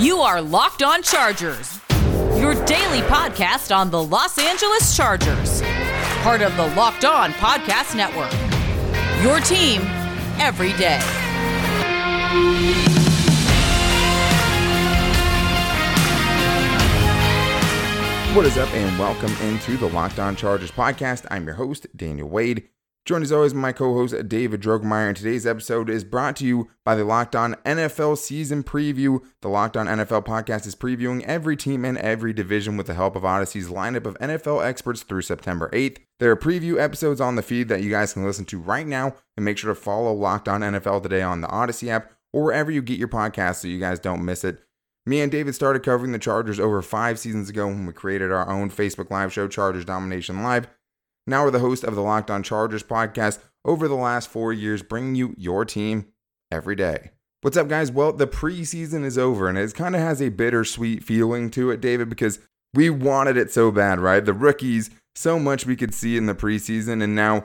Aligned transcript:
You 0.00 0.20
are 0.20 0.40
Locked 0.40 0.82
On 0.82 1.02
Chargers, 1.02 1.78
your 2.40 2.54
daily 2.64 3.02
podcast 3.02 3.70
on 3.76 3.90
the 3.90 4.02
Los 4.02 4.38
Angeles 4.38 4.96
Chargers, 4.96 5.60
part 6.22 6.40
of 6.40 6.56
the 6.56 6.68
Locked 6.74 7.04
On 7.04 7.32
Podcast 7.32 7.94
Network. 7.94 8.32
Your 9.22 9.40
team 9.40 9.82
every 10.40 10.72
day. 10.78 11.00
What 18.34 18.46
is 18.46 18.56
up, 18.56 18.72
and 18.72 18.98
welcome 18.98 19.32
into 19.42 19.76
the 19.76 19.90
Locked 19.90 20.18
On 20.18 20.34
Chargers 20.34 20.70
podcast. 20.70 21.26
I'm 21.30 21.44
your 21.44 21.56
host, 21.56 21.88
Daniel 21.94 22.30
Wade. 22.30 22.70
Joined 23.06 23.24
as 23.24 23.32
always 23.32 23.54
by 23.54 23.60
my 23.60 23.72
co-host 23.72 24.28
David 24.28 24.60
Drogemeyer, 24.60 25.08
and 25.08 25.16
today's 25.16 25.46
episode 25.46 25.88
is 25.88 26.04
brought 26.04 26.36
to 26.36 26.44
you 26.44 26.68
by 26.84 26.94
the 26.94 27.02
Locked 27.02 27.34
On 27.34 27.54
NFL 27.64 28.18
Season 28.18 28.62
Preview. 28.62 29.24
The 29.40 29.48
Locked 29.48 29.76
On 29.76 29.86
NFL 29.86 30.26
podcast 30.26 30.66
is 30.66 30.76
previewing 30.76 31.22
every 31.22 31.56
team 31.56 31.86
and 31.86 31.96
every 31.96 32.34
division 32.34 32.76
with 32.76 32.86
the 32.86 32.94
help 32.94 33.16
of 33.16 33.24
Odyssey's 33.24 33.68
lineup 33.68 34.04
of 34.04 34.18
NFL 34.18 34.64
experts 34.64 35.02
through 35.02 35.22
September 35.22 35.70
8th. 35.72 35.96
There 36.18 36.30
are 36.30 36.36
preview 36.36 36.78
episodes 36.78 37.22
on 37.22 37.36
the 37.36 37.42
feed 37.42 37.68
that 37.68 37.82
you 37.82 37.90
guys 37.90 38.12
can 38.12 38.24
listen 38.24 38.44
to 38.44 38.60
right 38.60 38.86
now, 38.86 39.14
and 39.34 39.44
make 39.46 39.56
sure 39.56 39.74
to 39.74 39.80
follow 39.80 40.12
Locked 40.12 40.46
On 40.46 40.60
NFL 40.60 41.02
today 41.02 41.22
on 41.22 41.40
the 41.40 41.48
Odyssey 41.48 41.90
app 41.90 42.12
or 42.34 42.44
wherever 42.44 42.70
you 42.70 42.82
get 42.82 42.98
your 42.98 43.08
podcasts 43.08 43.56
so 43.56 43.68
you 43.68 43.80
guys 43.80 43.98
don't 43.98 44.24
miss 44.24 44.44
it. 44.44 44.62
Me 45.06 45.22
and 45.22 45.32
David 45.32 45.54
started 45.54 45.82
covering 45.82 46.12
the 46.12 46.18
Chargers 46.18 46.60
over 46.60 46.82
five 46.82 47.18
seasons 47.18 47.48
ago 47.48 47.66
when 47.66 47.86
we 47.86 47.92
created 47.94 48.30
our 48.30 48.48
own 48.48 48.70
Facebook 48.70 49.10
Live 49.10 49.32
show, 49.32 49.48
Chargers 49.48 49.86
Domination 49.86 50.42
Live. 50.42 50.68
Now 51.26 51.44
we're 51.44 51.50
the 51.50 51.58
host 51.58 51.84
of 51.84 51.94
the 51.94 52.02
Locked 52.02 52.30
On 52.30 52.42
Chargers 52.42 52.82
podcast 52.82 53.38
over 53.64 53.86
the 53.86 53.94
last 53.94 54.28
four 54.28 54.52
years, 54.52 54.82
bringing 54.82 55.14
you 55.14 55.34
your 55.36 55.64
team 55.64 56.06
every 56.50 56.74
day. 56.74 57.10
What's 57.42 57.56
up, 57.56 57.68
guys? 57.68 57.92
Well, 57.92 58.12
the 58.12 58.26
preseason 58.26 59.04
is 59.04 59.16
over, 59.16 59.48
and 59.48 59.56
it 59.56 59.74
kind 59.74 59.94
of 59.94 60.00
has 60.00 60.20
a 60.20 60.30
bittersweet 60.30 61.04
feeling 61.04 61.50
to 61.52 61.70
it, 61.70 61.80
David, 61.80 62.08
because 62.08 62.38
we 62.74 62.90
wanted 62.90 63.36
it 63.36 63.52
so 63.52 63.70
bad, 63.70 63.98
right? 63.98 64.24
The 64.24 64.32
rookies, 64.32 64.90
so 65.14 65.38
much 65.38 65.66
we 65.66 65.76
could 65.76 65.94
see 65.94 66.16
in 66.16 66.26
the 66.26 66.34
preseason, 66.34 67.02
and 67.02 67.14
now 67.14 67.44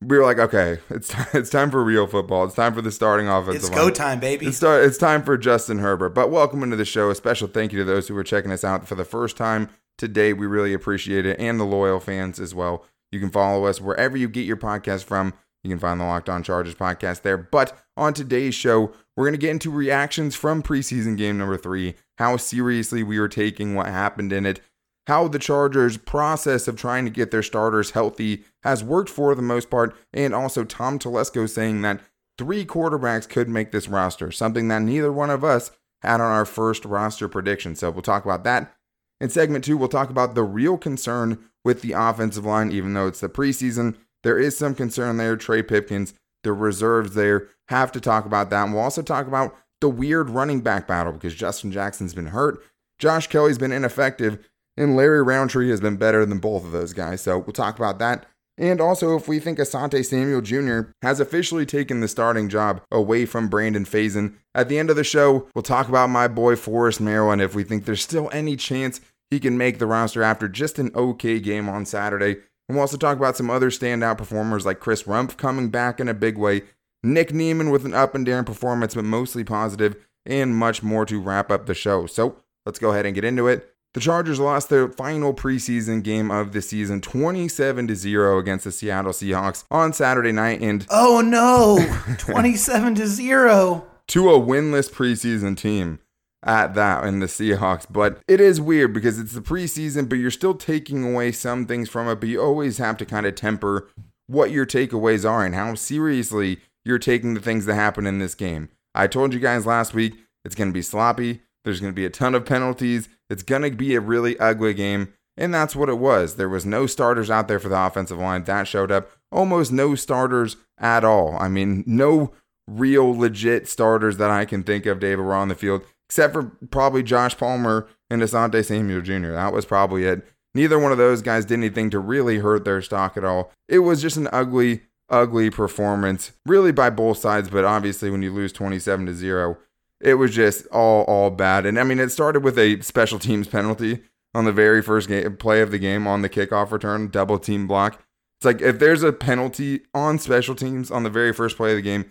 we 0.00 0.18
were 0.18 0.24
like, 0.24 0.38
okay, 0.38 0.78
it's 0.90 1.08
t- 1.08 1.18
it's 1.38 1.50
time 1.50 1.70
for 1.70 1.82
real 1.82 2.06
football. 2.06 2.44
It's 2.44 2.54
time 2.54 2.74
for 2.74 2.82
the 2.82 2.92
starting 2.92 3.28
offensive. 3.28 3.62
It's 3.62 3.70
line. 3.70 3.78
go 3.78 3.90
time, 3.90 4.20
baby. 4.20 4.46
It's, 4.46 4.56
start, 4.56 4.84
it's 4.84 4.98
time 4.98 5.22
for 5.22 5.36
Justin 5.36 5.78
Herbert. 5.78 6.10
But 6.10 6.30
welcome 6.30 6.62
into 6.62 6.76
the 6.76 6.84
show. 6.84 7.10
A 7.10 7.14
special 7.14 7.48
thank 7.48 7.72
you 7.72 7.78
to 7.78 7.84
those 7.84 8.08
who 8.08 8.16
are 8.16 8.24
checking 8.24 8.50
us 8.52 8.64
out 8.64 8.86
for 8.86 8.94
the 8.94 9.04
first 9.04 9.36
time 9.36 9.68
today. 9.96 10.32
We 10.32 10.46
really 10.46 10.72
appreciate 10.72 11.26
it, 11.26 11.38
and 11.38 11.58
the 11.58 11.64
loyal 11.64 12.00
fans 12.00 12.40
as 12.40 12.54
well. 12.54 12.84
You 13.12 13.20
can 13.20 13.30
follow 13.30 13.66
us 13.66 13.80
wherever 13.80 14.16
you 14.16 14.28
get 14.28 14.46
your 14.46 14.56
podcast 14.56 15.04
from. 15.04 15.34
You 15.62 15.70
can 15.70 15.78
find 15.78 16.00
the 16.00 16.04
Locked 16.04 16.28
On 16.28 16.42
Chargers 16.42 16.74
podcast 16.74 17.22
there. 17.22 17.36
But 17.36 17.78
on 17.96 18.14
today's 18.14 18.54
show, 18.54 18.92
we're 19.16 19.26
going 19.26 19.34
to 19.34 19.38
get 19.38 19.50
into 19.50 19.70
reactions 19.70 20.34
from 20.34 20.62
preseason 20.62 21.16
game 21.16 21.38
number 21.38 21.56
three, 21.56 21.94
how 22.18 22.36
seriously 22.36 23.02
we 23.02 23.20
were 23.20 23.28
taking 23.28 23.74
what 23.74 23.86
happened 23.86 24.32
in 24.32 24.46
it, 24.46 24.60
how 25.06 25.28
the 25.28 25.38
Chargers' 25.38 25.98
process 25.98 26.66
of 26.66 26.76
trying 26.76 27.04
to 27.04 27.10
get 27.10 27.30
their 27.30 27.42
starters 27.42 27.90
healthy 27.90 28.44
has 28.62 28.82
worked 28.82 29.10
for 29.10 29.34
the 29.34 29.42
most 29.42 29.70
part, 29.70 29.94
and 30.12 30.34
also 30.34 30.64
Tom 30.64 30.98
Telesco 30.98 31.48
saying 31.48 31.82
that 31.82 32.00
three 32.38 32.64
quarterbacks 32.64 33.28
could 33.28 33.48
make 33.48 33.70
this 33.72 33.88
roster, 33.88 34.32
something 34.32 34.68
that 34.68 34.82
neither 34.82 35.12
one 35.12 35.30
of 35.30 35.44
us 35.44 35.70
had 36.00 36.20
on 36.20 36.32
our 36.32 36.46
first 36.46 36.84
roster 36.84 37.28
prediction. 37.28 37.76
So 37.76 37.90
we'll 37.90 38.02
talk 38.02 38.24
about 38.24 38.44
that. 38.44 38.74
In 39.20 39.28
segment 39.28 39.64
two, 39.64 39.76
we'll 39.76 39.88
talk 39.88 40.10
about 40.10 40.34
the 40.34 40.42
real 40.42 40.76
concern 40.76 41.38
with 41.64 41.82
the 41.82 41.92
offensive 41.92 42.44
line, 42.44 42.70
even 42.70 42.94
though 42.94 43.06
it's 43.06 43.20
the 43.20 43.28
preseason. 43.28 43.96
There 44.22 44.38
is 44.38 44.56
some 44.56 44.74
concern 44.74 45.16
there. 45.16 45.36
Trey 45.36 45.62
Pipkins, 45.62 46.14
the 46.42 46.52
reserves 46.52 47.14
there, 47.14 47.48
have 47.68 47.92
to 47.92 48.00
talk 48.00 48.24
about 48.24 48.50
that. 48.50 48.64
And 48.64 48.74
we'll 48.74 48.82
also 48.82 49.02
talk 49.02 49.26
about 49.26 49.56
the 49.80 49.88
weird 49.88 50.30
running 50.30 50.60
back 50.60 50.86
battle 50.86 51.12
because 51.12 51.34
Justin 51.34 51.72
Jackson's 51.72 52.14
been 52.14 52.26
hurt, 52.26 52.62
Josh 52.98 53.26
Kelley's 53.26 53.58
been 53.58 53.72
ineffective, 53.72 54.38
and 54.76 54.96
Larry 54.96 55.22
Rountree 55.22 55.70
has 55.70 55.80
been 55.80 55.96
better 55.96 56.24
than 56.24 56.38
both 56.38 56.64
of 56.64 56.72
those 56.72 56.92
guys. 56.92 57.20
So 57.20 57.38
we'll 57.38 57.52
talk 57.52 57.76
about 57.76 57.98
that. 57.98 58.26
And 58.58 58.80
also, 58.80 59.16
if 59.16 59.26
we 59.26 59.40
think 59.40 59.58
Asante 59.58 60.04
Samuel 60.04 60.42
Jr. 60.42 60.92
has 61.00 61.20
officially 61.20 61.64
taken 61.64 62.00
the 62.00 62.08
starting 62.08 62.48
job 62.48 62.82
away 62.90 63.24
from 63.24 63.48
Brandon 63.48 63.84
Facyson, 63.84 64.34
at 64.54 64.68
the 64.68 64.78
end 64.78 64.90
of 64.90 64.96
the 64.96 65.04
show, 65.04 65.48
we'll 65.54 65.62
talk 65.62 65.88
about 65.88 66.10
my 66.10 66.28
boy 66.28 66.54
Forrest 66.54 67.00
Merrill 67.00 67.32
and 67.32 67.40
if 67.40 67.54
we 67.54 67.64
think 67.64 67.84
there's 67.84 68.02
still 68.02 68.28
any 68.32 68.56
chance 68.56 69.00
he 69.32 69.40
can 69.40 69.56
make 69.56 69.78
the 69.78 69.86
roster 69.86 70.22
after 70.22 70.46
just 70.46 70.78
an 70.78 70.90
okay 70.94 71.40
game 71.40 71.66
on 71.66 71.86
Saturday. 71.86 72.32
And 72.68 72.76
we'll 72.76 72.80
also 72.80 72.98
talk 72.98 73.16
about 73.16 73.34
some 73.34 73.48
other 73.48 73.70
standout 73.70 74.18
performers 74.18 74.66
like 74.66 74.78
Chris 74.78 75.04
Rumph 75.04 75.38
coming 75.38 75.70
back 75.70 75.98
in 75.98 76.06
a 76.06 76.12
big 76.12 76.36
way, 76.36 76.64
Nick 77.02 77.32
Niemann 77.32 77.70
with 77.70 77.86
an 77.86 77.94
up 77.94 78.14
and 78.14 78.26
down 78.26 78.44
performance, 78.44 78.94
but 78.94 79.06
mostly 79.06 79.42
positive, 79.42 79.96
and 80.26 80.54
much 80.54 80.82
more 80.82 81.06
to 81.06 81.18
wrap 81.18 81.50
up 81.50 81.64
the 81.64 81.72
show. 81.74 82.04
So 82.04 82.36
let's 82.66 82.78
go 82.78 82.90
ahead 82.92 83.06
and 83.06 83.14
get 83.14 83.24
into 83.24 83.48
it. 83.48 83.74
The 83.94 84.00
Chargers 84.00 84.38
lost 84.38 84.68
their 84.68 84.88
final 84.90 85.32
preseason 85.32 86.02
game 86.02 86.30
of 86.30 86.52
the 86.52 86.60
season 86.60 87.00
27 87.00 87.88
to 87.88 87.96
0 87.96 88.38
against 88.38 88.66
the 88.66 88.72
Seattle 88.72 89.12
Seahawks 89.12 89.64
on 89.70 89.94
Saturday 89.94 90.32
night 90.32 90.60
and 90.60 90.86
oh 90.90 91.22
no, 91.22 91.78
27 92.18 92.96
to 92.96 93.06
0 93.06 93.86
to 94.08 94.30
a 94.30 94.38
winless 94.38 94.90
preseason 94.90 95.56
team 95.56 96.00
at 96.42 96.74
that 96.74 97.04
in 97.04 97.20
the 97.20 97.26
Seahawks. 97.26 97.86
But 97.88 98.20
it 98.28 98.40
is 98.40 98.60
weird 98.60 98.92
because 98.92 99.18
it's 99.18 99.32
the 99.32 99.40
preseason, 99.40 100.08
but 100.08 100.16
you're 100.16 100.30
still 100.30 100.54
taking 100.54 101.04
away 101.04 101.32
some 101.32 101.66
things 101.66 101.88
from 101.88 102.08
it. 102.08 102.16
But 102.16 102.28
you 102.28 102.42
always 102.42 102.78
have 102.78 102.96
to 102.98 103.06
kind 103.06 103.26
of 103.26 103.34
temper 103.34 103.88
what 104.26 104.50
your 104.50 104.66
takeaways 104.66 105.28
are 105.28 105.44
and 105.44 105.54
how 105.54 105.74
seriously 105.74 106.58
you're 106.84 106.98
taking 106.98 107.34
the 107.34 107.40
things 107.40 107.66
that 107.66 107.74
happen 107.74 108.06
in 108.06 108.18
this 108.18 108.34
game. 108.34 108.68
I 108.94 109.06
told 109.06 109.32
you 109.34 109.40
guys 109.40 109.66
last 109.66 109.94
week 109.94 110.14
it's 110.44 110.54
going 110.54 110.68
to 110.68 110.74
be 110.74 110.82
sloppy. 110.82 111.42
There's 111.64 111.80
going 111.80 111.92
to 111.92 111.96
be 111.96 112.06
a 112.06 112.10
ton 112.10 112.34
of 112.34 112.44
penalties. 112.44 113.08
It's 113.30 113.42
going 113.42 113.62
to 113.62 113.70
be 113.70 113.94
a 113.94 114.00
really 114.00 114.38
ugly 114.38 114.74
game. 114.74 115.12
And 115.36 115.54
that's 115.54 115.74
what 115.74 115.88
it 115.88 115.98
was. 115.98 116.36
There 116.36 116.48
was 116.48 116.66
no 116.66 116.86
starters 116.86 117.30
out 117.30 117.48
there 117.48 117.58
for 117.58 117.68
the 117.68 117.80
offensive 117.80 118.18
line. 118.18 118.44
That 118.44 118.68
showed 118.68 118.90
up. 118.90 119.10
Almost 119.30 119.72
no 119.72 119.94
starters 119.94 120.56
at 120.78 121.04
all. 121.04 121.36
I 121.38 121.48
mean, 121.48 121.84
no 121.86 122.32
real 122.68 123.16
legit 123.16 123.68
starters 123.68 124.18
that 124.18 124.30
I 124.30 124.44
can 124.44 124.62
think 124.62 124.84
of, 124.84 125.00
David, 125.00 125.24
were 125.24 125.34
on 125.34 125.48
the 125.48 125.54
field 125.54 125.82
except 126.12 126.34
for 126.34 126.42
probably 126.70 127.02
Josh 127.02 127.38
Palmer 127.38 127.88
and 128.10 128.20
Asante 128.20 128.62
Samuel 128.62 129.00
Jr. 129.00 129.32
That 129.32 129.54
was 129.54 129.64
probably 129.64 130.04
it. 130.04 130.22
Neither 130.54 130.78
one 130.78 130.92
of 130.92 130.98
those 130.98 131.22
guys 131.22 131.46
did 131.46 131.54
anything 131.54 131.88
to 131.88 131.98
really 131.98 132.40
hurt 132.40 132.66
their 132.66 132.82
stock 132.82 133.16
at 133.16 133.24
all. 133.24 133.50
It 133.66 133.78
was 133.78 134.02
just 134.02 134.18
an 134.18 134.28
ugly, 134.30 134.82
ugly 135.08 135.48
performance, 135.48 136.32
really 136.44 136.70
by 136.70 136.90
both 136.90 137.16
sides. 137.16 137.48
But 137.48 137.64
obviously, 137.64 138.10
when 138.10 138.20
you 138.20 138.30
lose 138.30 138.52
27 138.52 139.06
to 139.06 139.14
0, 139.14 139.56
it 140.02 140.14
was 140.14 140.34
just 140.34 140.66
all, 140.66 141.04
all 141.04 141.30
bad. 141.30 141.64
And 141.64 141.80
I 141.80 141.84
mean, 141.84 141.98
it 141.98 142.10
started 142.10 142.44
with 142.44 142.58
a 142.58 142.82
special 142.82 143.18
teams 143.18 143.48
penalty 143.48 144.02
on 144.34 144.44
the 144.44 144.52
very 144.52 144.82
first 144.82 145.08
game, 145.08 145.38
play 145.38 145.62
of 145.62 145.70
the 145.70 145.78
game 145.78 146.06
on 146.06 146.20
the 146.20 146.28
kickoff 146.28 146.72
return, 146.72 147.08
double 147.08 147.38
team 147.38 147.66
block. 147.66 148.02
It's 148.38 148.44
like 148.44 148.60
if 148.60 148.78
there's 148.78 149.02
a 149.02 149.14
penalty 149.14 149.80
on 149.94 150.18
special 150.18 150.54
teams 150.54 150.90
on 150.90 151.04
the 151.04 151.10
very 151.10 151.32
first 151.32 151.56
play 151.56 151.70
of 151.70 151.76
the 151.76 151.82
game, 151.82 152.04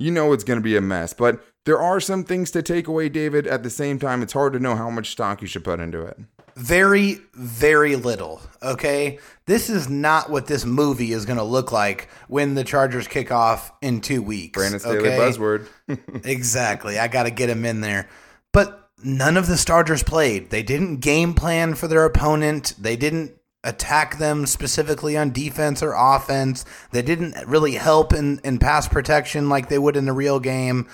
you 0.00 0.10
know 0.10 0.32
it's 0.32 0.42
going 0.42 0.58
to 0.58 0.64
be 0.64 0.76
a 0.76 0.80
mess. 0.80 1.12
But 1.12 1.40
there 1.64 1.80
are 1.80 2.00
some 2.00 2.24
things 2.24 2.50
to 2.52 2.62
take 2.62 2.88
away, 2.88 3.08
David. 3.08 3.46
At 3.46 3.62
the 3.62 3.70
same 3.70 3.98
time, 3.98 4.22
it's 4.22 4.32
hard 4.32 4.52
to 4.52 4.58
know 4.58 4.76
how 4.76 4.90
much 4.90 5.10
stock 5.10 5.40
you 5.40 5.48
should 5.48 5.64
put 5.64 5.80
into 5.80 6.02
it. 6.02 6.18
Very, 6.56 7.18
very 7.34 7.96
little. 7.96 8.40
Okay. 8.62 9.18
This 9.46 9.68
is 9.68 9.88
not 9.88 10.30
what 10.30 10.46
this 10.46 10.64
movie 10.64 11.12
is 11.12 11.26
going 11.26 11.38
to 11.38 11.44
look 11.44 11.72
like 11.72 12.08
when 12.28 12.54
the 12.54 12.64
Chargers 12.64 13.08
kick 13.08 13.32
off 13.32 13.72
in 13.82 14.00
two 14.00 14.22
weeks. 14.22 14.56
Brandon 14.56 14.78
Staley 14.78 14.98
okay? 14.98 15.18
buzzword. 15.18 15.66
exactly. 16.24 16.98
I 16.98 17.08
got 17.08 17.24
to 17.24 17.30
get 17.30 17.50
him 17.50 17.64
in 17.64 17.80
there. 17.80 18.08
But 18.52 18.88
none 19.02 19.36
of 19.36 19.46
the 19.48 19.56
starters 19.56 20.02
played. 20.02 20.50
They 20.50 20.62
didn't 20.62 20.98
game 20.98 21.34
plan 21.34 21.74
for 21.74 21.88
their 21.88 22.04
opponent. 22.04 22.74
They 22.78 22.96
didn't 22.96 23.32
attack 23.64 24.18
them 24.18 24.46
specifically 24.46 25.16
on 25.16 25.32
defense 25.32 25.82
or 25.82 25.94
offense. 25.94 26.64
They 26.92 27.02
didn't 27.02 27.34
really 27.48 27.72
help 27.72 28.12
in, 28.12 28.38
in 28.44 28.58
pass 28.58 28.86
protection 28.86 29.48
like 29.48 29.70
they 29.70 29.78
would 29.78 29.96
in 29.96 30.04
the 30.04 30.12
real 30.12 30.38
game 30.38 30.86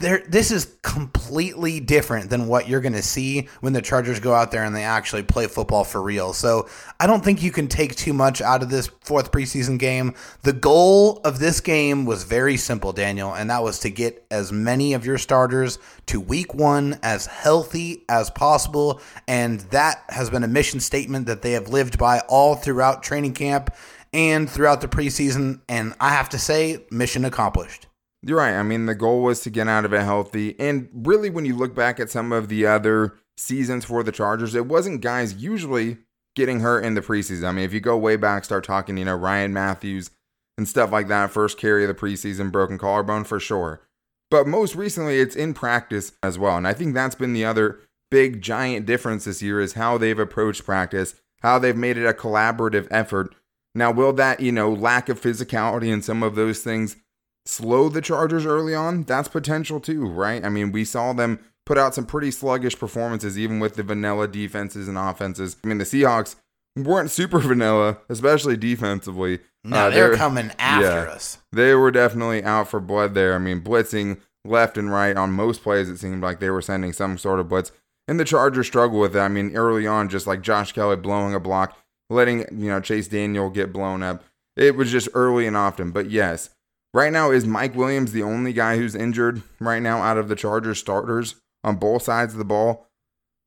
there 0.00 0.24
this 0.28 0.50
is 0.50 0.76
completely 0.82 1.78
different 1.78 2.28
than 2.28 2.48
what 2.48 2.68
you're 2.68 2.80
going 2.80 2.94
to 2.94 3.02
see 3.02 3.48
when 3.60 3.72
the 3.72 3.80
Chargers 3.80 4.18
go 4.18 4.34
out 4.34 4.50
there 4.50 4.64
and 4.64 4.74
they 4.74 4.82
actually 4.82 5.22
play 5.22 5.46
football 5.46 5.84
for 5.84 6.02
real. 6.02 6.32
So, 6.32 6.68
I 6.98 7.06
don't 7.06 7.24
think 7.24 7.42
you 7.42 7.52
can 7.52 7.68
take 7.68 7.94
too 7.94 8.12
much 8.12 8.40
out 8.40 8.62
of 8.62 8.70
this 8.70 8.88
fourth 9.02 9.30
preseason 9.30 9.78
game. 9.78 10.14
The 10.42 10.52
goal 10.52 11.20
of 11.24 11.38
this 11.38 11.60
game 11.60 12.06
was 12.06 12.24
very 12.24 12.56
simple, 12.56 12.92
Daniel, 12.92 13.32
and 13.34 13.50
that 13.50 13.62
was 13.62 13.78
to 13.80 13.90
get 13.90 14.26
as 14.30 14.50
many 14.50 14.94
of 14.94 15.06
your 15.06 15.18
starters 15.18 15.78
to 16.06 16.20
week 16.20 16.54
1 16.54 16.98
as 17.02 17.26
healthy 17.26 18.04
as 18.08 18.30
possible, 18.30 19.00
and 19.28 19.60
that 19.70 20.02
has 20.08 20.28
been 20.28 20.42
a 20.42 20.48
mission 20.48 20.80
statement 20.80 21.26
that 21.26 21.42
they 21.42 21.52
have 21.52 21.68
lived 21.68 21.98
by 21.98 22.18
all 22.28 22.56
throughout 22.56 23.02
training 23.04 23.34
camp 23.34 23.72
and 24.12 24.50
throughout 24.50 24.80
the 24.80 24.88
preseason, 24.88 25.60
and 25.68 25.94
I 26.00 26.10
have 26.10 26.28
to 26.30 26.38
say, 26.38 26.84
mission 26.90 27.24
accomplished. 27.24 27.86
You're 28.26 28.38
right. 28.38 28.54
I 28.54 28.62
mean, 28.62 28.86
the 28.86 28.94
goal 28.94 29.22
was 29.22 29.40
to 29.42 29.50
get 29.50 29.68
out 29.68 29.84
of 29.84 29.92
it 29.92 30.02
healthy. 30.02 30.58
And 30.58 30.88
really, 30.94 31.28
when 31.28 31.44
you 31.44 31.54
look 31.54 31.74
back 31.74 32.00
at 32.00 32.10
some 32.10 32.32
of 32.32 32.48
the 32.48 32.64
other 32.64 33.14
seasons 33.36 33.84
for 33.84 34.02
the 34.02 34.12
Chargers, 34.12 34.54
it 34.54 34.66
wasn't 34.66 35.02
guys 35.02 35.34
usually 35.34 35.98
getting 36.34 36.60
hurt 36.60 36.84
in 36.84 36.94
the 36.94 37.02
preseason. 37.02 37.44
I 37.44 37.52
mean, 37.52 37.64
if 37.64 37.74
you 37.74 37.80
go 37.80 37.98
way 37.98 38.16
back, 38.16 38.44
start 38.44 38.64
talking, 38.64 38.96
you 38.96 39.04
know, 39.04 39.14
Ryan 39.14 39.52
Mathews 39.52 40.10
and 40.56 40.66
stuff 40.66 40.90
like 40.90 41.08
that, 41.08 41.32
first 41.32 41.58
carry 41.58 41.84
of 41.84 41.88
the 41.88 41.94
preseason, 41.94 42.50
broken 42.50 42.78
collarbone 42.78 43.24
for 43.24 43.38
sure. 43.38 43.82
But 44.30 44.46
most 44.46 44.74
recently, 44.74 45.20
it's 45.20 45.36
in 45.36 45.52
practice 45.52 46.12
as 46.22 46.38
well. 46.38 46.56
And 46.56 46.66
I 46.66 46.72
think 46.72 46.94
that's 46.94 47.14
been 47.14 47.34
the 47.34 47.44
other 47.44 47.80
big 48.10 48.40
giant 48.40 48.86
difference 48.86 49.26
this 49.26 49.42
year 49.42 49.60
is 49.60 49.74
how 49.74 49.98
they've 49.98 50.18
approached 50.18 50.64
practice, 50.64 51.14
how 51.42 51.58
they've 51.58 51.76
made 51.76 51.98
it 51.98 52.06
a 52.06 52.14
collaborative 52.14 52.88
effort. 52.90 53.34
Now, 53.74 53.90
will 53.90 54.12
that, 54.14 54.40
you 54.40 54.50
know, 54.50 54.72
lack 54.72 55.08
of 55.08 55.20
physicality 55.20 55.92
and 55.92 56.02
some 56.02 56.22
of 56.22 56.36
those 56.36 56.62
things 56.62 56.96
slow 57.46 57.88
the 57.88 58.00
Chargers 58.00 58.46
early 58.46 58.74
on? 58.74 59.04
That's 59.04 59.28
potential 59.28 59.80
too, 59.80 60.06
right? 60.06 60.44
I 60.44 60.48
mean, 60.48 60.72
we 60.72 60.84
saw 60.84 61.12
them 61.12 61.38
put 61.66 61.78
out 61.78 61.94
some 61.94 62.06
pretty 62.06 62.30
sluggish 62.30 62.78
performances, 62.78 63.38
even 63.38 63.58
with 63.60 63.74
the 63.76 63.82
vanilla 63.82 64.28
defenses 64.28 64.88
and 64.88 64.98
offenses. 64.98 65.56
I 65.64 65.66
mean, 65.68 65.78
the 65.78 65.84
Seahawks 65.84 66.36
weren't 66.76 67.10
super 67.10 67.38
vanilla, 67.40 67.98
especially 68.08 68.56
defensively. 68.56 69.40
No, 69.64 69.86
Uh, 69.86 69.90
they're 69.90 70.16
coming 70.16 70.52
after 70.58 70.86
yeah. 70.86 71.12
us. 71.12 71.38
They 71.52 71.74
were 71.74 71.90
definitely 71.90 72.44
out 72.44 72.68
for 72.68 72.80
blood 72.80 73.14
there. 73.14 73.34
I 73.34 73.38
mean, 73.38 73.62
blitzing 73.62 74.20
left 74.44 74.76
and 74.76 74.92
right 74.92 75.16
on 75.16 75.32
most 75.32 75.62
plays, 75.62 75.88
it 75.88 75.96
seemed 75.98 76.22
like 76.22 76.38
they 76.38 76.50
were 76.50 76.60
sending 76.60 76.92
some 76.92 77.16
sort 77.16 77.40
of 77.40 77.48
blitz. 77.48 77.72
And 78.06 78.20
the 78.20 78.24
Chargers 78.26 78.66
struggle 78.66 79.00
with 79.00 79.16
it. 79.16 79.20
I 79.20 79.28
mean, 79.28 79.56
early 79.56 79.86
on, 79.86 80.10
just 80.10 80.26
like 80.26 80.42
Josh 80.42 80.72
Kelley 80.72 80.96
blowing 80.96 81.32
a 81.34 81.40
block, 81.40 81.78
letting, 82.10 82.40
you 82.50 82.68
know, 82.68 82.78
Chase 82.80 83.08
Daniel 83.08 83.48
get 83.48 83.72
blown 83.72 84.02
up. 84.02 84.22
It 84.54 84.76
was 84.76 84.92
just 84.92 85.08
early 85.14 85.46
and 85.46 85.56
often. 85.56 85.90
But 85.90 86.10
yes, 86.10 86.50
right 86.94 87.12
now, 87.12 87.30
is 87.30 87.44
Mike 87.44 87.74
Williams 87.74 88.12
the 88.12 88.22
only 88.22 88.54
guy 88.54 88.78
who's 88.78 88.94
injured 88.94 89.42
right 89.60 89.82
now 89.82 89.98
out 89.98 90.16
of 90.16 90.28
the 90.28 90.36
Chargers 90.36 90.78
starters 90.78 91.34
on 91.62 91.76
both 91.76 92.04
sides 92.04 92.32
of 92.32 92.38
the 92.38 92.44
ball? 92.44 92.88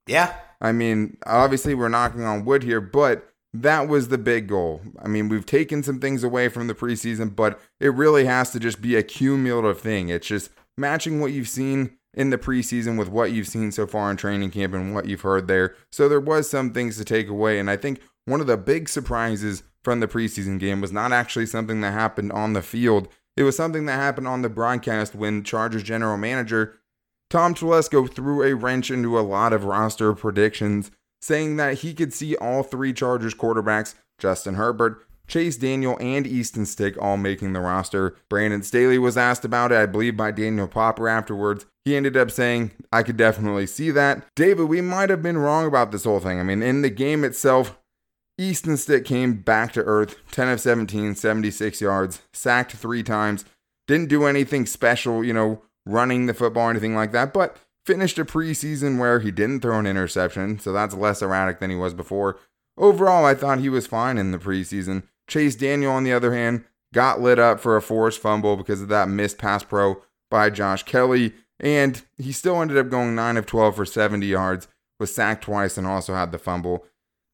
Yeah. 0.05 0.35
I 0.61 0.71
mean, 0.71 1.17
obviously 1.25 1.73
we're 1.73 1.89
knocking 1.89 2.23
on 2.23 2.45
wood 2.45 2.63
here, 2.63 2.81
but 2.81 3.29
that 3.53 3.87
was 3.87 4.09
the 4.09 4.17
big 4.17 4.47
goal. 4.47 4.81
I 5.01 5.07
mean, 5.07 5.29
we've 5.29 5.45
taken 5.45 5.81
some 5.81 5.99
things 5.99 6.23
away 6.23 6.49
from 6.49 6.67
the 6.67 6.75
preseason, 6.75 7.35
but 7.35 7.59
it 7.79 7.93
really 7.93 8.25
has 8.25 8.51
to 8.51 8.59
just 8.59 8.81
be 8.81 8.95
a 8.95 9.03
cumulative 9.03 9.79
thing. 9.79 10.09
It's 10.09 10.27
just 10.27 10.51
matching 10.77 11.19
what 11.19 11.31
you've 11.31 11.47
seen 11.47 11.97
in 12.13 12.31
the 12.31 12.37
preseason 12.37 12.97
with 12.97 13.09
what 13.09 13.31
you've 13.31 13.47
seen 13.47 13.71
so 13.71 13.85
far 13.85 14.09
in 14.09 14.17
training 14.17 14.51
camp 14.51 14.73
and 14.73 14.93
what 14.93 15.05
you've 15.05 15.21
heard 15.21 15.47
there. 15.47 15.75
So 15.91 16.09
there 16.09 16.19
was 16.19 16.49
some 16.49 16.73
things 16.73 16.97
to 16.97 17.05
take 17.05 17.29
away, 17.29 17.59
and 17.59 17.69
I 17.69 17.77
think 17.77 18.01
one 18.25 18.41
of 18.41 18.47
the 18.47 18.57
big 18.57 18.89
surprises 18.89 19.63
from 19.83 19.99
the 19.99 20.07
preseason 20.07 20.59
game 20.59 20.81
was 20.81 20.91
not 20.91 21.13
actually 21.13 21.45
something 21.45 21.81
that 21.81 21.93
happened 21.93 22.31
on 22.31 22.53
the 22.53 22.61
field. 22.61 23.07
It 23.37 23.43
was 23.43 23.55
something 23.55 23.85
that 23.85 23.93
happened 23.93 24.27
on 24.27 24.41
the 24.41 24.49
broadcast 24.49 25.15
when 25.15 25.43
Chargers 25.43 25.83
general 25.83 26.17
manager 26.17 26.79
Tom 27.29 27.53
Telesco 27.53 28.11
threw 28.11 28.43
a 28.43 28.55
wrench 28.55 28.89
into 28.89 29.19
a 29.19 29.21
lot 29.21 29.51
of 29.51 29.65
roster 29.65 30.13
predictions, 30.13 30.91
saying 31.21 31.57
that 31.57 31.79
he 31.79 31.93
could 31.93 32.13
see 32.13 32.35
all 32.37 32.63
three 32.63 32.93
Chargers 32.93 33.33
quarterbacks, 33.33 33.95
Justin 34.17 34.55
Herbert, 34.55 35.05
Chase 35.27 35.57
Daniel, 35.57 35.97
and 35.99 36.25
Easton 36.25 36.65
Stick, 36.65 36.95
all 37.01 37.17
making 37.17 37.51
the 37.51 37.59
roster. 37.59 38.15
Brandon 38.29 38.63
Staley 38.63 38.97
was 38.97 39.17
asked 39.17 39.43
about 39.43 39.73
it, 39.73 39.77
I 39.77 39.85
believe, 39.85 40.15
by 40.15 40.31
Daniel 40.31 40.69
Popper 40.69 41.09
afterwards. 41.09 41.65
He 41.83 41.97
ended 41.97 42.15
up 42.15 42.31
saying, 42.31 42.71
I 42.93 43.03
could 43.03 43.17
definitely 43.17 43.67
see 43.67 43.91
that. 43.91 44.25
David, 44.35 44.69
we 44.69 44.79
might 44.79 45.09
have 45.09 45.21
been 45.21 45.37
wrong 45.37 45.65
about 45.65 45.91
this 45.91 46.05
whole 46.05 46.21
thing. 46.21 46.39
I 46.39 46.43
mean, 46.43 46.63
in 46.63 46.81
the 46.81 46.89
game 46.89 47.25
itself, 47.25 47.77
Easton 48.37 48.77
Stick 48.77 49.05
came 49.05 49.41
back 49.41 49.73
to 49.73 49.83
earth 49.83 50.17
10 50.31 50.49
of 50.49 50.61
17, 50.61 51.15
76 51.15 51.81
yards, 51.81 52.21
sacked 52.31 52.73
three 52.73 53.03
times, 53.03 53.45
didn't 53.87 54.09
do 54.09 54.25
anything 54.25 54.65
special, 54.65 55.23
you 55.23 55.33
know, 55.33 55.63
running 55.85 56.25
the 56.25 56.33
football 56.33 56.67
or 56.67 56.69
anything 56.69 56.95
like 56.95 57.11
that, 57.13 57.33
but 57.33 57.57
finished 57.85 58.19
a 58.19 58.25
preseason 58.25 58.99
where 58.99 59.21
he 59.21 59.31
didn't 59.31 59.61
throw 59.61 59.79
an 59.79 59.87
interception, 59.87 60.59
so 60.59 60.71
that's 60.71 60.93
less 60.93 61.21
erratic 61.21 61.59
than 61.59 61.69
he 61.69 61.75
was 61.75 61.93
before. 61.93 62.37
Overall, 62.77 63.25
I 63.25 63.33
thought 63.33 63.59
he 63.59 63.69
was 63.69 63.87
fine 63.87 64.17
in 64.17 64.31
the 64.31 64.37
preseason. 64.37 65.03
Chase 65.27 65.55
Daniel, 65.55 65.93
on 65.93 66.03
the 66.03 66.13
other 66.13 66.33
hand, 66.33 66.65
got 66.93 67.21
lit 67.21 67.39
up 67.39 67.59
for 67.59 67.75
a 67.75 67.81
forced 67.81 68.21
fumble 68.21 68.55
because 68.55 68.81
of 68.81 68.89
that 68.89 69.09
missed 69.09 69.37
pass 69.37 69.63
pro 69.63 70.01
by 70.29 70.49
Josh 70.49 70.83
Kelley, 70.83 71.33
and 71.59 72.03
he 72.17 72.31
still 72.31 72.61
ended 72.61 72.77
up 72.77 72.89
going 72.89 73.15
9 73.15 73.37
of 73.37 73.45
12 73.45 73.75
for 73.75 73.85
70 73.85 74.27
yards, 74.27 74.67
was 74.99 75.13
sacked 75.13 75.45
twice, 75.45 75.77
and 75.77 75.87
also 75.87 76.13
had 76.13 76.31
the 76.31 76.37
fumble. 76.37 76.85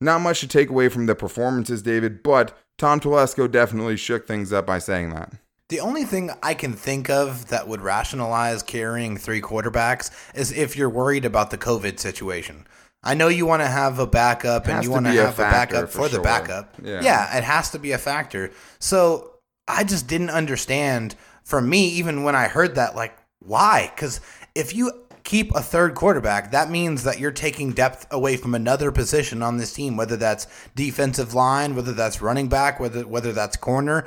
Not 0.04 0.20
much 0.20 0.42
to 0.42 0.48
take 0.48 0.70
away 0.70 0.90
from 0.90 1.06
the 1.06 1.16
performances, 1.16 1.82
David, 1.82 2.24
but 2.24 2.58
Tom 2.78 3.00
Telesco 3.00 3.50
definitely 3.50 3.96
shook 3.96 4.28
things 4.28 4.52
up 4.52 4.66
by 4.66 4.80
saying 4.80 5.12
that. 5.12 5.32
The 5.70 5.80
only 5.80 6.04
thing 6.04 6.30
I 6.44 6.54
can 6.54 6.74
think 6.74 7.10
of 7.10 7.48
that 7.48 7.68
would 7.70 7.82
rationalize 7.82 8.62
carrying 8.64 9.16
three 9.18 9.42
quarterbacks 9.42 10.12
is 10.36 10.52
if 10.52 10.76
you're 10.76 10.90
worried 10.90 11.24
about 11.24 11.52
the 11.52 11.58
COVID 11.58 12.00
situation. 12.00 12.68
I 13.02 13.14
know 13.14 13.30
you 13.30 13.46
want 13.46 13.62
to 13.62 13.68
have 13.68 13.98
a 14.00 14.06
backup 14.06 14.68
and 14.68 14.84
you 14.84 14.92
want 14.92 15.06
to 15.06 15.12
be 15.14 15.18
a 15.18 15.26
have 15.26 15.40
a 15.40 15.44
backup 15.44 15.90
for 15.90 16.00
for, 16.00 16.04
the 16.10 16.16
sure. 16.16 16.24
backup. 16.24 16.76
Yeah. 16.84 17.38
it 17.38 17.44
has 17.44 17.72
to 17.72 17.80
be 17.80 17.94
a 17.94 17.98
factor. 17.98 18.52
So 18.80 19.36
I 19.68 19.86
just 19.86 20.08
didn't 20.08 20.30
understand 20.30 21.16
for 21.44 21.62
me, 21.62 21.88
even 21.90 22.24
when 22.24 22.36
I 22.36 22.48
heard 22.50 22.76
that, 22.76 22.96
like, 22.96 23.18
why? 23.40 23.92
Because 23.96 24.20
if 24.56 24.76
you 24.76 24.92
keep 25.24 25.54
a 25.56 25.62
third 25.62 25.96
quarterback, 25.96 26.52
that 26.52 26.70
means 26.70 27.04
that 27.04 27.20
you're 27.20 27.32
taking 27.32 27.72
depth 27.72 28.06
away 28.12 28.38
from 28.38 28.56
another 28.56 28.92
position 28.92 29.42
on 29.42 29.58
this 29.58 29.74
team, 29.74 29.98
whether 29.98 30.18
that's 30.18 30.48
defensive 30.76 31.34
line, 31.34 31.76
whether 31.76 31.94
that's 31.94 32.22
running 32.22 32.48
back, 32.50 32.80
whether 32.80 33.08
whether 33.08 33.32
that's 33.32 33.58
corner 33.58 34.06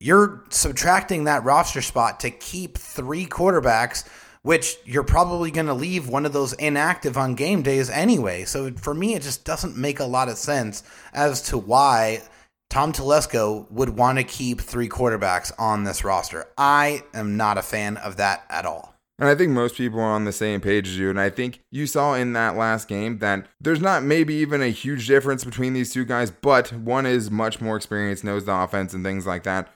you're 0.00 0.42
subtracting 0.48 1.24
that 1.24 1.44
roster 1.44 1.82
spot 1.82 2.20
to 2.20 2.30
keep 2.30 2.78
three 2.78 3.26
quarterbacks, 3.26 4.08
which 4.42 4.78
you're 4.86 5.04
probably 5.04 5.50
going 5.50 5.66
to 5.66 5.74
leave 5.74 6.08
one 6.08 6.24
of 6.24 6.32
those 6.32 6.54
inactive 6.54 7.18
on 7.18 7.34
game 7.34 7.60
days 7.60 7.90
anyway. 7.90 8.44
So 8.44 8.72
for 8.72 8.94
me, 8.94 9.14
it 9.14 9.22
just 9.22 9.44
doesn't 9.44 9.76
make 9.76 10.00
a 10.00 10.04
lot 10.04 10.30
of 10.30 10.38
sense 10.38 10.82
as 11.12 11.42
to 11.42 11.58
why 11.58 12.22
Tom 12.70 12.92
Telesco 12.92 13.70
would 13.70 13.90
want 13.90 14.16
to 14.16 14.24
keep 14.24 14.62
three 14.62 14.88
quarterbacks 14.88 15.52
on 15.58 15.84
this 15.84 16.02
roster. 16.02 16.48
I 16.56 17.02
am 17.12 17.36
not 17.36 17.58
a 17.58 17.62
fan 17.62 17.98
of 17.98 18.16
that 18.16 18.44
at 18.48 18.64
all. 18.64 18.94
And 19.20 19.28
I 19.28 19.34
think 19.34 19.52
most 19.52 19.74
people 19.74 20.00
are 20.00 20.14
on 20.14 20.24
the 20.24 20.32
same 20.32 20.62
page 20.62 20.88
as 20.88 20.98
you. 20.98 21.10
And 21.10 21.20
I 21.20 21.28
think 21.28 21.60
you 21.70 21.86
saw 21.86 22.14
in 22.14 22.32
that 22.32 22.56
last 22.56 22.88
game 22.88 23.18
that 23.18 23.46
there's 23.60 23.82
not 23.82 24.02
maybe 24.02 24.34
even 24.36 24.62
a 24.62 24.68
huge 24.68 25.06
difference 25.06 25.44
between 25.44 25.74
these 25.74 25.92
two 25.92 26.06
guys, 26.06 26.30
but 26.30 26.72
one 26.72 27.04
is 27.04 27.30
much 27.30 27.60
more 27.60 27.76
experienced, 27.76 28.24
knows 28.24 28.46
the 28.46 28.54
offense 28.54 28.94
and 28.94 29.04
things 29.04 29.26
like 29.26 29.42
that. 29.42 29.68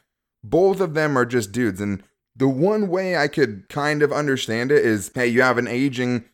Both 0.42 0.80
of 0.80 0.94
them 0.94 1.18
are 1.18 1.26
just 1.26 1.52
dudes. 1.52 1.82
And 1.82 2.02
the 2.34 2.48
one 2.48 2.88
way 2.88 3.18
I 3.18 3.28
could 3.28 3.68
kind 3.68 4.02
of 4.02 4.12
understand 4.12 4.72
it 4.72 4.82
is 4.82 5.12
hey, 5.14 5.26
you 5.26 5.42
have 5.42 5.58
an 5.58 5.68
aging 5.68 6.24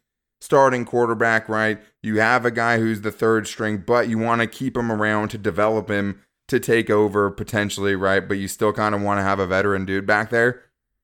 starting 0.40 0.84
quarterback, 0.84 1.48
right? 1.48 1.80
You 2.04 2.20
have 2.20 2.44
a 2.44 2.52
guy 2.52 2.78
who's 2.78 3.00
the 3.00 3.10
third 3.10 3.48
string, 3.48 3.82
but 3.84 4.08
you 4.08 4.18
want 4.18 4.40
to 4.40 4.46
keep 4.46 4.76
him 4.76 4.90
around 4.90 5.30
to 5.30 5.38
develop 5.38 5.90
him 5.90 6.22
to 6.46 6.60
take 6.60 6.88
over 6.88 7.28
potentially, 7.28 7.96
right? 7.96 8.26
But 8.26 8.38
you 8.38 8.46
still 8.46 8.72
kind 8.72 8.94
of 8.94 9.02
want 9.02 9.18
to 9.18 9.24
have 9.24 9.40
a 9.40 9.46
veteran 9.48 9.84
dude 9.84 10.06
back 10.06 10.30
there. 10.30 10.62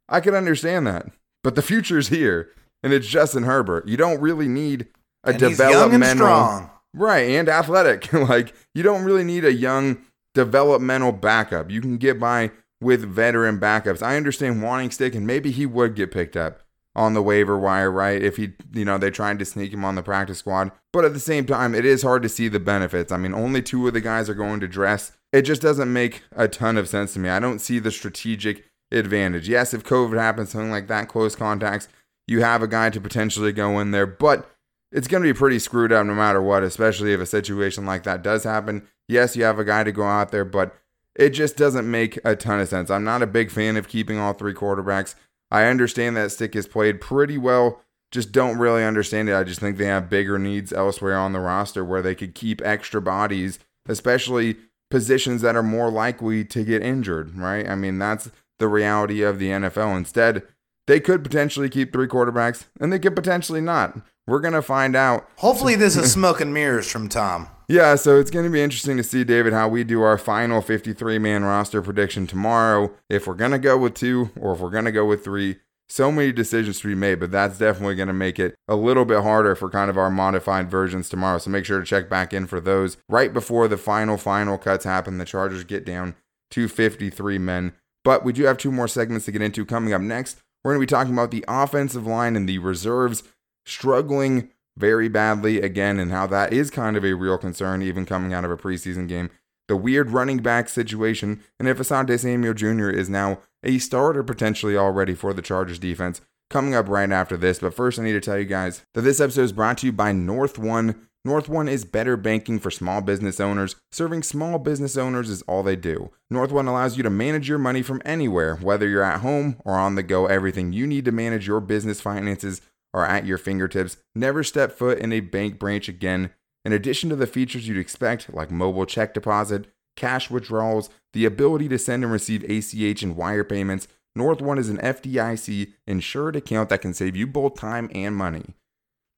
I 0.09 0.21
can 0.21 0.35
understand 0.35 0.87
that. 0.87 1.09
But 1.47 1.55
the 1.55 1.63
future's 1.63 2.09
here, 2.09 2.49
and 2.83 2.93
it's 2.93 3.07
Justin 3.07 3.45
Herbert. 3.45 3.87
You 3.87 3.97
don't 3.97 4.21
really 4.21 4.49
need 4.49 4.89
a 5.23 5.29
And 5.29 5.41
he's 5.41 5.61
young 5.61 5.95
and 5.95 6.03
developmental 6.03 6.27
strong. 6.27 6.71
right 6.93 7.31
and 7.31 7.49
athletic. 7.49 8.13
like 8.29 8.53
you 8.75 8.83
don't 8.83 9.05
really 9.05 9.23
need 9.23 9.45
a 9.45 9.53
young 9.53 9.99
developmental 10.35 11.13
backup. 11.13 11.71
You 11.71 11.81
can 11.81 11.99
get 11.99 12.19
by 12.19 12.51
with 12.81 13.05
veteran 13.05 13.61
backups. 13.61 14.03
I 14.03 14.17
understand 14.17 14.61
wanting 14.61 14.91
stick, 14.91 15.15
and 15.15 15.25
maybe 15.25 15.53
he 15.53 15.67
would 15.67 15.95
get 15.95 16.11
picked 16.11 16.37
up 16.37 16.63
on 16.97 17.15
the 17.15 17.23
waiver 17.23 17.57
wire, 17.57 17.93
right? 17.93 18.21
If 18.21 18.39
he, 18.39 18.55
you 18.73 18.85
know, 18.85 18.99
they 18.99 19.13
tried 19.13 19.39
to 19.39 19.45
sneak 19.45 19.73
him 19.73 19.85
on 19.85 19.95
the 19.95 20.03
practice 20.03 20.39
squad. 20.39 20.73
But 20.93 21.05
at 21.05 21.13
the 21.13 21.21
same 21.21 21.47
time, 21.47 21.77
it 21.77 21.85
is 21.85 22.03
hard 22.03 22.25
to 22.25 22.29
see 22.29 22.49
the 22.49 22.59
benefits. 22.59 23.13
I 23.13 23.19
mean, 23.19 23.35
only 23.35 23.63
two 23.63 23.87
of 23.87 23.95
the 23.95 24.01
guys 24.01 24.29
are 24.29 24.35
going 24.35 24.59
to 24.59 24.67
dress. 24.67 25.13
It 25.33 25.43
just 25.43 25.63
doesn't 25.63 25.93
make 25.93 26.25
a 26.35 26.49
ton 26.49 26.77
of 26.77 26.89
sense 26.89 27.13
to 27.13 27.21
me. 27.21 27.29
I 27.29 27.39
don't 27.39 27.61
see 27.61 27.79
the 27.79 27.93
strategic 27.93 28.65
advantage. 28.97 29.49
Yes, 29.49 29.75
if 29.75 29.85
COVID 29.85 30.19
happens, 30.19 30.51
something 30.51 30.71
like 30.71 30.89
that, 30.89 31.09
close 31.09 31.37
contacts, 31.37 31.89
you 32.27 32.41
have 32.41 32.63
a 32.63 32.69
guy 32.69 32.91
to 32.91 33.01
potentially 33.01 33.53
go 33.53 33.79
in 33.79 33.91
there, 33.91 34.07
but 34.07 34.51
it's 34.93 35.09
going 35.09 35.23
to 35.23 35.33
be 35.33 35.39
pretty 35.39 35.59
screwed 35.59 35.93
up 35.93 36.07
no 36.07 36.15
matter 36.15 36.43
what, 36.43 36.63
especially 36.63 37.13
if 37.13 37.21
a 37.21 37.27
situation 37.27 37.87
like 37.87 38.03
that 38.05 38.23
does 38.23 38.45
happen. 38.45 38.87
Yes, 39.09 39.37
you 39.37 39.45
have 39.45 39.59
a 39.59 39.65
guy 39.65 39.85
to 39.85 39.93
go 39.93 40.05
out 40.05 40.31
there, 40.33 40.45
but 40.45 40.75
it 41.15 41.31
just 41.31 41.57
doesn't 41.57 41.91
make 41.91 42.19
a 42.25 42.37
ton 42.37 42.61
of 42.61 42.69
sense. 42.69 42.91
I'm 42.91 43.05
not 43.05 43.23
a 43.23 43.27
big 43.27 43.51
fan 43.51 43.77
of 43.77 43.89
keeping 43.89 44.19
all 44.19 44.33
three 44.33 44.55
quarterbacks. 44.55 45.15
I 45.51 45.65
understand 45.65 46.17
that 46.17 46.33
Stick 46.33 46.55
has 46.55 46.67
played 46.67 47.01
pretty 47.01 47.39
well, 47.39 47.81
just 48.11 48.33
don't 48.33 48.59
really 48.59 48.85
understand 48.85 49.29
it. 49.29 49.35
I 49.35 49.45
just 49.45 49.61
think 49.61 49.77
they 49.77 49.87
have 49.87 50.11
bigger 50.11 50.39
needs 50.39 50.73
elsewhere 50.73 51.19
on 51.19 51.33
the 51.33 51.41
roster 51.41 51.85
where 51.85 52.03
they 52.03 52.15
could 52.15 52.35
keep 52.35 52.63
extra 52.65 53.01
bodies, 53.01 53.59
especially 53.89 54.57
positions 54.91 55.43
that 55.43 55.57
are 55.57 55.63
more 55.63 55.91
likely 55.91 56.45
to 56.45 56.65
get 56.65 56.83
injured, 56.83 57.37
right? 57.37 57.69
I 57.69 57.75
mean, 57.75 57.99
that's 57.99 58.31
the 58.59 58.69
reality 58.69 59.23
of 59.23 59.39
the 59.39 59.49
NFL. 59.51 59.97
Instead, 59.97 60.43
they 60.87 61.01
could 61.01 61.23
potentially 61.25 61.69
keep 61.69 61.93
three 61.93 62.07
quarterbacks 62.09 62.67
and 62.81 62.93
they 62.93 62.99
could 62.99 63.17
potentially 63.17 63.61
not. 63.61 63.99
We're 64.27 64.41
going 64.41 64.55
to 64.55 64.63
find 64.63 64.97
out 64.97 65.29
Hopefully, 65.37 65.75
this 65.77 65.97
is 65.97 66.13
smoke 66.13 66.41
and 66.41 66.53
mirrors 66.53 66.91
from 66.91 67.09
Tom. 67.09 67.49
yeah, 67.69 67.95
so 67.95 68.19
it's 68.19 68.31
going 68.31 68.45
to 68.45 68.51
be 68.51 68.61
interesting 68.61 68.97
to 68.97 69.03
see, 69.05 69.23
David, 69.25 69.53
how 69.53 69.69
we 69.69 69.85
do 69.85 70.03
our 70.03 70.19
final 70.19 70.61
53 70.61 71.19
man 71.19 71.45
roster 71.45 71.81
prediction 71.83 72.27
tomorrow. 72.27 72.93
If 73.09 73.27
we're 73.27 73.35
going 73.35 73.53
to 73.53 73.59
go 73.59 73.77
with 73.79 73.95
two 73.95 74.31
or 74.41 74.55
if 74.55 74.61
we're 74.61 74.71
going 74.71 74.85
to 74.85 74.93
go 74.93 75.05
with 75.05 75.25
three. 75.25 75.57
So 75.89 76.11
many 76.11 76.33
decisions 76.33 76.81
to 76.81 76.89
be 76.89 76.97
made, 76.97 77.21
but 77.21 77.31
that's 77.31 77.59
definitely 77.59 77.95
going 77.95 78.09
to 78.09 78.13
make 78.13 78.41
it 78.41 78.57
a 78.67 78.75
little 78.75 79.05
bit 79.05 79.23
harder 79.23 79.55
for 79.55 79.71
kind 79.71 79.89
of 79.89 79.97
our 79.97 80.11
modified 80.11 80.69
versions 80.69 81.09
tomorrow. 81.09 81.39
So 81.39 81.49
make 81.49 81.65
sure 81.65 81.79
to 81.79 81.87
check 81.87 82.11
back 82.11 82.33
in 82.33 82.49
for 82.49 82.59
those 82.61 82.97
right 83.09 83.33
before 83.33 83.69
the 83.69 83.77
final, 83.77 84.17
final 84.17 84.59
cuts 84.59 84.85
happen. 84.85 85.19
The 85.19 85.25
Chargers 85.25 85.63
get 85.63 85.85
down 85.87 86.17
to 86.51 86.67
53 86.67 87.39
men. 87.39 87.73
But 88.07 88.25
we 88.25 88.33
do 88.33 88.45
have 88.45 88.57
two 88.57 88.71
more 88.71 88.87
segments 88.87 89.25
to 89.25 89.33
get 89.33 89.43
into 89.43 89.67
coming 89.67 89.93
up 89.93 90.01
next. 90.01 90.41
We're 90.63 90.75
going 90.75 90.81
to 90.81 90.87
be 90.87 90.97
talking 90.97 91.13
about 91.13 91.33
the 91.33 91.45
offensive 91.49 92.07
line 92.07 92.37
and 92.37 92.49
the 92.49 92.59
reserves 92.59 93.25
struggling 93.67 94.51
very 94.79 95.09
badly 95.09 95.61
again, 95.61 95.99
and 95.99 96.13
how 96.13 96.29
that 96.29 96.53
is 96.53 96.71
kind 96.71 96.97
of 96.97 97.05
a 97.05 97.15
real 97.15 97.37
concern, 97.37 97.83
even 97.83 98.07
coming 98.07 98.33
out 98.33 98.45
of 98.45 98.53
a 98.53 98.57
preseason 98.57 99.09
game. 99.09 99.29
The 99.67 99.77
weird 99.77 100.13
running 100.13 100.39
back 100.39 100.69
situation, 100.69 101.43
and 101.59 101.67
if 101.67 101.79
Asante 101.79 102.17
Samuel 102.17 102.55
Jr. 102.55 102.91
is 102.91 103.11
now 103.11 103.41
a 103.65 103.79
starter 103.79 104.23
potentially 104.23 104.77
already 104.77 105.17
for 105.17 105.35
the 105.35 105.43
Chargers 105.43 105.81
defense, 105.81 106.21
coming 106.49 106.77
up 106.77 106.89
right 106.89 107.11
after 107.11 107.37
this. 107.37 107.59
But 107.59 107.75
first, 107.75 107.99
I 107.99 108.05
need 108.05 108.13
to 108.13 108.21
tell 108.21 108.39
you 108.39 108.45
guys 108.45 108.83
that 108.95 109.01
this 109.01 109.19
episode 109.19 109.43
is 109.43 109.53
brought 109.53 109.79
to 109.79 109.87
you 109.87 109.93
by 109.93 110.13
North 110.13 110.59
One. 110.59 111.09
North 111.27 111.49
One 111.49 111.67
is 111.67 111.85
better 111.85 112.17
banking 112.17 112.61
for 112.61 112.71
small 112.71 113.01
business 113.01 113.41
owners. 113.41 113.75
Serving 113.91 114.23
small 114.23 114.61
business 114.61 114.97
owners 114.97 115.29
is 115.29 115.43
all 115.43 115.65
they 115.65 115.75
do. 115.75 116.13
North 116.31 116.53
One 116.53 116.69
allows 116.69 116.97
you 116.97 117.03
to 117.03 117.11
manage 117.11 117.49
your 117.49 117.59
money 117.59 117.83
from 117.83 118.01
anywhere, 118.05 118.55
whether 118.55 118.87
you're 118.87 119.03
at 119.03 119.23
home 119.23 119.57
or 119.65 119.75
on 119.75 119.97
the 119.97 120.05
go. 120.05 120.27
Everything 120.27 120.73
you 120.73 120.87
need 120.87 121.05
to 121.05 121.11
manage 121.11 121.49
your 121.49 121.59
business 121.59 122.01
finances 122.01 122.61
are 122.95 123.05
at 123.05 123.27
your 123.27 123.39
fingertips. 123.39 123.97
Never 124.15 124.45
step 124.45 124.71
foot 124.71 125.01
in 125.01 125.13
a 125.13 125.19
bank 125.19 125.59
branch 125.59 125.89
again. 125.89 126.31
In 126.65 126.73
addition 126.73 127.11
to 127.11 127.17
the 127.17 127.27
features 127.27 127.67
you'd 127.67 127.77
expect, 127.77 128.33
like 128.33 128.53
mobile 128.53 128.87
check 128.87 129.13
deposit, 129.13 129.67
cash 129.97 130.31
withdrawals, 130.31 130.91
the 131.13 131.25
ability 131.25 131.69
to 131.71 131.79
send 131.79 132.05
and 132.05 132.13
receive 132.13 132.45
ACH 132.45 133.03
and 133.03 133.17
wire 133.17 133.43
payments, 133.43 133.89
North 134.15 134.41
One 134.41 134.59
is 134.59 134.69
an 134.69 134.79
FDIC 134.79 135.73
insured 135.89 136.37
account 136.37 136.69
that 136.69 136.83
can 136.83 136.95
save 136.95 137.17
you 137.17 137.27
both 137.27 137.57
time 137.57 137.91
and 137.93 138.15
money. 138.15 138.55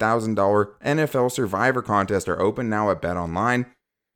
NFL 0.85 1.31
Survivor 1.31 1.83
contest 1.83 2.29
are 2.29 2.41
open 2.41 2.69
now 2.69 2.91
at 2.91 3.01
Bet 3.01 3.17
Online. 3.17 3.67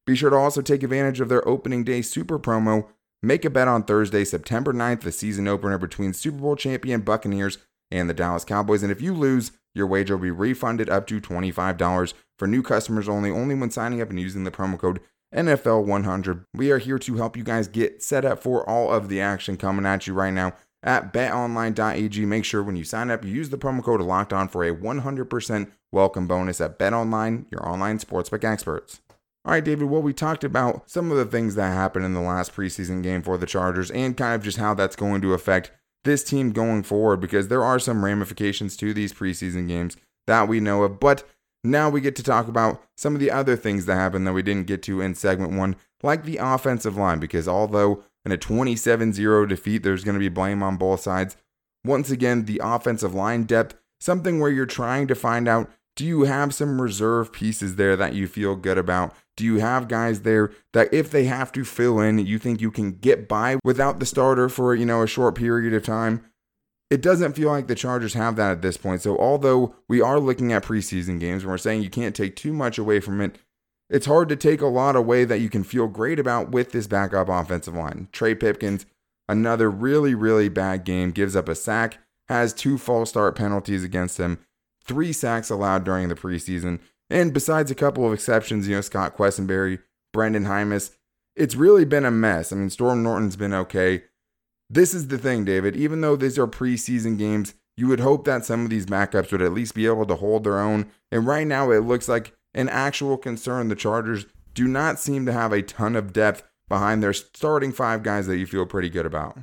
Be 0.04 0.16
sure 0.16 0.30
to 0.30 0.36
also 0.36 0.60
take 0.60 0.82
advantage 0.82 1.20
of 1.20 1.28
their 1.28 1.46
opening 1.46 1.84
day 1.84 2.02
super 2.02 2.38
promo. 2.38 2.86
Make 3.22 3.44
a 3.44 3.50
bet 3.50 3.68
on 3.68 3.84
Thursday, 3.84 4.24
September 4.24 4.72
9th, 4.72 5.00
the 5.00 5.12
season 5.12 5.48
opener 5.48 5.78
between 5.78 6.12
Super 6.12 6.38
Bowl 6.38 6.56
champion 6.56 7.00
Buccaneers 7.00 7.58
and 7.90 8.10
the 8.10 8.14
Dallas 8.14 8.44
Cowboys. 8.44 8.82
And 8.82 8.92
if 8.92 9.00
you 9.00 9.14
lose, 9.14 9.52
your 9.76 9.86
wager 9.86 10.16
will 10.16 10.22
be 10.22 10.30
refunded 10.30 10.88
up 10.88 11.06
to 11.08 11.20
$25 11.20 12.14
for 12.38 12.48
new 12.48 12.62
customers 12.62 13.08
only, 13.08 13.30
only 13.30 13.54
when 13.54 13.70
signing 13.70 14.00
up 14.00 14.10
and 14.10 14.18
using 14.18 14.44
the 14.44 14.50
promo 14.50 14.78
code 14.78 15.00
NFL100. 15.34 16.46
We 16.54 16.70
are 16.70 16.78
here 16.78 16.98
to 16.98 17.16
help 17.16 17.36
you 17.36 17.44
guys 17.44 17.68
get 17.68 18.02
set 18.02 18.24
up 18.24 18.42
for 18.42 18.68
all 18.68 18.92
of 18.92 19.08
the 19.08 19.20
action 19.20 19.56
coming 19.56 19.84
at 19.84 20.06
you 20.06 20.14
right 20.14 20.32
now 20.32 20.54
at 20.82 21.12
betonline.ag. 21.12 22.24
Make 22.24 22.44
sure 22.44 22.62
when 22.62 22.76
you 22.76 22.84
sign 22.84 23.10
up, 23.10 23.24
you 23.24 23.30
use 23.30 23.50
the 23.50 23.58
promo 23.58 23.82
code 23.82 24.00
locked 24.00 24.32
on 24.32 24.48
for 24.48 24.64
a 24.64 24.74
100% 24.74 25.70
welcome 25.92 26.26
bonus 26.26 26.60
at 26.60 26.78
betonline, 26.78 27.50
your 27.50 27.68
online 27.68 27.98
sportsbook 27.98 28.44
experts. 28.44 29.00
All 29.44 29.52
right, 29.52 29.62
David, 29.62 29.88
well, 29.88 30.02
we 30.02 30.12
talked 30.12 30.42
about 30.42 30.90
some 30.90 31.12
of 31.12 31.18
the 31.18 31.24
things 31.24 31.54
that 31.54 31.72
happened 31.72 32.04
in 32.04 32.14
the 32.14 32.20
last 32.20 32.54
preseason 32.54 33.02
game 33.02 33.22
for 33.22 33.38
the 33.38 33.46
Chargers 33.46 33.90
and 33.92 34.16
kind 34.16 34.34
of 34.34 34.42
just 34.42 34.58
how 34.58 34.74
that's 34.74 34.96
going 34.96 35.20
to 35.20 35.34
affect 35.34 35.70
this 36.06 36.24
team 36.24 36.52
going 36.52 36.82
forward 36.82 37.20
because 37.20 37.48
there 37.48 37.62
are 37.64 37.78
some 37.78 38.04
ramifications 38.04 38.76
to 38.78 38.94
these 38.94 39.12
preseason 39.12 39.68
games 39.68 39.96
that 40.26 40.48
we 40.48 40.60
know 40.60 40.82
of. 40.82 40.98
But 40.98 41.24
now 41.62 41.90
we 41.90 42.00
get 42.00 42.16
to 42.16 42.22
talk 42.22 42.48
about 42.48 42.82
some 42.96 43.14
of 43.14 43.20
the 43.20 43.30
other 43.30 43.56
things 43.56 43.86
that 43.86 43.96
happened 43.96 44.26
that 44.26 44.32
we 44.32 44.42
didn't 44.42 44.66
get 44.66 44.82
to 44.84 45.00
in 45.00 45.14
segment 45.14 45.52
one, 45.52 45.76
like 46.02 46.24
the 46.24 46.38
offensive 46.38 46.96
line, 46.96 47.18
because 47.18 47.46
although 47.46 48.02
in 48.24 48.32
a 48.32 48.36
27 48.36 49.12
0 49.12 49.46
defeat, 49.46 49.82
there's 49.82 50.04
going 50.04 50.14
to 50.14 50.20
be 50.20 50.28
blame 50.28 50.62
on 50.62 50.76
both 50.76 51.00
sides. 51.00 51.36
Once 51.84 52.10
again, 52.10 52.44
the 52.44 52.60
offensive 52.62 53.14
line 53.14 53.44
depth, 53.44 53.76
something 54.00 54.40
where 54.40 54.50
you're 54.50 54.66
trying 54.66 55.06
to 55.06 55.14
find 55.14 55.46
out 55.46 55.70
do 55.96 56.04
you 56.04 56.22
have 56.24 56.54
some 56.54 56.80
reserve 56.80 57.32
pieces 57.32 57.76
there 57.76 57.96
that 57.96 58.14
you 58.14 58.28
feel 58.28 58.54
good 58.54 58.78
about? 58.78 59.14
Do 59.36 59.44
you 59.44 59.58
have 59.58 59.88
guys 59.88 60.22
there 60.22 60.52
that 60.72 60.92
if 60.92 61.10
they 61.10 61.24
have 61.24 61.50
to 61.52 61.64
fill 61.64 61.98
in, 62.00 62.18
you 62.18 62.38
think 62.38 62.60
you 62.60 62.70
can 62.70 62.92
get 62.92 63.26
by 63.26 63.58
without 63.64 63.98
the 63.98 64.06
starter 64.06 64.48
for, 64.48 64.74
you 64.74 64.86
know, 64.86 65.02
a 65.02 65.06
short 65.06 65.34
period 65.34 65.72
of 65.74 65.82
time? 65.82 66.24
It 66.90 67.02
doesn't 67.02 67.32
feel 67.32 67.48
like 67.48 67.66
the 67.66 67.74
Chargers 67.74 68.14
have 68.14 68.36
that 68.36 68.52
at 68.52 68.62
this 68.62 68.76
point. 68.76 69.02
So, 69.02 69.18
although 69.18 69.74
we 69.88 70.00
are 70.00 70.20
looking 70.20 70.52
at 70.52 70.62
preseason 70.62 71.18
games 71.18 71.42
and 71.42 71.50
we're 71.50 71.58
saying 71.58 71.82
you 71.82 71.90
can't 71.90 72.14
take 72.14 72.36
too 72.36 72.52
much 72.52 72.78
away 72.78 73.00
from 73.00 73.20
it, 73.20 73.38
it's 73.90 74.06
hard 74.06 74.28
to 74.28 74.36
take 74.36 74.60
a 74.60 74.66
lot 74.66 74.96
away 74.96 75.24
that 75.24 75.40
you 75.40 75.48
can 75.48 75.64
feel 75.64 75.88
great 75.88 76.18
about 76.18 76.50
with 76.50 76.72
this 76.72 76.86
backup 76.86 77.28
offensive 77.28 77.74
line. 77.74 78.08
Trey 78.12 78.34
Pipkins, 78.34 78.86
another 79.28 79.70
really, 79.70 80.14
really 80.14 80.48
bad 80.48 80.84
game, 80.84 81.10
gives 81.10 81.34
up 81.34 81.48
a 81.48 81.54
sack, 81.54 81.98
has 82.28 82.52
two 82.52 82.78
false 82.78 83.10
start 83.10 83.36
penalties 83.36 83.82
against 83.82 84.18
him, 84.18 84.38
three 84.86 85.12
sacks 85.12 85.50
allowed 85.50 85.84
during 85.84 86.08
the 86.08 86.14
preseason. 86.14 86.80
And 87.08 87.32
besides 87.32 87.70
a 87.70 87.76
couple 87.76 88.06
of 88.06 88.12
exceptions, 88.12 88.66
you 88.68 88.74
know, 88.74 88.80
Scott 88.80 89.16
Quessenberry, 89.16 89.80
Brenden 90.14 90.46
Jaimes, 90.46 90.96
it's 91.36 91.54
really 91.54 91.84
been 91.84 92.04
a 92.04 92.10
mess. 92.10 92.52
I 92.52 92.56
mean, 92.56 92.70
Storm 92.70 93.02
Norton's 93.02 93.36
been 93.36 93.54
okay. 93.54 94.04
This 94.68 94.94
is 94.94 95.08
the 95.08 95.18
thing, 95.18 95.44
David. 95.44 95.76
Even 95.76 96.00
though 96.00 96.16
these 96.16 96.38
are 96.38 96.46
preseason 96.46 97.18
games, 97.18 97.54
you 97.76 97.88
would 97.88 98.00
hope 98.00 98.24
that 98.24 98.44
some 98.44 98.64
of 98.64 98.70
these 98.70 98.86
backups 98.86 99.30
would 99.30 99.42
at 99.42 99.52
least 99.52 99.74
be 99.74 99.86
able 99.86 100.06
to 100.06 100.16
hold 100.16 100.44
their 100.44 100.58
own. 100.58 100.90
And 101.12 101.26
right 101.26 101.46
now, 101.46 101.70
it 101.70 101.80
looks 101.80 102.08
like 102.08 102.32
an 102.54 102.68
actual 102.68 103.16
concern. 103.16 103.68
The 103.68 103.76
Chargers 103.76 104.26
do 104.54 104.66
not 104.66 104.98
seem 104.98 105.26
to 105.26 105.32
have 105.32 105.52
a 105.52 105.62
ton 105.62 105.94
of 105.94 106.12
depth 106.12 106.42
behind 106.68 107.02
their 107.02 107.12
starting 107.12 107.72
five 107.72 108.02
guys 108.02 108.26
that 108.26 108.38
you 108.38 108.46
feel 108.46 108.66
pretty 108.66 108.88
good 108.88 109.06
about. 109.06 109.38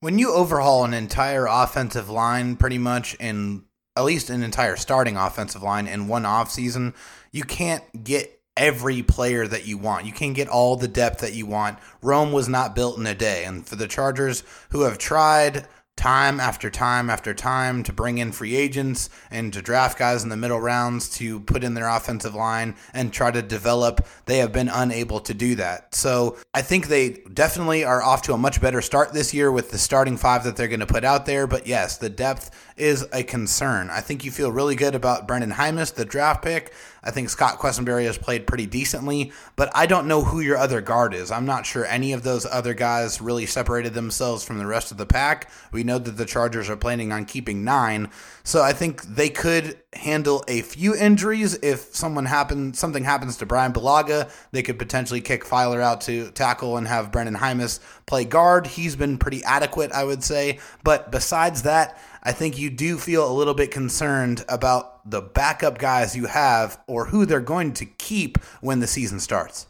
When 0.00 0.18
you 0.18 0.32
overhaul 0.32 0.84
an 0.84 0.92
entire 0.92 1.46
offensive 1.46 2.10
line, 2.10 2.56
pretty 2.56 2.78
much 2.78 3.14
in 3.14 3.64
at 3.96 4.04
least 4.04 4.30
an 4.30 4.42
entire 4.42 4.76
starting 4.76 5.16
offensive 5.16 5.62
line 5.62 5.86
in 5.86 6.08
one 6.08 6.24
offseason, 6.24 6.94
you 7.32 7.42
can't 7.42 7.82
get 8.04 8.40
every 8.56 9.02
player 9.02 9.46
that 9.46 9.66
you 9.66 9.78
want. 9.78 10.06
You 10.06 10.12
can 10.12 10.32
get 10.32 10.48
all 10.48 10.76
the 10.76 10.88
depth 10.88 11.20
that 11.20 11.34
you 11.34 11.46
want. 11.46 11.78
Rome 12.02 12.32
was 12.32 12.48
not 12.48 12.74
built 12.74 12.98
in 12.98 13.06
a 13.06 13.14
day. 13.14 13.44
And 13.44 13.66
for 13.66 13.76
the 13.76 13.86
Chargers 13.86 14.42
who 14.70 14.82
have 14.82 14.98
tried 14.98 15.66
time 15.96 16.38
after 16.38 16.70
time 16.70 17.08
after 17.08 17.32
time 17.32 17.82
to 17.82 17.92
bring 17.92 18.18
in 18.18 18.30
free 18.30 18.54
agents 18.54 19.08
and 19.30 19.52
to 19.52 19.62
draft 19.62 19.98
guys 19.98 20.22
in 20.22 20.28
the 20.28 20.36
middle 20.36 20.60
rounds 20.60 21.08
to 21.08 21.40
put 21.40 21.64
in 21.64 21.74
their 21.74 21.88
offensive 21.88 22.34
line 22.34 22.76
and 22.92 23.12
try 23.12 23.30
to 23.30 23.42
develop, 23.42 24.06
they 24.26 24.38
have 24.38 24.52
been 24.52 24.68
unable 24.68 25.20
to 25.20 25.32
do 25.32 25.54
that. 25.54 25.94
So 25.94 26.36
I 26.52 26.62
think 26.62 26.88
they 26.88 27.22
definitely 27.32 27.84
are 27.84 28.02
off 28.02 28.22
to 28.22 28.34
a 28.34 28.38
much 28.38 28.60
better 28.60 28.82
start 28.82 29.12
this 29.12 29.32
year 29.32 29.50
with 29.50 29.70
the 29.70 29.78
starting 29.78 30.16
five 30.16 30.44
that 30.44 30.56
they're 30.56 30.68
going 30.68 30.80
to 30.80 30.86
put 30.86 31.04
out 31.04 31.24
there. 31.26 31.46
But 31.46 31.66
yes, 31.66 31.96
the 31.96 32.10
depth 32.10 32.50
is 32.76 33.06
a 33.12 33.22
concern. 33.22 33.88
I 33.90 34.00
think 34.00 34.24
you 34.24 34.30
feel 34.30 34.52
really 34.52 34.76
good 34.76 34.94
about 34.94 35.26
Brenden 35.26 35.52
Jaimes, 35.52 35.94
the 35.94 36.04
draft 36.04 36.44
pick. 36.44 36.72
I 37.06 37.12
think 37.12 37.30
Scott 37.30 37.60
Quessenberry 37.60 38.04
has 38.04 38.18
played 38.18 38.48
pretty 38.48 38.66
decently, 38.66 39.32
but 39.54 39.70
I 39.74 39.86
don't 39.86 40.08
know 40.08 40.24
who 40.24 40.40
your 40.40 40.56
other 40.56 40.80
guard 40.80 41.14
is. 41.14 41.30
I'm 41.30 41.46
not 41.46 41.64
sure 41.64 41.86
any 41.86 42.12
of 42.12 42.24
those 42.24 42.44
other 42.44 42.74
guys 42.74 43.20
really 43.20 43.46
separated 43.46 43.94
themselves 43.94 44.44
from 44.44 44.58
the 44.58 44.66
rest 44.66 44.90
of 44.90 44.98
the 44.98 45.06
pack. 45.06 45.48
We 45.70 45.84
know 45.84 45.98
that 45.98 46.16
the 46.16 46.24
Chargers 46.24 46.68
are 46.68 46.76
planning 46.76 47.12
on 47.12 47.24
keeping 47.24 47.62
nine, 47.62 48.10
so 48.42 48.60
I 48.60 48.72
think 48.72 49.02
they 49.02 49.28
could 49.28 49.78
handle 49.92 50.44
a 50.48 50.62
few 50.62 50.96
injuries 50.96 51.54
if 51.62 51.94
someone 51.94 52.26
happen 52.26 52.74
something 52.74 53.04
happens 53.04 53.36
to 53.36 53.46
Brian 53.46 53.72
Bulaga. 53.72 54.30
They 54.50 54.62
could 54.62 54.78
potentially 54.78 55.20
kick 55.20 55.44
Feiler 55.44 55.80
out 55.80 56.00
to 56.02 56.32
tackle 56.32 56.76
and 56.76 56.88
have 56.88 57.12
Brenden 57.12 57.36
Jaimes 57.36 57.78
play 58.06 58.24
guard. 58.24 58.66
He's 58.66 58.96
been 58.96 59.16
pretty 59.16 59.44
adequate, 59.44 59.92
I 59.92 60.02
would 60.02 60.24
say, 60.24 60.58
but 60.82 61.12
besides 61.12 61.62
that. 61.62 61.98
I 62.26 62.32
think 62.32 62.58
you 62.58 62.70
do 62.70 62.98
feel 62.98 63.30
a 63.30 63.32
little 63.32 63.54
bit 63.54 63.70
concerned 63.70 64.44
about 64.48 65.08
the 65.08 65.22
backup 65.22 65.78
guys 65.78 66.16
you 66.16 66.26
have 66.26 66.76
or 66.88 67.06
who 67.06 67.24
they're 67.24 67.38
going 67.38 67.72
to 67.74 67.86
keep 67.86 68.38
when 68.60 68.80
the 68.80 68.88
season 68.88 69.20
starts. 69.20 69.68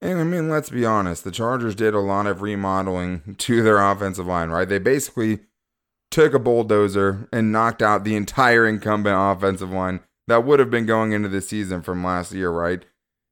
And 0.00 0.20
I 0.20 0.22
mean, 0.22 0.48
let's 0.48 0.70
be 0.70 0.84
honest, 0.84 1.24
the 1.24 1.32
Chargers 1.32 1.74
did 1.74 1.92
a 1.92 1.98
lot 1.98 2.28
of 2.28 2.40
remodeling 2.40 3.34
to 3.38 3.64
their 3.64 3.82
offensive 3.82 4.28
line, 4.28 4.50
right? 4.50 4.68
They 4.68 4.78
basically 4.78 5.40
took 6.12 6.34
a 6.34 6.38
bulldozer 6.38 7.28
and 7.32 7.50
knocked 7.50 7.82
out 7.82 8.04
the 8.04 8.14
entire 8.14 8.64
incumbent 8.64 9.16
offensive 9.18 9.72
line 9.72 9.98
that 10.28 10.44
would 10.44 10.60
have 10.60 10.70
been 10.70 10.86
going 10.86 11.10
into 11.10 11.28
the 11.28 11.40
season 11.40 11.82
from 11.82 12.04
last 12.04 12.30
year, 12.30 12.50
right? 12.50 12.84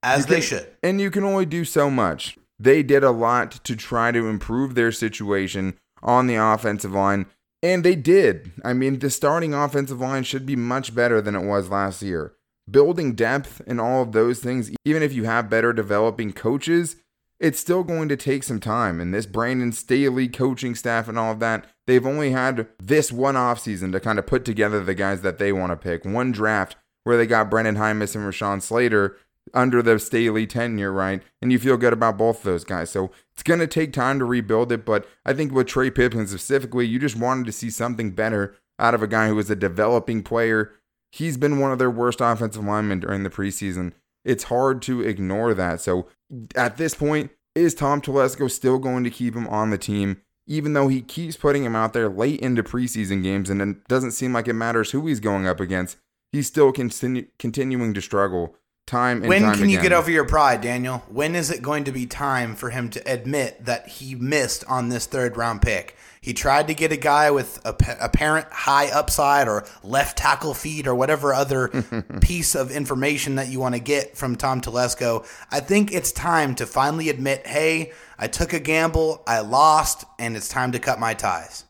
As 0.03 0.25
they 0.25 0.41
should. 0.41 0.67
And 0.83 0.99
you 0.99 1.09
can 1.09 1.23
only 1.23 1.45
do 1.45 1.63
so 1.63 1.89
much. 1.89 2.37
They 2.59 2.83
did 2.83 3.05
a 3.05 3.11
lot 3.11 3.63
to 3.63 3.77
try 3.77 4.11
to 4.11 4.27
improve 4.27 4.75
their 4.75 4.91
situation 4.91 5.77
on 6.03 6.27
the 6.27 6.35
offensive 6.35 6.91
line, 6.91 7.27
and 7.63 7.83
they 7.83 7.95
did. 7.95 8.51
I 8.63 8.73
mean, 8.73 8.99
the 8.99 9.09
starting 9.09 9.53
offensive 9.53 10.01
line 10.01 10.23
should 10.23 10.45
be 10.45 10.55
much 10.55 10.95
better 10.95 11.21
than 11.21 11.35
it 11.35 11.45
was 11.45 11.69
last 11.69 12.01
year. 12.01 12.33
Building 12.69 13.13
depth 13.15 13.61
and 13.67 13.81
all 13.81 14.01
of 14.01 14.11
those 14.11 14.39
things, 14.39 14.71
even 14.85 15.03
if 15.03 15.13
you 15.13 15.25
have 15.25 15.49
better 15.49 15.73
developing 15.73 16.31
coaches, 16.31 16.95
it's 17.39 17.59
still 17.59 17.83
going 17.83 18.07
to 18.07 18.15
take 18.15 18.43
some 18.43 18.59
time. 18.59 18.99
And 18.99 19.13
this 19.13 19.25
Brandon 19.25 19.71
Staley 19.71 20.27
coaching 20.27 20.75
staff 20.75 21.07
and 21.07 21.17
all 21.17 21.31
of 21.31 21.39
that, 21.39 21.65
they've 21.87 22.05
only 22.05 22.31
had 22.31 22.67
this 22.79 23.11
one 23.11 23.35
offseason 23.35 23.91
to 23.91 23.99
kind 23.99 24.19
of 24.19 24.27
put 24.27 24.45
together 24.45 24.83
the 24.83 24.93
guys 24.93 25.21
that 25.21 25.39
they 25.39 25.51
want 25.51 25.71
to 25.71 25.75
pick. 25.75 26.05
One 26.05 26.31
draft 26.31 26.75
where 27.03 27.17
they 27.17 27.25
got 27.25 27.49
Brenden 27.49 27.77
Jaimes 27.77 28.15
and 28.15 28.25
Rashawn 28.25 28.61
Slater 28.61 29.17
under 29.53 29.81
the 29.81 29.99
Staley 29.99 30.47
tenure, 30.47 30.91
right? 30.91 31.21
And 31.41 31.51
you 31.51 31.59
feel 31.59 31.77
good 31.77 31.93
about 31.93 32.17
both 32.17 32.39
of 32.39 32.43
those 32.43 32.63
guys. 32.63 32.89
So 32.89 33.11
it's 33.33 33.43
going 33.43 33.59
to 33.59 33.67
take 33.67 33.93
time 33.93 34.19
to 34.19 34.25
rebuild 34.25 34.71
it. 34.71 34.85
But 34.85 35.07
I 35.25 35.33
think 35.33 35.51
with 35.51 35.67
Trey 35.67 35.89
Pippen 35.89 36.27
specifically, 36.27 36.85
you 36.85 36.99
just 36.99 37.15
wanted 37.15 37.45
to 37.45 37.51
see 37.51 37.69
something 37.69 38.11
better 38.11 38.55
out 38.79 38.93
of 38.93 39.03
a 39.03 39.07
guy 39.07 39.27
who 39.27 39.35
was 39.35 39.49
a 39.49 39.55
developing 39.55 40.23
player. 40.23 40.73
He's 41.11 41.37
been 41.37 41.59
one 41.59 41.71
of 41.71 41.79
their 41.79 41.91
worst 41.91 42.21
offensive 42.21 42.63
linemen 42.63 43.01
during 43.01 43.23
the 43.23 43.29
preseason. 43.29 43.93
It's 44.23 44.45
hard 44.45 44.81
to 44.83 45.01
ignore 45.01 45.53
that. 45.53 45.81
So 45.81 46.07
at 46.55 46.77
this 46.77 46.95
point, 46.95 47.31
is 47.53 47.75
Tom 47.75 48.01
Telesco 48.01 48.49
still 48.49 48.79
going 48.79 49.03
to 49.03 49.09
keep 49.09 49.35
him 49.35 49.47
on 49.47 49.71
the 49.71 49.77
team? 49.77 50.21
Even 50.47 50.73
though 50.73 50.87
he 50.87 51.01
keeps 51.01 51.37
putting 51.37 51.63
him 51.63 51.75
out 51.75 51.93
there 51.93 52.09
late 52.09 52.39
into 52.39 52.63
preseason 52.63 53.23
games 53.23 53.49
and 53.49 53.61
it 53.61 53.87
doesn't 53.87 54.11
seem 54.11 54.33
like 54.33 54.47
it 54.47 54.53
matters 54.53 54.91
who 54.91 55.05
he's 55.05 55.19
going 55.19 55.47
up 55.47 55.59
against, 55.59 55.97
he's 56.31 56.47
still 56.47 56.71
continu- 56.71 57.27
continuing 57.37 57.93
to 57.93 58.01
struggle 58.01 58.55
time 58.87 59.19
and 59.19 59.29
When 59.29 59.41
time 59.41 59.57
can 59.57 59.69
you 59.69 59.81
get 59.81 59.93
over 59.93 60.11
your 60.11 60.25
pride, 60.25 60.61
Daniel? 60.61 61.03
When 61.07 61.35
is 61.35 61.49
it 61.49 61.61
going 61.61 61.85
to 61.85 61.91
be 61.91 62.05
time 62.05 62.55
for 62.55 62.69
him 62.69 62.89
to 62.89 63.11
admit 63.11 63.65
that 63.65 63.87
he 63.87 64.15
missed 64.15 64.63
on 64.67 64.89
this 64.89 65.05
third 65.05 65.37
round 65.37 65.61
pick? 65.61 65.95
He 66.21 66.33
tried 66.33 66.67
to 66.67 66.75
get 66.75 66.91
a 66.91 66.97
guy 66.97 67.31
with 67.31 67.59
a 67.65 67.75
apparent 67.99 68.47
high 68.51 68.89
upside 68.91 69.47
or 69.47 69.65
left 69.83 70.19
tackle 70.19 70.53
feed 70.53 70.85
or 70.85 70.93
whatever 70.93 71.33
other 71.33 71.69
piece 72.21 72.53
of 72.53 72.69
information 72.69 73.35
that 73.35 73.47
you 73.47 73.59
want 73.59 73.73
to 73.73 73.81
get 73.81 74.15
from 74.15 74.35
Tom 74.35 74.61
Telesco. 74.61 75.25
I 75.49 75.61
think 75.61 75.91
it's 75.91 76.11
time 76.11 76.53
to 76.55 76.67
finally 76.67 77.09
admit, 77.09 77.47
hey, 77.47 77.91
I 78.19 78.27
took 78.27 78.53
a 78.53 78.59
gamble, 78.59 79.23
I 79.25 79.39
lost, 79.39 80.05
and 80.19 80.37
it's 80.37 80.47
time 80.47 80.73
to 80.73 80.79
cut 80.79 80.99
my 80.99 81.15
ties. 81.15 81.65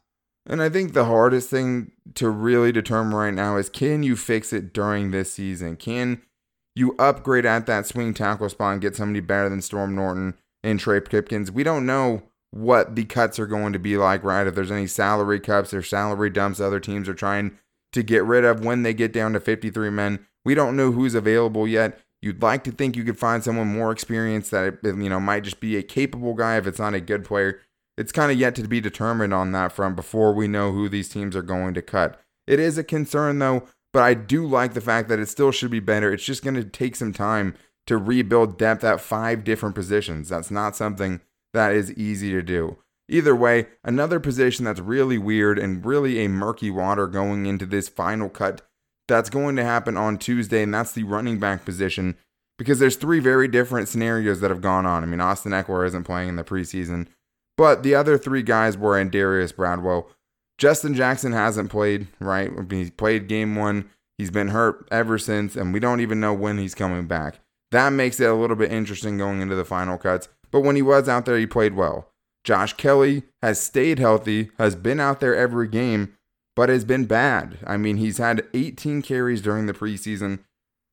And 0.46 0.62
I 0.62 0.70
think 0.70 0.92
the 0.94 1.06
hardest 1.06 1.50
thing 1.50 1.92
to 2.16 2.30
really 2.30 2.72
determine 2.72 3.16
right 3.16 3.34
now 3.34 3.56
is 3.58 3.70
can 3.70 4.04
you 4.04 4.18
fix 4.18 4.52
it 4.52 4.74
during 4.74 5.12
this 5.12 5.32
season? 5.32 5.78
Can 5.78 6.24
you 6.76 6.96
upgrade 6.98 7.46
at 7.46 7.66
that 7.66 7.86
swing 7.86 8.14
tackle 8.14 8.50
spot 8.50 8.74
and 8.74 8.82
get 8.82 8.96
somebody 8.96 9.20
better 9.20 9.50
than 9.50 9.62
Storm 9.62 9.96
Norton 9.96 10.36
and 10.64 10.80
Trey 10.80 11.00
Pipkins? 11.02 11.52
We 11.52 11.64
don't 11.64 11.86
know 11.86 12.24
what 12.52 12.96
the 12.96 13.06
cuts 13.06 13.40
are 13.40 13.48
going 13.48 13.74
to 13.74 13.80
be 13.80 13.98
like, 13.98 14.24
right? 14.24 14.48
If 14.48 14.56
there's 14.56 14.72
any 14.72 14.88
salary 14.88 15.40
cuts 15.40 15.74
or 15.74 15.82
salary 15.82 16.30
dumps 16.30 16.60
other 16.60 16.80
teams 16.80 17.08
are 17.08 17.14
trying 17.14 17.58
to 17.94 18.04
get 18.04 18.24
rid 18.24 18.46
of 18.46 18.64
when 18.64 18.84
they 18.84 18.94
get 18.94 19.14
down 19.14 19.34
to 19.34 19.40
53 19.40 19.90
men. 19.90 20.26
We 20.44 20.56
don't 20.56 20.76
know 20.76 20.92
who's 20.92 21.16
available 21.16 21.68
yet. 21.68 22.00
You'd 22.22 22.42
like 22.42 22.64
to 22.66 22.72
think 22.72 22.96
you 22.96 23.04
could 23.04 23.18
find 23.18 23.44
someone 23.44 23.68
more 23.68 23.92
experienced 23.92 24.52
that 24.52 24.80
you 24.84 25.10
know 25.10 25.20
might 25.20 25.44
just 25.44 25.60
be 25.60 25.76
a 25.76 25.84
capable 25.84 26.34
guy 26.34 26.58
if 26.58 26.68
it's 26.68 26.80
not 26.80 26.94
a 26.94 27.02
good 27.02 27.26
player. 27.26 27.60
It's 27.98 28.12
kind 28.12 28.32
of 28.32 28.40
yet 28.40 28.56
to 28.56 28.68
be 28.68 28.80
determined 28.80 29.34
on 29.34 29.52
that 29.52 29.72
front 29.72 29.96
before 29.96 30.34
we 30.34 30.48
know 30.48 30.72
who 30.72 30.88
these 30.88 31.10
teams 31.10 31.36
are 31.36 31.42
going 31.42 31.74
to 31.74 31.82
cut. 31.82 32.20
It 32.48 32.60
is 32.60 32.78
a 32.78 32.84
concern 32.84 33.40
though, 33.40 33.68
but 33.94 34.04
I 34.04 34.14
do 34.14 34.46
like 34.46 34.74
the 34.74 34.82
fact 34.82 35.10
that 35.10 35.20
it 35.20 35.30
still 35.30 35.52
should 35.52 35.72
be 35.72 35.80
better. 35.80 36.12
It's 36.12 36.24
just 36.24 36.44
going 36.44 36.56
to 36.56 36.64
take 36.64 36.96
some 36.96 37.14
time 37.14 37.56
to 37.88 37.98
rebuild 37.98 38.58
depth 38.58 38.84
at 38.84 39.02
five 39.02 39.44
different 39.44 39.76
positions. 39.76 40.30
That's 40.30 40.52
not 40.52 40.76
something 40.76 41.22
that 41.54 41.74
is 41.74 41.92
easy 41.94 42.32
to 42.32 42.42
do. 42.42 42.78
Either 43.10 43.36
way, 43.36 43.68
another 43.84 44.20
position 44.20 44.64
that's 44.64 44.80
really 44.80 45.18
weird 45.18 45.60
and 45.60 45.86
really 45.86 46.24
a 46.24 46.30
murky 46.30 46.72
water 46.72 47.08
going 47.08 47.46
into 47.46 47.66
this 47.66 47.90
final 47.90 48.30
cut 48.30 48.62
that's 49.08 49.30
going 49.30 49.58
to 49.58 49.64
happen 49.64 49.98
on 49.98 50.18
Tuesday, 50.18 50.64
and 50.64 50.74
that's 50.74 50.94
the 50.94 51.04
running 51.04 51.38
back 51.38 51.66
position 51.66 52.16
because 52.58 52.80
there's 52.80 52.96
three 52.96 53.20
very 53.20 53.48
different 53.48 53.90
scenarios 53.90 54.40
that 54.40 54.52
have 54.52 54.62
gone 54.62 54.86
on. 54.86 55.04
I 55.04 55.08
mean, 55.08 55.20
Austin 55.20 55.52
Ekeler 55.52 55.86
isn't 55.88 56.06
playing 56.06 56.30
in 56.30 56.36
the 56.38 56.44
preseason, 56.44 57.08
but 57.58 57.84
the 57.84 57.96
other 57.96 58.18
three 58.18 58.44
guys 58.44 58.78
were 58.78 58.98
and 58.98 59.12
Darius 59.12 59.52
Bradwell. 59.52 60.08
Justin 60.62 60.94
Jackson 60.94 61.32
hasn't 61.32 61.72
played, 61.72 62.06
right? 62.20 62.52
He 62.70 62.92
played 62.92 63.28
game 63.28 63.56
one. 63.56 63.90
He's 64.20 64.30
been 64.30 64.50
hurt 64.50 64.88
ever 64.92 65.18
since, 65.18 65.56
and 65.56 65.74
we 65.74 65.80
don't 65.80 66.02
even 66.02 66.20
know 66.20 66.36
when 66.36 66.60
he's 66.60 66.76
coming 66.76 67.08
back. 67.08 67.40
That 67.72 67.90
makes 67.94 68.20
it 68.20 68.30
a 68.30 68.36
little 68.36 68.56
bit 68.56 68.72
interesting 68.72 69.18
going 69.18 69.42
into 69.42 69.56
the 69.56 69.66
final 69.66 69.98
cuts. 69.98 70.30
But 70.52 70.60
when 70.60 70.76
he 70.76 70.84
was 70.84 71.10
out 71.10 71.26
there, 71.26 71.40
he 71.40 71.48
played 71.48 71.74
well. 71.74 72.12
Josh 72.44 72.74
Kelley 72.74 73.24
has 73.42 73.60
stayed 73.60 73.98
healthy, 73.98 74.52
has 74.60 74.76
been 74.76 75.00
out 75.00 75.20
there 75.20 75.36
every 75.36 75.68
game, 75.68 76.14
but 76.56 76.70
has 76.70 76.86
been 76.86 77.06
bad. 77.06 77.58
I 77.66 77.78
mean, 77.78 77.98
he's 77.98 78.20
had 78.20 78.46
18 78.54 79.02
carries 79.02 79.42
during 79.42 79.66
the 79.66 79.74
preseason 79.74 80.44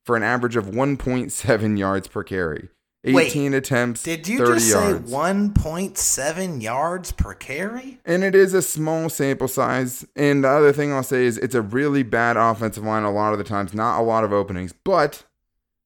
for 0.07 0.17
an 0.17 0.23
average 0.23 0.57
of 0.57 0.69
1.7 0.69 1.79
yards 1.79 2.09
per 2.09 2.25
carry. 2.25 2.71
18 3.05 3.53
Wait, 3.53 3.55
attempts, 3.57 4.03
Did 4.03 4.27
you 4.27 4.39
30 4.39 4.55
just 4.55 4.71
yards. 4.71 5.11
say 5.11 5.17
1.7 5.17 6.63
yards 6.63 7.13
per 7.13 7.35
carry? 7.35 8.01
And 8.05 8.25
it 8.25 8.35
is 8.35 8.55
a 8.55 8.63
small 8.63 9.09
sample 9.09 9.49
size. 9.49 10.05
And 10.17 10.43
the 10.43 10.49
other 10.49 10.73
thing 10.73 10.93
I'll 10.93 11.03
say 11.03 11.25
is 11.25 11.39
it's 11.39 11.55
a 11.55 11.63
really 11.63 12.03
bad 12.03 12.37
offensive 12.37 12.85
line 12.85 13.05
a 13.05 13.13
lot 13.13 13.33
of 13.33 13.39
the 13.39 13.45
times, 13.45 13.73
not 13.73 14.01
a 14.01 14.03
lot 14.03 14.25
of 14.25 14.33
openings. 14.33 14.73
But 14.73 15.25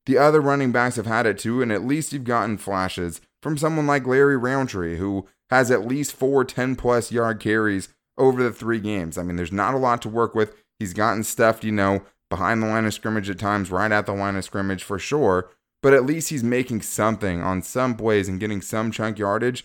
the 0.07 0.19
other 0.19 0.41
running 0.41 0.73
backs 0.73 0.97
have 0.97 1.07
had 1.07 1.27
it 1.27 1.39
too, 1.39 1.61
and 1.61 1.71
at 1.71 1.85
least 1.85 2.13
you've 2.13 2.25
gotten 2.25 2.57
flashes 2.57 3.21
from 3.43 3.59
someone 3.59 3.87
like 3.87 4.07
Larry 4.07 4.37
Rountree, 4.37 4.97
who 4.97 5.29
has 5.51 5.71
at 5.71 5.87
least 5.87 6.15
four 6.15 6.45
10 6.45 6.77
plus 6.77 7.13
yard 7.13 7.41
carries 7.41 7.91
over 8.17 8.43
the 8.43 8.53
three 8.53 8.81
games. 8.81 9.19
I 9.19 9.23
mean, 9.23 9.37
there's 9.37 9.53
not 9.53 9.75
a 9.75 9.79
lot 9.79 10.01
to 10.03 10.09
work 10.09 10.35
with. 10.35 10.55
He's 10.79 10.95
gotten 10.95 11.25
stuffed, 11.25 11.63
you 11.63 11.73
know, 11.73 12.03
behind 12.31 12.63
the 12.63 12.67
line 12.67 12.87
of 12.87 12.95
scrimmage 12.95 13.29
at 13.29 13.39
times, 13.39 13.71
right 13.71 13.93
at 13.93 14.07
the 14.07 14.15
line 14.15 14.37
of 14.37 14.45
scrimmage 14.45 14.83
for 14.83 14.99
sure. 14.99 15.51
But 15.83 15.95
at 15.95 16.07
least 16.07 16.31
he's 16.31 16.45
making 16.45 16.83
something 16.83 17.43
on 17.43 17.63
some 17.63 17.97
plays 17.97 18.29
and 18.29 18.41
getting 18.41 18.63
some 18.63 18.91
chunk 18.91 19.19
yardage. 19.19 19.65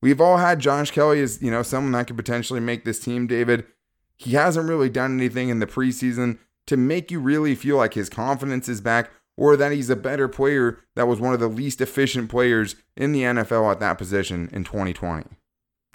We've 0.00 0.20
all 0.20 0.38
had 0.38 0.58
Josh 0.58 0.90
Kelley 0.90 1.20
as, 1.20 1.40
you 1.40 1.50
know, 1.50 1.62
someone 1.62 1.92
that 1.92 2.08
could 2.08 2.16
potentially 2.16 2.60
make 2.60 2.84
this 2.84 2.98
team, 2.98 3.28
David. 3.28 3.64
He 4.16 4.32
hasn't 4.32 4.68
really 4.68 4.90
done 4.90 5.18
anything 5.18 5.48
in 5.48 5.60
the 5.60 5.66
preseason 5.66 6.38
to 6.66 6.76
make 6.76 7.10
you 7.10 7.20
really 7.20 7.54
feel 7.54 7.76
like 7.76 7.94
his 7.94 8.08
confidence 8.08 8.68
is 8.68 8.80
back 8.80 9.10
or 9.36 9.56
that 9.56 9.72
he's 9.72 9.90
a 9.90 9.96
better 9.96 10.28
player 10.28 10.80
that 10.96 11.08
was 11.08 11.20
one 11.20 11.34
of 11.34 11.40
the 11.40 11.48
least 11.48 11.80
efficient 11.80 12.28
players 12.28 12.76
in 12.96 13.12
the 13.12 13.22
NFL 13.22 13.70
at 13.70 13.80
that 13.80 13.98
position 13.98 14.48
in 14.52 14.64
2020. 14.64 15.26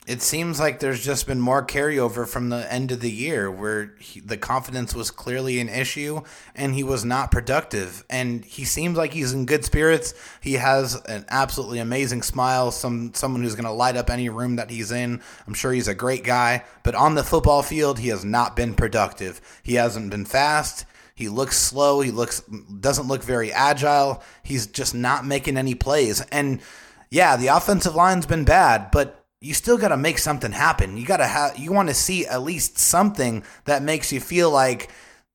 It 0.08 0.22
seems 0.22 0.58
like 0.58 0.80
there's 0.80 1.04
just 1.04 1.28
been 1.28 1.42
more 1.42 1.66
carryover 1.66 2.26
from 2.26 2.48
the 2.48 2.72
end 2.72 2.94
of 2.94 3.02
the 3.02 3.12
year 3.12 3.52
where 3.52 3.94
he, 4.00 4.22
the 4.22 4.38
confidence 4.38 4.96
was 4.96 5.12
clearly 5.12 5.60
an 5.60 5.68
issue 5.68 6.22
and 6.56 6.74
he 6.74 6.82
was 6.82 7.04
not 7.04 7.30
productive. 7.30 8.06
And 8.10 8.46
he 8.46 8.64
seems 8.64 8.98
like 8.98 9.12
he's 9.12 9.34
in 9.34 9.46
good 9.46 9.66
spirits. 9.66 10.14
He 10.40 10.54
has 10.54 10.96
an 10.96 11.26
absolutely 11.28 11.80
amazing 11.80 12.22
smile, 12.22 12.72
some 12.72 13.14
someone 13.16 13.44
who's 13.44 13.56
going 13.56 13.66
to 13.66 13.72
light 13.72 13.98
up 13.98 14.10
any 14.10 14.30
room 14.30 14.56
that 14.56 14.70
he's 14.70 14.94
in. 14.94 15.22
I'm 15.46 15.54
sure 15.54 15.74
he's 15.74 15.90
a 15.90 15.94
great 15.94 16.24
guy, 16.24 16.64
but 16.84 16.96
on 16.96 17.16
the 17.16 17.24
football 17.24 17.62
field, 17.62 18.00
he 18.00 18.08
has 18.08 18.24
not 18.24 18.56
been 18.56 18.76
productive. 18.76 19.42
He 19.62 19.74
hasn't 19.74 20.10
been 20.10 20.26
fast. 20.26 20.86
He 21.16 21.28
looks 21.28 21.58
slow. 21.58 22.00
He 22.00 22.12
looks 22.12 22.40
doesn't 22.40 23.10
look 23.10 23.24
very 23.24 23.52
agile. 23.52 24.24
He's 24.42 24.68
just 24.68 24.96
not 24.96 25.26
making 25.26 25.58
any 25.58 25.76
plays. 25.76 26.22
And 26.32 26.62
yeah, 27.10 27.36
the 27.36 27.48
offensive 27.48 27.94
line's 27.94 28.26
been 28.26 28.46
bad, 28.46 28.90
but 28.92 29.26
you 29.42 29.54
still 29.54 29.78
got 29.78 29.90
to 29.90 29.98
make 29.98 30.18
something 30.18 30.52
happen. 30.52 30.98
You 30.98 31.06
got 31.06 31.18
to 31.18 31.28
have 31.28 31.58
you 31.58 31.72
want 31.72 31.90
to 31.90 31.94
see 31.94 32.26
at 32.26 32.42
least 32.42 32.78
something 32.78 33.44
that 33.66 33.84
makes 33.84 34.12
you 34.12 34.20
feel 34.20 34.50
like 34.50 34.90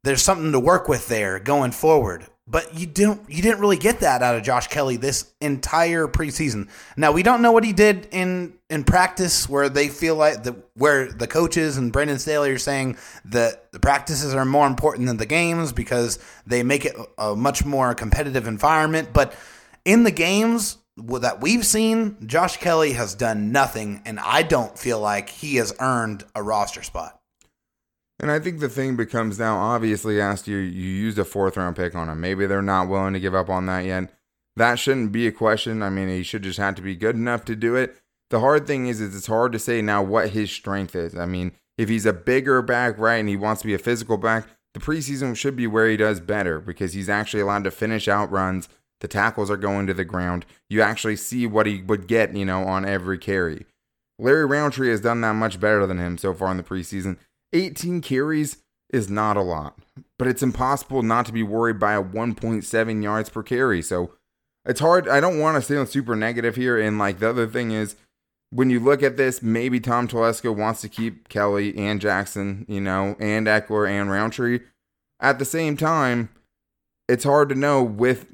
there's 0.05 0.23
something 0.23 0.53
to 0.53 0.61
work 0.61 0.89
with 0.89 1.09
there 1.09 1.39
going 1.39 1.71
forward. 1.71 2.27
But 2.49 2.77
you 2.77 2.87
didn't 2.87 3.31
you 3.31 3.41
didn't 3.41 3.61
really 3.61 3.77
get 3.77 4.01
that 4.01 4.21
out 4.21 4.35
of 4.35 4.43
Josh 4.43 4.67
Kelley 4.67 4.97
this 4.97 5.33
entire 5.41 6.09
preseason. 6.09 6.69
Now 6.97 7.13
we 7.13 7.23
don't 7.23 7.41
know 7.41 7.53
what 7.53 7.63
he 7.63 7.73
did 7.73 8.09
in 8.11 8.55
in 8.69 8.83
practice 8.83 9.49
where 9.49 9.69
they 9.69 9.89
feel 9.89 10.17
like 10.17 10.43
the 10.43 10.57
where 10.75 11.07
the 11.07 11.29
coaches 11.29 11.77
and 11.77 11.93
Brandon 11.93 12.19
Staley 12.19 12.51
are 12.51 12.59
saying 12.59 12.97
that 13.27 13.71
the 13.71 13.79
practices 13.79 14.35
are 14.35 14.45
more 14.45 14.67
important 14.67 15.07
than 15.07 15.19
the 15.19 15.27
games 15.27 15.73
because 15.73 16.19
they 16.45 16.65
make 16.65 16.85
it 16.85 16.97
a 17.17 17.37
much 17.37 17.65
more 17.65 17.95
competitive 17.95 18.49
environment. 18.49 19.11
But 19.13 19.35
in 19.85 20.03
the 20.03 20.11
games 20.11 20.79
that 20.97 21.41
we've 21.41 21.65
seen, 21.65 22.17
Josh 22.27 22.59
Kelley 22.59 22.93
has 22.93 23.15
done 23.15 23.53
nothing, 23.53 24.03
and 24.05 24.21
I 24.21 24.43
don't 24.43 24.79
feel 24.79 25.01
like 25.01 25.31
he 25.31 25.57
has 25.57 25.75
earned 25.81 26.25
a 26.35 26.43
roster 26.43 26.83
spot. 26.83 27.19
And 28.21 28.31
I 28.31 28.39
think 28.39 28.61
the 28.61 28.69
thing 28.69 28.95
becomes 28.95 29.39
now 29.39 29.59
obviously 29.59 30.19
last 30.19 30.47
year 30.47 30.63
you 30.63 30.89
used 30.89 31.19
a 31.19 31.25
fourth 31.25 31.57
round 31.57 31.75
pick 31.75 31.97
on 31.97 32.09
him. 32.09 32.21
Maybe 32.21 32.47
they're 32.47 32.63
not 32.63 32.89
willing 32.89 33.15
to 33.15 33.21
give 33.21 33.35
up 33.35 33.51
on 33.51 33.67
that 33.67 33.85
yet. 33.85 34.13
that 34.55 34.79
shouldn't 34.79 35.11
be 35.13 35.27
a 35.27 35.33
question. 35.33 35.83
I 35.83 35.91
mean, 35.91 36.09
he 36.09 36.23
should 36.23 36.43
just 36.43 36.59
have 36.59 36.77
to 36.77 36.83
be 36.83 36.95
good 36.95 37.17
enough 37.17 37.45
to 37.47 37.57
do 37.57 37.75
it. 37.75 37.97
The 38.31 38.41
hard 38.41 38.67
thing 38.67 38.87
is, 38.87 39.01
is 39.01 39.17
it's 39.17 39.27
hard 39.27 39.53
to 39.53 39.59
say 39.59 39.83
now 39.83 40.03
what 40.03 40.31
his 40.31 40.51
strength 40.51 40.95
is. 40.95 41.17
I 41.17 41.27
mean, 41.27 41.53
if 41.77 41.89
he's 41.89 42.07
a 42.07 42.13
bigger 42.13 42.63
back, 42.63 42.97
right, 42.97 43.17
and 43.17 43.29
he 43.29 43.37
wants 43.37 43.63
to 43.63 43.67
be 43.67 43.75
a 43.75 43.79
physical 43.79 44.19
back, 44.19 44.47
the 44.75 44.81
preseason 44.81 45.37
should 45.37 45.57
be 45.57 45.67
where 45.67 45.89
he 45.89 45.97
does 45.97 46.21
better 46.21 46.61
because 46.61 46.93
he's 46.93 47.09
actually 47.09 47.43
allowed 47.43 47.65
to 47.65 47.71
finish 47.71 48.09
out 48.09 48.31
runs. 48.31 48.69
The 49.03 49.09
tackles 49.09 49.51
are 49.51 49.57
going 49.57 49.89
to 49.89 49.95
the 49.95 50.05
ground. 50.05 50.47
You 50.71 50.81
actually 50.81 51.17
see 51.17 51.45
what 51.45 51.67
he 51.67 51.83
would 51.83 52.07
get, 52.07 52.37
you 52.37 52.45
know, 52.45 52.63
on 52.63 52.85
every 52.85 53.19
carry. 53.19 53.67
Larry 54.17 54.47
Rountree 54.47 54.91
has 54.91 55.01
done 55.01 55.21
that 55.23 55.35
much 55.35 55.59
better 55.59 55.89
than 55.89 55.99
him 55.99 56.17
so 56.17 56.33
far 56.33 56.53
in 56.53 56.57
the 56.57 56.63
preseason. 56.63 57.17
18 57.53 58.01
carries 58.01 58.59
is 58.93 59.11
not 59.11 59.37
a 59.37 59.43
lot, 59.43 59.77
but 60.21 60.29
it's 60.29 60.43
impossible 60.43 61.03
not 61.03 61.27
to 61.27 61.33
be 61.33 61.43
worried 61.43 61.81
by 61.81 61.95
a 61.95 62.03
1.7 62.03 63.03
yards 63.03 63.29
per 63.29 63.43
carry. 63.43 63.83
So 63.83 64.13
it's 64.65 64.79
hard. 64.79 65.09
I 65.09 65.19
don't 65.19 65.41
want 65.41 65.57
to 65.57 65.63
sound 65.63 65.89
super 65.89 66.15
negative 66.15 66.55
here. 66.55 66.79
And 66.81 66.97
like 66.97 67.19
the 67.19 67.31
other 67.31 67.49
thing 67.49 67.73
is, 67.73 67.97
when 68.51 68.71
you 68.71 68.79
look 68.79 69.03
at 69.03 69.17
this, 69.17 69.43
maybe 69.43 69.81
Tom 69.81 70.07
Telesco 70.07 70.57
wants 70.57 70.81
to 70.83 70.89
keep 70.89 71.29
Kelley 71.29 71.77
and 71.77 72.01
Jackson, 72.01 72.67
you 72.69 72.81
know, 72.81 73.17
and 73.19 73.49
Ekeler 73.49 73.91
and 73.91 74.13
Rountree. 74.13 74.61
At 75.19 75.41
the 75.41 75.45
same 75.45 75.77
time, 75.77 76.29
it's 77.09 77.25
hard 77.25 77.49
to 77.49 77.57
know 77.57 77.83
with 77.83 78.27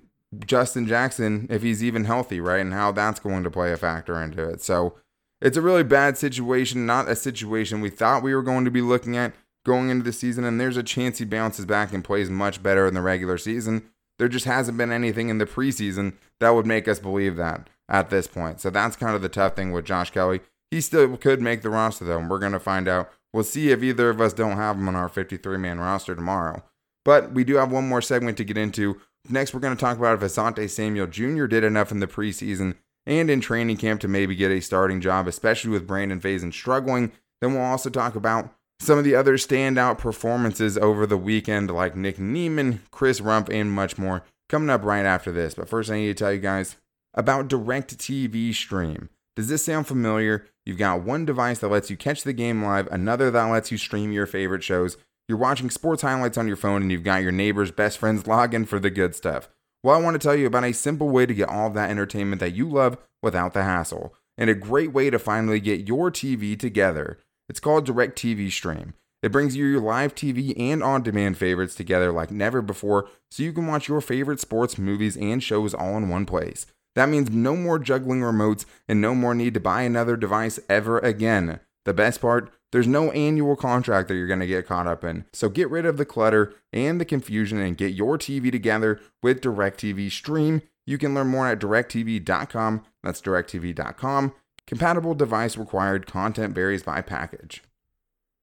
Justin 0.45 0.87
Jackson 0.87 1.47
if 1.51 1.62
he's 1.62 1.83
even 1.83 2.05
healthy, 2.05 2.41
right? 2.41 2.61
And 2.61 2.73
how 2.73 2.93
that's 2.93 3.21
going 3.21 3.45
to 3.45 3.51
play 3.51 3.73
a 3.73 3.77
factor 3.77 4.23
into 4.23 4.49
it. 4.49 4.61
So 4.62 4.95
it's 5.41 5.57
a 5.57 5.62
really 5.62 5.85
bad 5.85 6.19
situation, 6.19 6.87
not 6.87 7.09
a 7.09 7.17
situation 7.17 7.81
we 7.81 7.91
thought 7.91 8.23
we 8.23 8.35
were 8.35 8.43
going 8.43 8.64
to 8.64 8.71
be 8.71 8.83
looking 8.83 9.17
at 9.17 9.35
going 9.64 9.88
into 9.88 10.05
the 10.05 10.12
season. 10.12 10.45
And 10.45 10.61
there's 10.61 10.77
a 10.77 10.83
chance 10.83 11.19
he 11.19 11.25
bounces 11.25 11.67
back 11.67 11.93
and 11.93 12.05
plays 12.05 12.31
much 12.31 12.62
better 12.62 12.87
in 12.87 12.95
the 12.95 13.03
regular 13.03 13.38
season. 13.38 13.91
There 14.19 14.29
just 14.29 14.47
hasn't 14.47 14.77
been 14.77 14.93
anything 14.93 15.29
in 15.29 15.38
the 15.38 15.47
preseason 15.47 16.14
that 16.41 16.51
would 16.51 16.67
make 16.67 16.88
us 16.88 16.99
believe 16.99 17.37
that 17.37 17.69
at 17.88 18.11
this 18.11 18.27
point. 18.27 18.61
So 18.61 18.71
that's 18.71 18.97
kind 18.97 19.14
of 19.14 19.23
the 19.23 19.29
tough 19.29 19.57
thing 19.57 19.73
with 19.73 19.85
Josh 19.85 20.11
Kelley. 20.11 20.41
He 20.71 20.81
still 20.81 21.17
could 21.17 21.41
make 21.41 21.62
the 21.62 21.71
roster 21.71 22.05
though, 22.05 22.19
and 22.19 22.29
we're 22.29 22.38
going 22.38 22.53
to 22.53 22.61
find 22.61 22.88
out. 22.88 23.11
We'll 23.33 23.45
see 23.45 23.71
if 23.71 23.83
either 23.83 24.11
of 24.11 24.21
us 24.21 24.33
don't 24.33 24.57
have 24.57 24.77
him 24.77 24.88
on 24.88 24.97
our 24.97 25.09
53 25.09 25.59
man 25.59 25.79
roster 25.79 26.14
tomorrow. 26.14 26.62
But 27.05 27.33
we 27.33 27.45
do 27.45 27.57
have 27.57 27.71
one 27.71 27.88
more 27.88 28.03
segment 28.03 28.37
to 28.38 28.45
get 28.45 28.59
into. 28.59 29.01
Next, 29.29 29.53
we're 29.53 29.61
going 29.61 29.77
to 29.77 29.81
talk 29.81 29.99
about 29.99 30.23
if 30.23 30.33
Asante 30.33 30.69
Samuel 30.71 31.07
Jr. 31.07 31.47
did 31.47 31.64
enough 31.64 31.93
in 31.93 32.01
the 32.01 32.07
preseason 32.07 32.77
and 33.07 33.31
in 33.31 33.41
training 33.41 33.77
camp 33.77 34.01
to 34.01 34.09
maybe 34.09 34.35
get 34.35 34.51
a 34.51 34.61
starting 34.61 35.01
job, 35.01 35.27
especially 35.27 35.71
with 35.71 35.87
Brandon 35.87 36.21
Facyson 36.21 36.53
struggling. 36.53 37.12
Then 37.41 37.55
we'll 37.55 37.62
also 37.62 37.91
talk 37.91 38.14
about 38.14 38.55
some 38.81 38.99
of 38.99 39.05
the 39.05 39.14
other 39.14 39.37
standout 39.37 39.99
performances 39.99 40.79
over 40.79 41.07
the 41.07 41.17
weekend, 41.17 41.71
like 41.71 41.97
Nick 41.97 42.19
Niemann, 42.19 42.83
Chris 42.91 43.21
Rumph, 43.21 43.53
and 43.53 43.73
much 43.73 43.99
more, 43.99 44.23
coming 44.49 44.71
up 44.71 44.85
right 44.85 45.05
after 45.05 45.33
this. 45.33 45.55
But 45.55 45.69
first, 45.69 45.91
I 45.91 45.97
need 45.97 46.07
to 46.07 46.14
tell 46.14 46.33
you 46.33 46.41
guys 46.41 46.77
about 47.14 47.49
DirecTV 47.49 48.55
Stream. 48.55 49.09
Does 49.37 49.49
this 49.49 49.64
sound 49.64 49.87
familiar? 49.87 50.47
You've 50.67 50.79
got 50.79 51.03
one 51.03 51.25
device 51.25 51.61
that 51.61 51.69
lets 51.69 51.91
you 51.91 51.97
catch 51.97 52.25
the 52.25 52.33
game 52.33 52.62
live, 52.62 52.88
another 52.88 53.31
that 53.31 53.45
lets 53.45 53.71
you 53.71 53.79
stream 53.79 54.12
your 54.12 54.27
favorite 54.27 54.62
shows. 54.62 54.97
You're 55.29 55.37
watching 55.37 55.69
sports 55.69 56.01
highlights 56.01 56.38
on 56.38 56.49
your 56.49 56.57
phone, 56.57 56.81
and 56.81 56.91
you've 56.91 57.05
got 57.05 57.23
your 57.23 57.33
neighbor's 57.33 57.71
best 57.71 57.99
friend's 57.99 58.23
login 58.23 58.67
for 58.67 58.81
the 58.81 58.88
good 58.88 59.14
stuff. 59.14 59.51
Well, 59.83 59.95
I 59.95 60.03
want 60.03 60.14
to 60.14 60.27
tell 60.27 60.35
you 60.35 60.47
about 60.47 60.64
a 60.64 60.73
simple 60.73 61.11
way 61.11 61.27
to 61.27 61.35
get 61.35 61.51
all 61.51 61.67
of 61.67 61.75
that 61.75 61.91
entertainment 61.91 62.41
that 62.41 62.55
you 62.55 62.67
love 62.67 62.97
without 63.23 63.53
the 63.53 63.62
hassle, 63.62 64.14
and 64.38 64.49
a 64.49 64.55
great 64.55 64.93
way 64.93 65.11
to 65.11 65.19
finally 65.19 65.61
get 65.61 65.87
your 65.87 66.11
TV 66.11 66.59
together. 66.59 67.19
It's 67.47 67.61
called 67.61 67.87
DirecTV 67.87 68.51
Stream. 68.51 68.95
It 69.23 69.33
brings 69.33 69.55
you 69.55 69.67
your 69.67 69.81
live 69.81 70.14
TV 70.14 70.59
and 70.59 70.83
on 70.83 71.03
demand 71.03 71.37
favorites 71.37 71.75
together 71.75 72.11
like 72.11 72.31
never 72.31 72.62
before 72.62 73.09
so 73.31 73.43
you 73.43 73.53
can 73.53 73.67
watch 73.67 73.88
your 73.88 74.01
favorite 74.01 74.41
sports, 74.41 74.79
movies, 74.79 75.17
and 75.17 75.43
shows 75.43 75.75
all 75.75 75.97
in 75.97 76.09
one 76.09 76.25
place. 76.25 76.67
That 76.95 77.09
means 77.09 77.31
no 77.31 77.55
more 77.55 77.79
juggling 77.79 78.21
remotes 78.21 78.64
and 78.88 79.01
no 79.01 79.14
more 79.14 79.35
need 79.35 79.55
to 79.55 79.61
buy 79.61 79.83
another 79.83 80.17
device 80.17 80.59
ever 80.69 80.99
again. 81.01 81.61
The 81.85 81.95
best 81.95 82.21
part, 82.21 82.51
there's 82.73 82.87
no 82.87 83.11
annual 83.13 83.57
contract 83.57 84.09
that 84.09 84.15
you're 84.15 84.27
going 84.27 84.41
to 84.41 84.47
get 84.47 84.67
caught 84.67 84.87
up 84.87 85.05
in. 85.05 85.25
So 85.33 85.49
get 85.49 85.71
rid 85.71 85.87
of 85.87 85.97
the 85.97 86.05
clutter 86.05 86.55
and 86.73 87.01
the 87.01 87.05
confusion 87.05 87.59
and 87.59 87.77
get 87.77 87.95
your 87.95 88.19
TV 88.19 88.53
together 88.53 89.01
with 89.23 89.41
DirecTV 89.41 90.11
Stream. 90.11 90.63
You 90.87 90.99
can 90.99 91.15
learn 91.15 91.29
more 91.29 91.47
at 91.47 91.61
directv.com. 91.61 92.85
That's 93.03 93.21
directv.com. 93.21 94.35
Compatible 94.67 95.15
device 95.15 95.57
required. 95.57 96.07
Content 96.07 96.55
varies 96.55 96.83
by 96.83 97.01
package. 97.01 97.63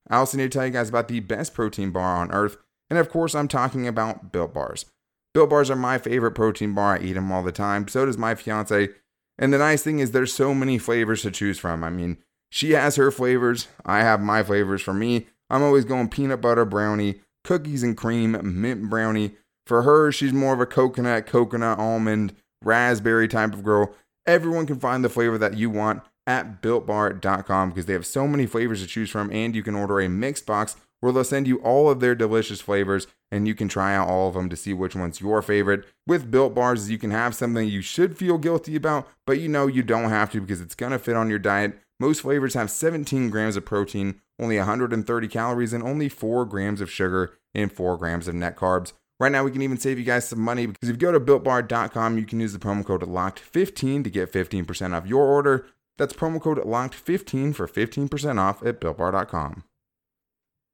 I 0.09 0.17
also 0.17 0.37
need 0.37 0.51
to 0.51 0.57
tell 0.57 0.65
you 0.65 0.71
guys 0.71 0.89
about 0.89 1.07
the 1.07 1.19
best 1.19 1.53
protein 1.53 1.91
bar 1.91 2.17
on 2.17 2.31
earth. 2.31 2.57
And 2.89 2.99
of 2.99 3.09
course, 3.09 3.33
I'm 3.35 3.47
talking 3.47 3.87
about 3.87 4.31
Built 4.31 4.53
Bars. 4.53 4.85
Built 5.33 5.49
Bars 5.49 5.69
are 5.69 5.75
my 5.75 5.97
favorite 5.97 6.31
protein 6.31 6.73
bar. 6.73 6.95
I 6.95 6.99
eat 6.99 7.13
them 7.13 7.31
all 7.31 7.43
the 7.43 7.51
time. 7.51 7.87
So 7.87 8.05
does 8.05 8.17
my 8.17 8.35
fiance. 8.35 8.89
And 9.37 9.53
the 9.53 9.57
nice 9.57 9.83
thing 9.83 9.99
is, 9.99 10.11
there's 10.11 10.33
so 10.33 10.53
many 10.53 10.77
flavors 10.77 11.23
to 11.23 11.31
choose 11.31 11.59
from. 11.59 11.83
I 11.83 11.89
mean, 11.89 12.17
she 12.55 12.71
has 12.71 12.95
her 12.95 13.11
flavors. 13.11 13.67
I 13.85 13.99
have 13.99 14.21
my 14.21 14.41
flavors. 14.41 14.81
For 14.81 14.93
me, 14.93 15.27
I'm 15.49 15.61
always 15.61 15.83
going 15.83 16.07
peanut 16.07 16.39
butter 16.39 16.63
brownie, 16.63 17.15
cookies 17.43 17.83
and 17.83 17.97
cream, 17.97 18.39
mint 18.61 18.89
brownie. 18.89 19.35
For 19.67 19.81
her, 19.81 20.09
she's 20.09 20.31
more 20.31 20.53
of 20.53 20.61
a 20.61 20.65
coconut, 20.65 21.27
coconut, 21.27 21.79
almond, 21.79 22.33
raspberry 22.63 23.27
type 23.27 23.53
of 23.53 23.65
girl. 23.65 23.93
Everyone 24.25 24.65
can 24.65 24.79
find 24.79 25.03
the 25.03 25.09
flavor 25.09 25.37
that 25.37 25.57
you 25.57 25.69
want 25.69 26.01
at 26.25 26.61
builtbar.com 26.61 27.71
because 27.71 27.87
they 27.87 27.93
have 27.93 28.05
so 28.05 28.25
many 28.25 28.45
flavors 28.45 28.81
to 28.81 28.87
choose 28.87 29.09
from, 29.09 29.29
and 29.33 29.53
you 29.53 29.61
can 29.61 29.75
order 29.75 29.99
a 29.99 30.07
mixed 30.07 30.45
box 30.45 30.77
where 31.01 31.11
they'll 31.11 31.25
send 31.25 31.49
you 31.49 31.57
all 31.57 31.89
of 31.89 31.99
their 31.99 32.15
delicious 32.15 32.61
flavors 32.61 33.05
and 33.31 33.49
you 33.49 33.53
can 33.53 33.67
try 33.67 33.93
out 33.93 34.07
all 34.07 34.29
of 34.29 34.33
them 34.33 34.47
to 34.49 34.55
see 34.55 34.73
which 34.73 34.95
one's 34.95 35.19
your 35.19 35.41
favorite. 35.41 35.83
With 36.07 36.31
built 36.31 36.55
bars, 36.55 36.89
you 36.89 36.97
can 36.97 37.11
have 37.11 37.35
something 37.35 37.67
you 37.67 37.81
should 37.81 38.17
feel 38.17 38.37
guilty 38.37 38.77
about, 38.77 39.09
but 39.27 39.39
you 39.39 39.49
know 39.49 39.67
you 39.67 39.83
don't 39.83 40.09
have 40.09 40.31
to 40.31 40.39
because 40.39 40.61
it's 40.61 40.73
gonna 40.73 40.97
fit 40.97 41.17
on 41.17 41.29
your 41.29 41.37
diet. 41.37 41.77
Most 41.99 42.21
flavors 42.21 42.53
have 42.55 42.69
17 42.69 43.29
grams 43.29 43.55
of 43.55 43.65
protein, 43.65 44.21
only 44.39 44.57
130 44.57 45.27
calories, 45.27 45.73
and 45.73 45.83
only 45.83 46.09
4 46.09 46.45
grams 46.45 46.81
of 46.81 46.91
sugar 46.91 47.33
and 47.53 47.71
4 47.71 47.97
grams 47.97 48.27
of 48.27 48.35
net 48.35 48.57
carbs. 48.57 48.93
Right 49.17 49.31
now, 49.31 49.45
we 49.45 49.51
can 49.51 49.61
even 49.61 49.77
save 49.77 49.97
you 49.97 50.03
guys 50.03 50.27
some 50.27 50.41
money 50.41 50.65
because 50.65 50.89
if 50.89 50.95
you 50.95 50.99
go 50.99 51.13
to 51.13 51.19
builtbar.com, 51.21 52.17
you 52.17 52.25
can 52.25 52.41
use 52.41 52.51
the 52.51 52.59
promo 52.59 52.83
code 52.83 53.01
LOCKED15 53.01 54.03
to 54.03 54.09
get 54.09 54.33
15% 54.33 54.93
off 54.93 55.07
your 55.07 55.25
order. 55.25 55.67
That's 55.97 56.13
promo 56.13 56.41
code 56.41 56.57
LOCKED15 56.57 57.55
for 57.55 57.67
15% 57.67 58.39
off 58.39 58.61
at 58.65 58.81
builtbar.com. 58.81 59.63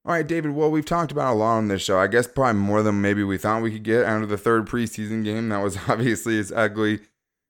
All 0.03 0.13
right, 0.13 0.27
David. 0.27 0.55
Well, 0.55 0.71
we've 0.71 0.86
talked 0.86 1.12
about 1.12 1.34
a 1.34 1.38
lot 1.38 1.57
on 1.57 1.67
this 1.67 1.84
show. 1.84 1.99
I 1.99 2.07
guess 2.07 2.25
probably 2.25 2.60
more 2.60 2.81
than 2.81 3.01
maybe 3.01 3.23
we 3.23 3.38
thought 3.38 3.62
we 3.62 3.71
could 3.71 3.84
get 3.84 4.03
out 4.05 4.23
of 4.23 4.29
the 4.29 4.38
third 4.38 4.65
preseason 4.65 5.23
game. 5.23 5.49
That 5.49 5.62
was 5.62 5.77
obviously 5.88 6.39
as 6.39 6.51
ugly 6.51 7.01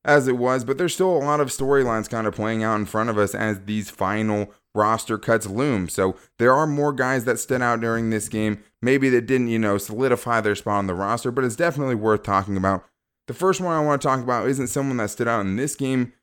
as 0.04 0.28
it 0.28 0.38
was, 0.38 0.64
but 0.64 0.78
there's 0.78 0.94
still 0.94 1.16
a 1.16 1.20
lot 1.20 1.40
of 1.40 1.50
storylines 1.50 2.10
kind 2.10 2.26
of 2.26 2.36
playing 2.36 2.64
out 2.64 2.76
in 2.76 2.86
front 2.86 3.10
of 3.10 3.18
us 3.18 3.36
as 3.36 3.62
these 3.66 3.90
final 3.90 4.52
roster 4.74 5.18
cuts 5.18 5.46
loom. 5.46 5.90
So 5.90 6.16
there 6.40 6.54
are 6.54 6.66
more 6.66 6.94
guys 6.94 7.26
that 7.26 7.40
stood 7.40 7.62
out 7.62 7.82
during 7.82 8.10
this 8.10 8.30
game, 8.30 8.64
maybe 8.82 9.10
that 9.10 9.28
didn't, 9.28 9.50
you 9.50 9.60
know, 9.60 9.78
solidify 9.78 10.42
their 10.42 10.56
spot 10.56 10.80
on 10.80 10.88
the 10.88 10.96
roster, 10.96 11.32
but 11.32 11.44
it's 11.44 11.56
definitely 11.56 11.96
worth 11.96 12.24
talking 12.24 12.58
about. 12.58 12.84
The 13.28 13.34
first 13.34 13.62
one 13.62 13.76
I 13.76 13.84
want 13.84 14.02
to 14.02 14.08
talk 14.08 14.22
about 14.22 14.48
isn't 14.48 14.68
someone 14.68 14.98
that 14.98 15.12
stood 15.12 15.28
out 15.28 15.42
in 15.42 15.56
this 15.56 15.76
game, 15.76 16.14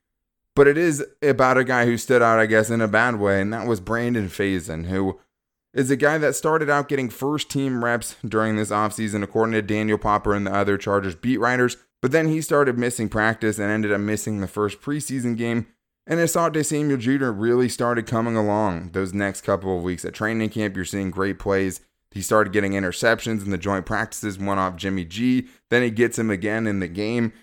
but 0.55 0.67
it 0.67 0.77
is 0.77 1.05
about 1.21 1.57
a 1.57 1.63
guy 1.63 1.85
who 1.85 1.97
stood 1.97 2.21
out, 2.21 2.39
I 2.39 2.47
guess, 2.47 2.69
in 2.69 2.81
a 2.81 2.87
bad 2.87 3.19
way, 3.19 3.41
and 3.41 3.53
that 3.53 3.67
was 3.67 3.79
Brandon 3.79 4.27
Facyson, 4.27 4.87
who 4.87 5.19
is 5.73 5.89
a 5.89 5.95
guy 5.95 6.17
that 6.17 6.35
started 6.35 6.69
out 6.69 6.89
getting 6.89 7.09
first 7.09 7.49
team 7.49 7.83
reps 7.85 8.15
during 8.27 8.57
this 8.57 8.71
offseason, 8.71 9.23
according 9.23 9.53
to 9.53 9.61
Daniel 9.61 9.97
Popper 9.97 10.33
and 10.33 10.45
the 10.45 10.53
other 10.53 10.77
Chargers 10.77 11.15
beat 11.15 11.37
writers. 11.37 11.77
But 12.01 12.11
then 12.11 12.27
he 12.27 12.41
started 12.41 12.77
missing 12.77 13.09
practice 13.09 13.59
and 13.59 13.69
ended 13.69 13.91
up 13.91 14.01
missing 14.01 14.39
the 14.39 14.47
first 14.47 14.81
preseason 14.81 15.37
game. 15.37 15.67
And 16.07 16.19
Asante 16.19 16.65
Samuel 16.65 16.97
Jr. 16.97 17.29
really 17.29 17.69
started 17.69 18.07
coming 18.07 18.35
along 18.35 18.91
those 18.93 19.13
next 19.13 19.41
couple 19.41 19.77
of 19.77 19.83
weeks. 19.83 20.05
At 20.05 20.13
training 20.13 20.49
camp, 20.49 20.75
you're 20.75 20.85
seeing 20.85 21.11
great 21.11 21.37
plays. 21.39 21.81
He 22.11 22.21
started 22.21 22.53
getting 22.53 22.71
interceptions 22.71 23.43
in 23.43 23.51
the 23.51 23.57
joint 23.57 23.85
practices, 23.85 24.39
one 24.39 24.57
off 24.57 24.75
Jimmy 24.75 25.05
G. 25.05 25.47
Then 25.69 25.83
he 25.83 25.91
gets 25.91 26.17
him 26.17 26.31
again 26.31 26.65
in 26.65 26.79
the 26.79 26.87
game. 26.87 27.33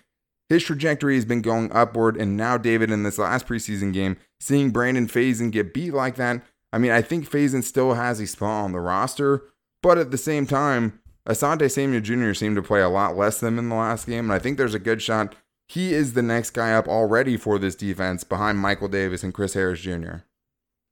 His 0.49 0.63
trajectory 0.63 1.15
has 1.15 1.25
been 1.25 1.41
going 1.41 1.71
upward, 1.71 2.17
and 2.17 2.35
now 2.35 2.57
David 2.57 2.91
in 2.91 3.03
this 3.03 3.17
last 3.17 3.47
preseason 3.47 3.93
game, 3.93 4.17
seeing 4.39 4.71
Brandon 4.71 5.07
Facyson 5.07 5.51
get 5.51 5.73
beat 5.73 5.93
like 5.93 6.15
that, 6.15 6.41
I 6.71 6.77
mean, 6.77 6.91
I 6.91 7.01
think 7.01 7.29
Facyson 7.29 7.63
still 7.63 7.93
has 7.93 8.19
a 8.19 8.27
spot 8.27 8.65
on 8.65 8.71
the 8.71 8.79
roster, 8.79 9.43
but 9.81 9.97
at 9.97 10.11
the 10.11 10.17
same 10.17 10.45
time, 10.45 10.99
Asante 11.27 11.69
Samuel 11.69 12.01
Jr. 12.01 12.33
seemed 12.33 12.55
to 12.55 12.61
play 12.61 12.81
a 12.81 12.89
lot 12.89 13.17
less 13.17 13.39
than 13.39 13.59
in 13.59 13.69
the 13.69 13.75
last 13.75 14.07
game, 14.07 14.25
and 14.25 14.33
I 14.33 14.39
think 14.39 14.57
there's 14.57 14.73
a 14.73 14.79
good 14.79 15.01
shot 15.01 15.35
he 15.67 15.93
is 15.93 16.13
the 16.13 16.21
next 16.21 16.51
guy 16.51 16.73
up 16.73 16.87
already 16.87 17.35
for 17.35 17.59
this 17.59 17.75
defense 17.75 18.23
behind 18.23 18.57
Michael 18.57 18.87
Davis 18.87 19.23
and 19.23 19.33
Chris 19.33 19.53
Harris 19.53 19.81
Jr. 19.81 20.17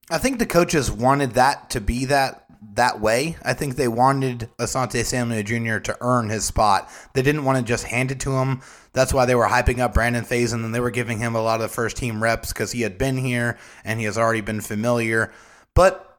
I 0.10 0.18
think 0.18 0.38
the 0.38 0.46
coaches 0.46 0.92
wanted 0.92 1.32
that 1.32 1.70
to 1.72 1.82
be 1.82 2.06
that 2.06 2.46
that 2.74 3.00
way. 3.00 3.38
I 3.44 3.54
think 3.54 3.76
they 3.76 3.88
wanted 3.88 4.50
Asante 4.60 5.06
Samuel 5.06 5.44
Jr. 5.44 5.80
to 5.80 5.98
earn 6.02 6.30
his 6.30 6.46
spot. 6.46 6.90
They 7.14 7.22
didn't 7.22 7.46
want 7.46 7.60
to 7.60 7.64
just 7.64 7.86
hand 7.86 8.12
it 8.12 8.20
to 8.22 8.32
him. 8.32 8.62
That's 8.92 9.14
why 9.14 9.26
they 9.26 9.36
were 9.36 9.48
hyping 9.48 9.80
up 9.80 9.94
Brandon 9.94 10.26
Facyson 10.26 10.66
and 10.66 10.74
they 10.74 10.80
were 10.80 10.92
giving 10.92 11.20
him 11.20 11.36
a 11.36 11.42
lot 11.42 11.56
of 11.56 11.62
the 11.62 11.74
first 11.74 11.96
team 11.96 12.22
reps 12.22 12.52
because 12.52 12.72
he 12.72 12.82
had 12.82 12.98
been 12.98 13.18
here 13.18 13.58
and 13.84 14.00
he 14.00 14.06
has 14.06 14.18
already 14.18 14.42
been 14.42 14.62
familiar. 14.62 15.32
But 15.74 16.15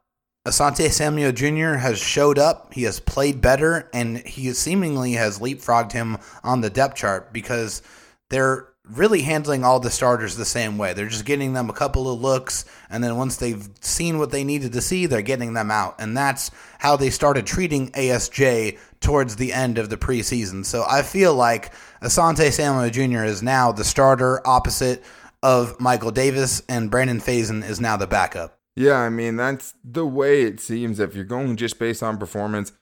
Asante 0.47 0.93
Samuel 0.93 1.33
Jr. 1.33 1.79
has 1.79 1.99
showed 1.99 2.39
up. 2.39 2.73
He 2.73 2.85
has 2.85 3.01
played 3.01 3.41
better, 3.41 3.91
and 3.93 4.19
he 4.19 4.53
seemingly 4.53 5.15
has 5.15 5.41
leapfrogged 5.41 5.91
him 5.91 6.19
on 6.45 6.61
the 6.61 6.71
depth 6.71 6.95
chart 6.95 7.33
because 7.33 7.83
they're 8.31 8.69
really 8.89 9.23
handling 9.23 9.65
all 9.65 9.81
the 9.81 9.91
starters 9.91 10.37
the 10.37 10.45
same 10.45 10.79
way. 10.79 10.93
They're 10.93 11.09
just 11.09 11.25
getting 11.25 11.53
them 11.53 11.69
a 11.69 11.73
couple 11.73 12.09
of 12.09 12.21
looks, 12.21 12.65
and 12.89 13.03
then 13.03 13.17
once 13.17 13.39
they've 13.39 13.69
seen 13.81 14.21
what 14.21 14.31
they 14.31 14.45
needed 14.45 14.73
to 14.75 14.81
see, 14.81 15.07
they're 15.07 15.21
getting 15.21 15.55
them 15.55 15.73
out. 15.73 15.97
And 15.99 16.17
that's 16.17 16.53
how 16.79 16.97
they 16.97 17.11
started 17.11 17.45
treating 17.45 17.91
ASJ 17.91 18.79
towards 19.01 19.35
the 19.35 19.53
end 19.53 19.79
of 19.79 19.91
the 19.91 19.97
preseason. 19.97 20.65
So 20.65 20.85
I 20.89 21.03
feel 21.03 21.35
like 21.35 21.73
Asante 22.01 22.53
Samuel 22.53 22.91
Jr. 22.91 23.25
is 23.25 23.43
now 23.43 23.73
the 23.73 23.83
starter 23.83 24.47
opposite 24.47 25.03
of 25.43 25.81
Michael 25.81 26.13
Davis, 26.13 26.63
and 26.69 26.89
Brandon 26.89 27.21
Facyson 27.21 27.69
is 27.69 27.81
now 27.81 27.97
the 27.97 28.07
backup. 28.07 28.56
Yeah, 28.77 28.99
I 28.99 29.09
mean, 29.09 29.37
that's 29.37 29.75
the 29.83 30.07
way 30.07 30.43
it 30.43 30.61
seems. 30.61 31.01
If 31.01 31.15
you're 31.15 31.25
going 31.25 31.57
just 31.57 31.79
based 31.79 32.03
on 32.03 32.19
performance, 32.19 32.73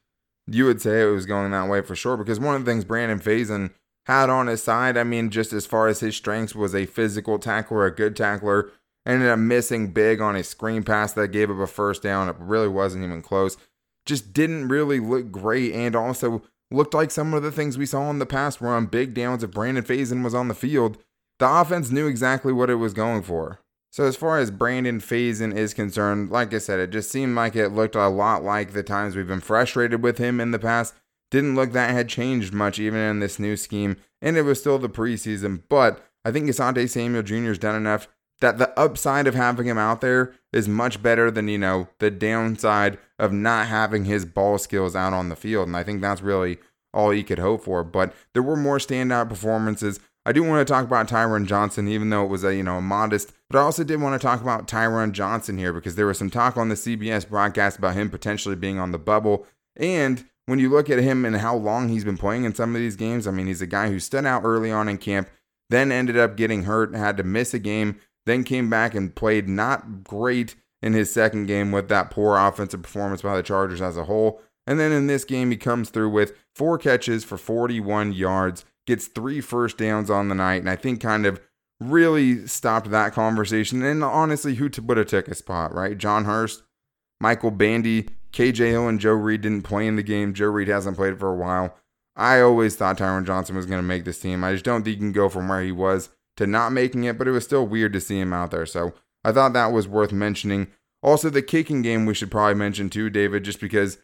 you 0.47 0.67
would 0.67 0.83
say 0.83 1.03
it 1.03 1.07
was 1.07 1.25
going 1.25 1.53
that 1.53 1.69
way 1.69 1.83
for 1.83 1.95
sure. 1.95 2.17
Because 2.17 2.41
one 2.41 2.57
of 2.57 2.65
the 2.65 2.71
things 2.71 2.85
Brandon 2.85 3.21
Facyson 3.21 3.71
had 4.07 4.29
on 4.29 4.49
his 4.49 4.63
side, 4.63 4.97
I 4.97 5.05
mean, 5.05 5.31
just 5.31 5.53
as 5.53 5.67
far 5.67 5.87
as 5.87 6.01
his 6.01 6.17
strengths, 6.17 6.55
was 6.55 6.75
a 6.75 6.87
physical 6.87 7.39
tackler, 7.39 7.87
a 7.87 7.95
good 7.95 8.17
tackler. 8.17 8.73
Ended 9.07 9.29
up 9.29 9.39
missing 9.39 9.93
big 9.93 10.21
on 10.21 10.35
a 10.35 10.43
screen 10.43 10.83
pass 10.83 11.13
that 11.13 11.29
gave 11.29 11.51
up 11.51 11.59
a 11.59 11.67
first 11.67 12.03
down. 12.03 12.29
It 12.29 12.37
really 12.39 12.69
wasn't 12.69 13.05
even 13.05 13.23
close. 13.23 13.57
Just 14.07 14.33
didn't 14.33 14.69
really 14.69 14.99
look 14.99 15.31
great, 15.31 15.73
and 15.75 15.95
also 15.95 16.43
looked 16.71 16.95
like 16.95 17.11
some 17.11 17.35
of 17.35 17.43
the 17.43 17.53
things 17.53 17.79
we 17.79 17.87
saw 17.87 18.11
in 18.11 18.19
the 18.19 18.27
past 18.27 18.61
were 18.61 18.69
on 18.69 18.87
big 18.87 19.15
downs. 19.15 19.45
If 19.45 19.53
Brandon 19.53 19.85
Facyson 19.85 20.25
was 20.25 20.35
on 20.35 20.49
the 20.49 20.55
field, 20.55 20.99
the 21.39 21.49
offense 21.49 21.91
knew 21.91 22.07
exactly 22.07 22.53
what 22.53 22.71
it 22.71 22.77
was 22.77 22.95
going 22.95 23.23
for. 23.23 23.61
So 23.95 24.07
as 24.07 24.17
far 24.17 24.41
as 24.41 24.51
Brandon 24.51 24.99
Facyson 24.99 25.55
is 25.55 25.73
concerned, 25.73 26.29
like 26.29 26.53
I 26.53 26.59
said, 26.59 26.81
it 26.81 26.91
just 26.91 27.13
seemed 27.13 27.37
like 27.37 27.55
it 27.55 27.69
looked 27.69 27.95
a 27.95 28.09
lot 28.09 28.43
like 28.43 28.73
the 28.73 28.83
times 28.83 29.15
we've 29.15 29.29
been 29.29 29.39
frustrated 29.39 30.03
with 30.03 30.19
him 30.19 30.41
in 30.41 30.51
the 30.51 30.59
past. 30.59 30.95
Didn't 31.31 31.55
look 31.55 31.71
that 31.71 31.93
had 31.93 32.09
changed 32.09 32.53
much 32.53 32.81
even 32.81 32.99
in 32.99 33.21
this 33.21 33.39
new 33.39 33.57
scheme, 33.57 33.97
and 34.21 34.37
it 34.37 34.43
was 34.43 34.59
still 34.59 34.81
the 34.81 34.89
preseason. 34.89 35.63
But 35.69 36.05
I 36.25 36.33
think 36.33 36.51
Asante 36.51 36.91
Samuel 36.91 37.23
Jr. 37.23 37.51
has 37.51 37.59
done 37.61 37.77
enough 37.77 38.09
that 38.41 38.59
the 38.59 38.77
upside 38.77 39.29
of 39.29 39.37
having 39.37 39.67
him 39.67 39.79
out 39.79 40.01
there 40.01 40.35
is 40.53 40.67
much 40.67 41.01
better 41.01 41.31
than, 41.31 41.47
you 41.47 41.59
know, 41.59 41.87
the 42.01 42.11
downside 42.11 42.99
of 43.21 43.33
not 43.33 43.69
having 43.69 44.07
his 44.07 44.25
ball 44.25 44.59
skills 44.59 44.97
out 44.97 45.13
on 45.13 45.29
the 45.29 45.37
field. 45.37 45.69
And 45.69 45.77
I 45.77 45.85
think 45.85 46.01
that's 46.01 46.21
really 46.21 46.59
all 46.93 47.11
he 47.11 47.23
could 47.23 47.39
hope 47.39 47.63
for. 47.63 47.85
But 47.85 48.13
there 48.33 48.43
were 48.43 48.57
more 48.57 48.79
standout 48.79 49.29
performances. 49.29 50.01
I 50.27 50.33
do 50.33 50.43
want 50.43 50.67
to 50.67 50.73
talk 50.73 50.85
about 50.85 51.09
Tyron 51.09 51.47
Johnson, 51.47 51.87
even 51.87 52.09
though 52.09 52.25
it 52.25 52.31
was 52.31 52.45
a 52.45 52.55
you 52.55 52.63
know 52.63 52.79
a 52.79 52.83
modest. 52.83 53.33
But 53.51 53.59
I 53.59 53.63
also 53.63 53.85
did 53.85 54.01
want 54.01 54.21
to 54.21 54.25
talk 54.25 54.41
about 54.41 54.67
Tyron 54.67 55.13
Johnson 55.13 55.59
here 55.59 55.73
because 55.73 55.97
there 55.97 56.07
was 56.07 56.19
some 56.19 56.31
talk 56.31 56.57
on 56.57 56.69
the 56.69 56.75
CBS 56.75 57.29
broadcast 57.29 57.79
about 57.79 57.95
him 57.95 58.11
potentially 58.11 58.57
being 58.57 58.79
on 58.79 58.93
the 58.93 58.99
bubble. 58.99 59.47
And 59.77 60.25
when 60.47 60.59
you 60.59 60.71
look 60.71 60.89
at 60.89 60.99
him 60.99 61.25
and 61.25 61.37
how 61.37 61.57
long 61.57 61.89
he's 61.89 62.05
been 62.05 62.19
playing 62.19 62.45
in 62.45 62.55
some 62.55 62.75
of 62.75 62.81
these 62.81 62.97
games, 62.97 63.27
I 63.27 63.33
mean, 63.33 63.47
he's 63.47 63.63
a 63.63 63.67
guy 63.67 63.89
who 63.89 63.99
stood 63.99 64.25
out 64.25 64.45
early 64.45 64.71
on 64.71 64.89
in 64.89 64.99
camp, 64.99 65.29
then 65.71 65.93
ended 65.93 66.17
up 66.17 66.37
getting 66.37 66.65
hurt, 66.65 66.91
and 66.91 66.99
had 66.99 67.17
to 67.19 67.23
miss 67.23 67.55
a 67.55 67.59
game, 67.59 68.01
then 68.27 68.45
came 68.45 68.71
back 68.71 68.95
and 68.95 69.15
played 69.15 69.49
not 69.49 70.05
great 70.05 70.55
in 70.83 70.93
his 70.93 71.13
second 71.13 71.47
game 71.47 71.73
with 71.73 71.89
that 71.89 72.11
poor 72.11 72.37
offensive 72.37 72.83
performance 72.83 73.23
by 73.23 73.37
the 73.37 73.43
Chargers 73.43 73.83
as 73.83 73.97
a 73.97 74.05
whole. 74.05 74.41
And 74.67 74.81
then 74.81 74.93
in 74.93 75.07
this 75.07 75.25
game, 75.25 75.51
he 75.51 75.57
comes 75.57 75.91
through 75.91 76.11
with 76.11 76.35
four 76.55 76.79
catches 76.79 77.25
for 77.25 77.37
41 77.37 78.13
yards 78.13 78.65
gets 78.87 79.07
three 79.07 79.40
first 79.40 79.79
downs 79.79 80.11
on 80.11 80.29
the 80.29 80.35
night, 80.35 80.61
and 80.61 80.70
I 80.70 80.77
think 80.77 81.01
kind 81.01 81.27
of 81.27 81.40
really 81.81 82.47
stopped 82.47 82.90
that 82.90 83.12
conversation. 83.12 83.83
And 83.83 84.03
honestly, 84.05 84.55
who 84.55 84.70
would 84.83 84.97
have 84.97 85.07
took 85.07 85.29
a 85.29 85.35
spot, 85.35 85.75
right? 85.75 85.99
John 85.99 86.25
Hurst, 86.25 86.62
Michael 87.20 87.51
Bandy, 87.51 88.09
KJ 88.33 88.70
Hill, 88.70 88.88
and 88.88 89.01
Joe 89.01 89.12
Reed 89.12 89.42
didn't 89.42 89.62
play 89.62 89.87
in 89.87 89.97
the 89.97 90.03
game. 90.03 90.35
Joe 90.35 90.49
Reed 90.49 90.68
hasn't 90.68 90.97
played 90.97 91.18
for 91.18 91.31
a 91.31 91.37
while. 91.37 91.77
I 92.16 92.40
always 92.40 92.77
thought 92.77 92.99
Tyron 92.99 93.27
Johnson 93.27 93.57
was 93.57 93.66
going 93.66 93.79
to 93.79 93.87
make 93.87 94.05
this 94.05 94.20
team. 94.20 94.44
I 94.44 94.53
just 94.53 94.64
don't 94.64 94.85
think 94.85 94.97
he 94.97 95.01
can 95.01 95.12
go 95.12 95.29
from 95.29 95.49
where 95.49 95.62
he 95.62 95.73
was 95.73 96.11
to 96.37 96.47
not 96.47 96.73
making 96.73 97.05
it, 97.05 97.18
but 97.18 97.29
it 97.29 97.33
was 97.33 97.44
still 97.44 97.66
weird 97.66 97.92
to 97.92 98.01
see 98.01 98.20
him 98.20 98.33
out 98.33 98.51
there. 98.51 98.66
So 98.66 98.94
I 99.25 99.33
thought 99.33 99.53
that 99.55 99.73
was 99.73 99.88
worth 99.88 100.12
mentioning. 100.12 100.68
Also, 101.03 101.29
the 101.29 101.42
kicking 101.42 101.83
game 101.83 102.07
we 102.07 102.14
should 102.14 102.31
probably 102.31 102.55
mention 102.55 102.88
too, 102.88 103.11
David, 103.11 103.44
just 103.44 103.61
because 103.61 103.99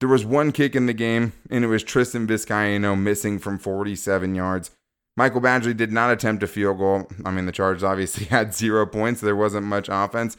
there 0.00 0.08
was 0.08 0.24
one 0.24 0.50
kick 0.50 0.74
in 0.74 0.86
the 0.86 0.94
game, 0.94 1.32
and 1.50 1.62
it 1.62 1.68
was 1.68 1.82
Tristan 1.82 2.26
Vizcaino 2.26 2.98
missing 2.98 3.38
from 3.38 3.58
47 3.58 4.34
yards. 4.34 4.70
Michael 5.16 5.42
Badgley 5.42 5.76
did 5.76 5.92
not 5.92 6.10
attempt 6.10 6.42
a 6.42 6.46
field 6.46 6.78
goal. 6.78 7.06
I 7.24 7.30
mean, 7.30 7.44
the 7.44 7.52
Chargers 7.52 7.84
obviously 7.84 8.24
had 8.30 8.54
zero 8.54 8.86
points. 8.86 9.20
So 9.20 9.26
there 9.26 9.36
wasn't 9.36 9.66
much 9.66 9.88
offense. 9.90 10.36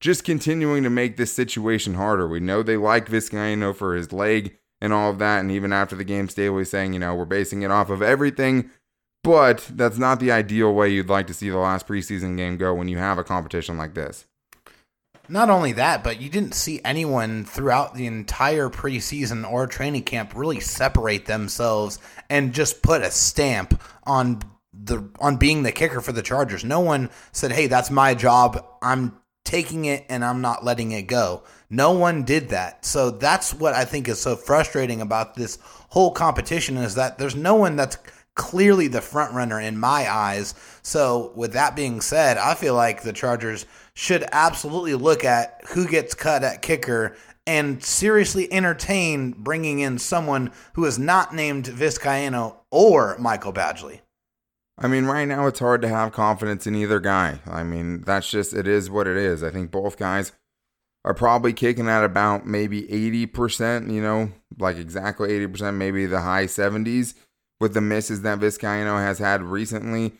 Just 0.00 0.24
continuing 0.24 0.82
to 0.82 0.90
make 0.90 1.16
this 1.16 1.32
situation 1.32 1.94
harder. 1.94 2.26
We 2.26 2.40
know 2.40 2.62
they 2.62 2.76
like 2.76 3.08
Vizcaino 3.08 3.76
for 3.76 3.94
his 3.94 4.12
leg 4.12 4.56
and 4.80 4.92
all 4.92 5.10
of 5.10 5.18
that. 5.18 5.40
And 5.40 5.50
even 5.50 5.72
after 5.72 5.94
the 5.94 6.04
game, 6.04 6.28
Staley 6.28 6.64
saying, 6.64 6.94
you 6.94 6.98
know, 6.98 7.14
we're 7.14 7.24
basing 7.24 7.62
it 7.62 7.70
off 7.70 7.90
of 7.90 8.02
everything. 8.02 8.70
But 9.22 9.68
that's 9.70 9.98
not 9.98 10.18
the 10.18 10.32
ideal 10.32 10.74
way 10.74 10.88
you'd 10.88 11.08
like 11.08 11.28
to 11.28 11.34
see 11.34 11.50
the 11.50 11.58
last 11.58 11.86
preseason 11.86 12.36
game 12.36 12.56
go 12.56 12.74
when 12.74 12.88
you 12.88 12.98
have 12.98 13.18
a 13.18 13.24
competition 13.24 13.78
like 13.78 13.94
this. 13.94 14.26
Not 15.32 15.48
only 15.48 15.72
that, 15.72 16.04
but 16.04 16.20
you 16.20 16.28
didn't 16.28 16.52
see 16.52 16.82
anyone 16.84 17.46
throughout 17.46 17.94
the 17.94 18.04
entire 18.04 18.68
preseason 18.68 19.50
or 19.50 19.66
training 19.66 20.02
camp 20.02 20.34
really 20.36 20.60
separate 20.60 21.24
themselves 21.24 21.98
and 22.28 22.52
just 22.52 22.82
put 22.82 23.00
a 23.00 23.10
stamp 23.10 23.82
on 24.04 24.42
the 24.74 25.08
on 25.20 25.38
being 25.38 25.62
the 25.62 25.72
kicker 25.72 26.02
for 26.02 26.12
the 26.12 26.20
Chargers. 26.20 26.64
No 26.64 26.80
one 26.80 27.08
said, 27.32 27.50
"Hey, 27.50 27.66
that's 27.66 27.90
my 27.90 28.12
job. 28.14 28.62
I'm 28.82 29.16
taking 29.42 29.86
it 29.86 30.04
and 30.10 30.22
I'm 30.22 30.42
not 30.42 30.66
letting 30.66 30.92
it 30.92 31.04
go." 31.04 31.44
No 31.70 31.92
one 31.92 32.24
did 32.24 32.50
that. 32.50 32.84
So 32.84 33.08
that's 33.10 33.54
what 33.54 33.72
I 33.72 33.86
think 33.86 34.08
is 34.08 34.20
so 34.20 34.36
frustrating 34.36 35.00
about 35.00 35.34
this 35.34 35.56
whole 35.88 36.10
competition 36.10 36.76
is 36.76 36.96
that 36.96 37.16
there's 37.16 37.34
no 37.34 37.54
one 37.54 37.76
that's 37.76 37.96
clearly 38.34 38.88
the 38.88 39.00
front 39.00 39.32
runner 39.32 39.60
in 39.60 39.78
my 39.78 40.12
eyes. 40.12 40.54
So 40.82 41.32
with 41.34 41.52
that 41.52 41.76
being 41.76 42.00
said, 42.00 42.38
I 42.38 42.54
feel 42.54 42.74
like 42.74 43.02
the 43.02 43.12
Chargers 43.12 43.66
should 43.94 44.24
absolutely 44.32 44.94
look 44.94 45.24
at 45.24 45.60
who 45.70 45.86
gets 45.86 46.14
cut 46.14 46.42
at 46.42 46.62
kicker 46.62 47.16
and 47.46 47.82
seriously 47.82 48.50
entertain 48.52 49.32
bringing 49.32 49.80
in 49.80 49.98
someone 49.98 50.50
who 50.74 50.84
is 50.84 50.98
not 50.98 51.34
named 51.34 51.66
Vizcaino 51.66 52.56
or 52.70 53.16
Michael 53.18 53.52
Badgley. 53.52 54.00
I 54.78 54.88
mean, 54.88 55.04
right 55.04 55.26
now 55.26 55.46
it's 55.46 55.58
hard 55.58 55.82
to 55.82 55.88
have 55.88 56.12
confidence 56.12 56.66
in 56.66 56.74
either 56.74 57.00
guy. 57.00 57.40
I 57.46 57.62
mean, 57.62 58.02
that's 58.02 58.30
just, 58.30 58.54
it 58.54 58.66
is 58.66 58.90
what 58.90 59.06
it 59.06 59.16
is. 59.16 59.42
I 59.42 59.50
think 59.50 59.70
both 59.70 59.98
guys 59.98 60.32
are 61.04 61.14
probably 61.14 61.52
kicking 61.52 61.88
at 61.88 62.04
about 62.04 62.46
maybe 62.46 62.82
80%, 62.82 63.92
you 63.92 64.00
know, 64.00 64.30
like 64.58 64.76
exactly 64.76 65.30
80%, 65.46 65.74
maybe 65.74 66.06
the 66.06 66.20
high 66.20 66.46
70s 66.46 67.14
with 67.60 67.74
the 67.74 67.80
misses 67.80 68.22
that 68.22 68.40
Vizcaino 68.40 68.98
has 68.98 69.18
had 69.18 69.42
recently 69.42 70.14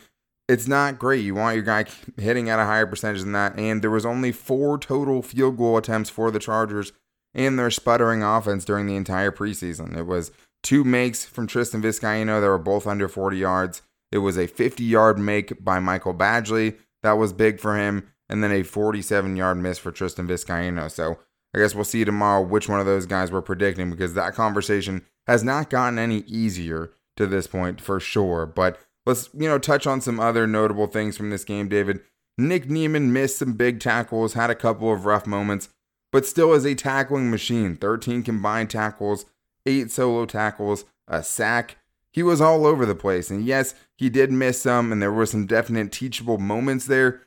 it's 0.52 0.68
not 0.68 0.98
great. 0.98 1.24
You 1.24 1.34
want 1.34 1.56
your 1.56 1.64
guy 1.64 1.86
hitting 2.16 2.50
at 2.50 2.58
a 2.58 2.64
higher 2.64 2.86
percentage 2.86 3.22
than 3.22 3.32
that. 3.32 3.58
And 3.58 3.80
there 3.80 3.90
was 3.90 4.04
only 4.04 4.32
four 4.32 4.78
total 4.78 5.22
field 5.22 5.56
goal 5.56 5.78
attempts 5.78 6.10
for 6.10 6.30
the 6.30 6.38
Chargers 6.38 6.92
in 7.34 7.56
their 7.56 7.70
sputtering 7.70 8.22
offense 8.22 8.64
during 8.64 8.86
the 8.86 8.96
entire 8.96 9.30
preseason. 9.30 9.96
It 9.96 10.06
was 10.06 10.30
two 10.62 10.84
makes 10.84 11.24
from 11.24 11.46
Tristan 11.46 11.82
Vizcaino 11.82 12.40
that 12.40 12.46
were 12.46 12.58
both 12.58 12.86
under 12.86 13.08
40 13.08 13.38
yards. 13.38 13.82
It 14.10 14.18
was 14.18 14.36
a 14.36 14.46
50 14.46 14.84
yard 14.84 15.18
make 15.18 15.64
by 15.64 15.78
Michael 15.78 16.14
Badgley 16.14 16.76
that 17.02 17.12
was 17.12 17.32
big 17.32 17.58
for 17.58 17.76
him, 17.76 18.08
and 18.28 18.44
then 18.44 18.52
a 18.52 18.62
47 18.62 19.36
yard 19.36 19.56
miss 19.56 19.78
for 19.78 19.90
Tristan 19.90 20.28
Vizcaino. 20.28 20.90
So 20.90 21.18
I 21.54 21.58
guess 21.58 21.74
we'll 21.74 21.84
see 21.84 22.04
tomorrow 22.04 22.42
which 22.42 22.68
one 22.68 22.80
of 22.80 22.86
those 22.86 23.06
guys 23.06 23.32
we're 23.32 23.42
predicting 23.42 23.90
because 23.90 24.14
that 24.14 24.34
conversation 24.34 25.04
has 25.26 25.42
not 25.42 25.70
gotten 25.70 25.98
any 25.98 26.18
easier 26.20 26.92
to 27.16 27.26
this 27.26 27.46
point 27.46 27.80
for 27.80 27.98
sure. 28.00 28.46
But 28.46 28.78
Let's, 29.04 29.30
you 29.34 29.48
know, 29.48 29.58
touch 29.58 29.86
on 29.86 30.00
some 30.00 30.20
other 30.20 30.46
notable 30.46 30.86
things 30.86 31.16
from 31.16 31.30
this 31.30 31.44
game, 31.44 31.68
David. 31.68 32.00
Nick 32.38 32.70
Niemann 32.70 33.12
missed 33.12 33.38
some 33.38 33.54
big 33.54 33.80
tackles, 33.80 34.34
had 34.34 34.50
a 34.50 34.54
couple 34.54 34.92
of 34.92 35.04
rough 35.04 35.26
moments, 35.26 35.68
but 36.10 36.26
still 36.26 36.52
is 36.52 36.64
a 36.64 36.74
tackling 36.74 37.30
machine. 37.30 37.76
13 37.76 38.22
combined 38.22 38.70
tackles, 38.70 39.26
8 39.66 39.90
solo 39.90 40.24
tackles, 40.24 40.84
a 41.08 41.22
sack. 41.22 41.76
He 42.12 42.22
was 42.22 42.40
all 42.40 42.66
over 42.66 42.86
the 42.86 42.94
place. 42.94 43.30
And 43.30 43.44
yes, 43.44 43.74
he 43.96 44.08
did 44.08 44.30
miss 44.30 44.62
some, 44.62 44.92
and 44.92 45.02
there 45.02 45.12
were 45.12 45.26
some 45.26 45.46
definite 45.46 45.92
teachable 45.92 46.38
moments 46.38 46.86
there. 46.86 47.22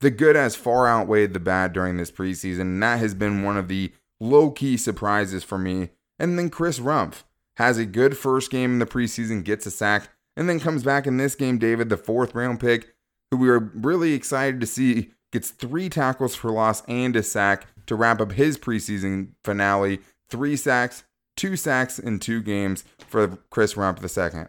The 0.00 0.10
good 0.10 0.34
has 0.34 0.56
far 0.56 0.88
outweighed 0.88 1.34
the 1.34 1.40
bad 1.40 1.72
during 1.72 1.96
this 1.96 2.10
preseason, 2.10 2.60
and 2.60 2.82
that 2.82 2.98
has 3.00 3.14
been 3.14 3.42
one 3.42 3.58
of 3.58 3.68
the 3.68 3.92
low 4.18 4.50
key 4.50 4.76
surprises 4.76 5.44
for 5.44 5.58
me. 5.58 5.90
And 6.18 6.38
then 6.38 6.50
Chris 6.50 6.78
Rumph 6.78 7.22
has 7.56 7.78
a 7.78 7.86
good 7.86 8.16
first 8.16 8.50
game 8.50 8.72
in 8.72 8.78
the 8.78 8.86
preseason, 8.86 9.44
gets 9.44 9.66
a 9.66 9.70
sack, 9.70 10.08
and 10.36 10.48
then 10.48 10.60
comes 10.60 10.82
back 10.82 11.06
in 11.06 11.16
this 11.16 11.34
game, 11.34 11.58
David, 11.58 11.88
the 11.88 11.96
fourth 11.96 12.34
round 12.34 12.60
pick, 12.60 12.94
who 13.30 13.36
we 13.36 13.48
are 13.48 13.70
really 13.74 14.14
excited 14.14 14.60
to 14.60 14.66
see, 14.66 15.10
gets 15.32 15.50
three 15.50 15.88
tackles 15.88 16.34
for 16.34 16.50
loss 16.50 16.82
and 16.88 17.14
a 17.16 17.22
sack 17.22 17.66
to 17.86 17.94
wrap 17.94 18.20
up 18.20 18.32
his 18.32 18.58
preseason 18.58 19.30
finale. 19.44 20.00
Three 20.28 20.56
sacks, 20.56 21.04
two 21.36 21.56
sacks 21.56 21.98
in 21.98 22.18
two 22.18 22.42
games 22.42 22.84
for 23.06 23.38
Chris 23.50 23.74
Rumph 23.74 24.08
second. 24.08 24.48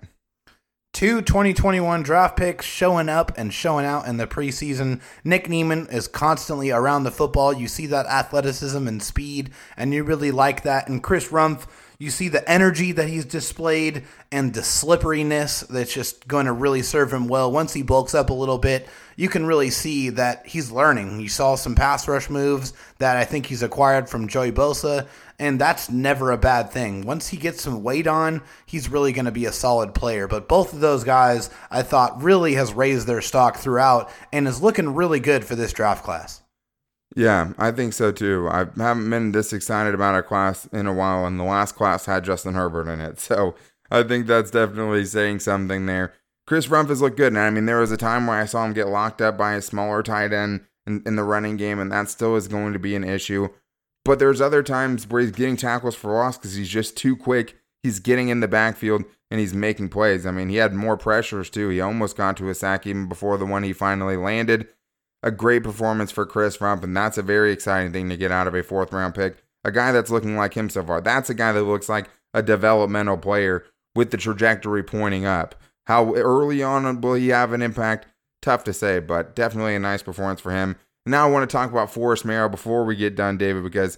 Two 0.94 1.22
2021 1.22 2.04
draft 2.04 2.36
picks 2.36 2.65
showing 2.65 3.08
up 3.08 3.32
and 3.38 3.54
showing 3.54 3.86
out 3.86 4.08
in 4.08 4.17
the 4.17 4.28
preseason. 4.28 5.02
Nick 5.24 5.48
Niemann 5.48 5.88
is 5.88 6.10
constantly 6.10 6.70
around 6.70 7.04
the 7.04 7.12
football. 7.12 7.54
You 7.54 7.70
see 7.70 7.86
that 7.88 8.08
athleticism 8.08 8.88
and 8.88 9.02
speed, 9.02 9.52
and 9.78 9.94
you 9.94 10.04
really 10.04 10.32
like 10.32 10.63
that. 10.63 10.89
And 10.89 11.02
Chris 11.02 11.30
Rumph, 11.30 11.65
You 12.02 12.10
see 12.10 12.30
the 12.30 12.50
energy 12.50 12.94
that 12.94 13.10
he's 13.10 13.26
displayed 13.26 14.06
and 14.32 14.52
the 14.52 14.64
slipperiness 14.64 15.60
that's 15.70 15.94
just 15.94 16.28
going 16.28 16.48
to 16.48 16.52
really 16.52 16.82
serve 16.82 17.14
him 17.14 17.28
well. 17.28 17.52
Once 17.52 17.74
he 17.74 17.84
bulks 17.84 18.16
up 18.16 18.32
a 18.32 18.34
little 18.34 18.58
bit, 18.58 18.90
you 19.16 19.30
can 19.30 19.46
really 19.46 19.70
see 19.70 20.10
that 20.10 20.48
he's 20.48 20.72
learning. 20.72 21.20
You 21.20 21.30
saw 21.30 21.54
some 21.54 21.76
pass 21.76 22.08
rush 22.08 22.28
moves 22.28 22.74
that 22.98 23.18
I 23.18 23.24
think 23.24 23.46
he's 23.46 23.62
acquired 23.62 24.10
from 24.10 24.28
Joey 24.28 24.52
Bosa, 24.52 25.08
and 25.38 25.62
that's 25.62 25.92
never 25.92 26.32
a 26.32 26.40
bad 26.40 26.72
thing. 26.72 27.06
Once 27.06 27.28
he 27.28 27.38
gets 27.38 27.62
some 27.62 27.84
weight 27.84 28.08
on, 28.08 28.42
he's 28.66 28.90
really 28.90 29.14
going 29.14 29.26
to 29.26 29.32
be 29.32 29.46
a 29.46 29.52
solid 29.52 29.94
player. 29.94 30.28
But 30.28 30.48
both 30.48 30.74
of 30.74 30.80
those 30.80 31.04
guys, 31.04 31.52
I 31.70 31.84
thought, 31.84 32.24
really 32.24 32.56
has 32.56 32.74
raised 32.74 33.06
their 33.06 33.22
stock 33.22 33.58
throughout 33.58 34.12
and 34.34 34.48
is 34.48 34.60
looking 34.60 34.96
really 34.96 35.20
good 35.20 35.46
for 35.46 35.56
this 35.56 35.72
draft 35.72 36.04
class. 36.04 36.40
Yeah, 37.15 37.54
I 37.58 37.71
think 37.71 37.93
so 37.93 38.12
too. 38.12 38.47
I 38.50 38.67
haven't 38.78 39.10
been 39.10 39.32
this 39.32 39.52
excited 39.52 39.93
about 39.93 40.15
a 40.15 40.24
class 40.24 40.65
in 40.67 40.88
a 40.88 40.93
while, 40.93 41.26
and 41.26 41.39
the 41.39 41.43
last 41.43 41.76
class 41.76 42.06
had 42.06 42.24
Justin 42.24 42.54
Herbert 42.54 42.88
in 42.88 43.02
it. 43.02 43.19
So 43.32 43.56
I 43.89 44.04
think 44.04 44.28
that's 44.28 44.52
definitely 44.52 45.06
saying 45.06 45.39
something 45.39 45.86
there. 45.86 46.13
Chris 46.47 46.67
Rumph 46.67 46.89
has 46.89 47.02
looked 47.02 47.17
good. 47.17 47.28
And 47.28 47.39
I 47.39 47.50
mean, 47.50 47.65
there 47.65 47.80
was 47.80 47.91
a 47.91 47.97
time 47.97 48.28
where 48.28 48.38
I 48.38 48.45
saw 48.45 48.65
him 48.65 48.74
get 48.74 48.88
locked 48.88 49.21
up 49.21 49.38
by 49.38 49.54
a 49.54 49.62
smaller 49.62 50.02
tight 50.02 50.34
end 50.34 50.62
in, 50.88 51.04
in 51.06 51.15
the 51.15 51.24
running 51.24 51.58
game, 51.58 51.80
and 51.80 51.91
that 51.91 52.10
still 52.10 52.36
is 52.36 52.47
going 52.47 52.74
to 52.74 52.80
be 52.80 52.95
an 52.95 53.04
issue. 53.04 53.50
But 54.04 54.19
there's 54.19 54.41
other 54.41 54.63
times 54.63 55.08
where 55.08 55.21
he's 55.21 55.32
getting 55.32 55.58
tackles 55.58 55.95
for 55.95 56.12
loss 56.12 56.38
because 56.38 56.56
he's 56.56 56.69
just 56.69 56.97
too 56.97 57.15
quick. 57.15 57.58
He's 57.84 58.00
getting 58.00 58.30
in 58.30 58.39
the 58.39 58.47
backfield 58.47 59.04
and 59.30 59.39
he's 59.39 59.54
making 59.54 59.89
plays. 59.89 60.26
I 60.26 60.32
mean, 60.32 60.50
he 60.50 60.58
had 60.58 60.74
more 60.74 60.97
pressures 60.97 61.50
too. 61.50 61.69
He 61.69 61.82
almost 61.82 62.17
got 62.17 62.38
to 62.38 62.50
a 62.50 62.56
sack 62.56 62.88
even 62.88 63.08
before 63.08 63.38
the 63.38 63.45
one 63.45 63.63
he 63.63 63.74
finally 63.74 64.17
landed. 64.17 64.67
A 65.23 65.31
great 65.31 65.63
performance 65.63 66.12
for 66.12 66.25
Chris 66.25 66.57
Rumph, 66.57 66.84
and 66.84 66.97
that's 66.97 67.17
a 67.17 67.23
very 67.23 67.51
exciting 67.51 67.91
thing 67.93 68.10
to 68.10 68.17
get 68.17 68.31
out 68.31 68.47
of 68.47 68.55
a 68.55 68.63
fourth 68.63 68.91
round 68.91 69.15
pick. 69.15 69.43
A 69.63 69.71
guy 69.71 69.91
that's 69.91 70.10
looking 70.10 70.36
like 70.36 70.55
him 70.55 70.69
so 70.69 70.84
far. 70.84 71.01
That's 71.01 71.29
a 71.29 71.36
guy 71.36 71.51
that 71.51 71.63
looks 71.63 71.88
like 71.88 72.10
a 72.34 72.41
developmental 72.41 73.17
player 73.17 73.65
with 73.95 74.12
the 74.12 74.17
trajectory 74.17 74.84
pointing 74.84 75.25
up. 75.25 75.55
How 75.86 76.13
early 76.15 76.63
on 76.63 77.01
will 77.01 77.13
he 77.13 77.29
have 77.29 77.53
an 77.53 77.62
impact? 77.62 78.07
Tough 78.41 78.63
to 78.63 78.73
say, 78.73 78.99
but 78.99 79.36
definitely 79.36 79.75
a 79.75 79.79
nice 79.79 80.01
performance 80.01 80.41
for 80.41 80.51
him. 80.51 80.75
Now 81.05 81.27
I 81.27 81.31
want 81.31 81.47
to 81.47 81.53
talk 81.53 81.71
about 81.71 81.91
Forrest 81.91 82.25
Merrill 82.25 82.49
before 82.49 82.84
we 82.84 82.95
get 82.95 83.15
done, 83.15 83.38
David, 83.38 83.63
because 83.63 83.97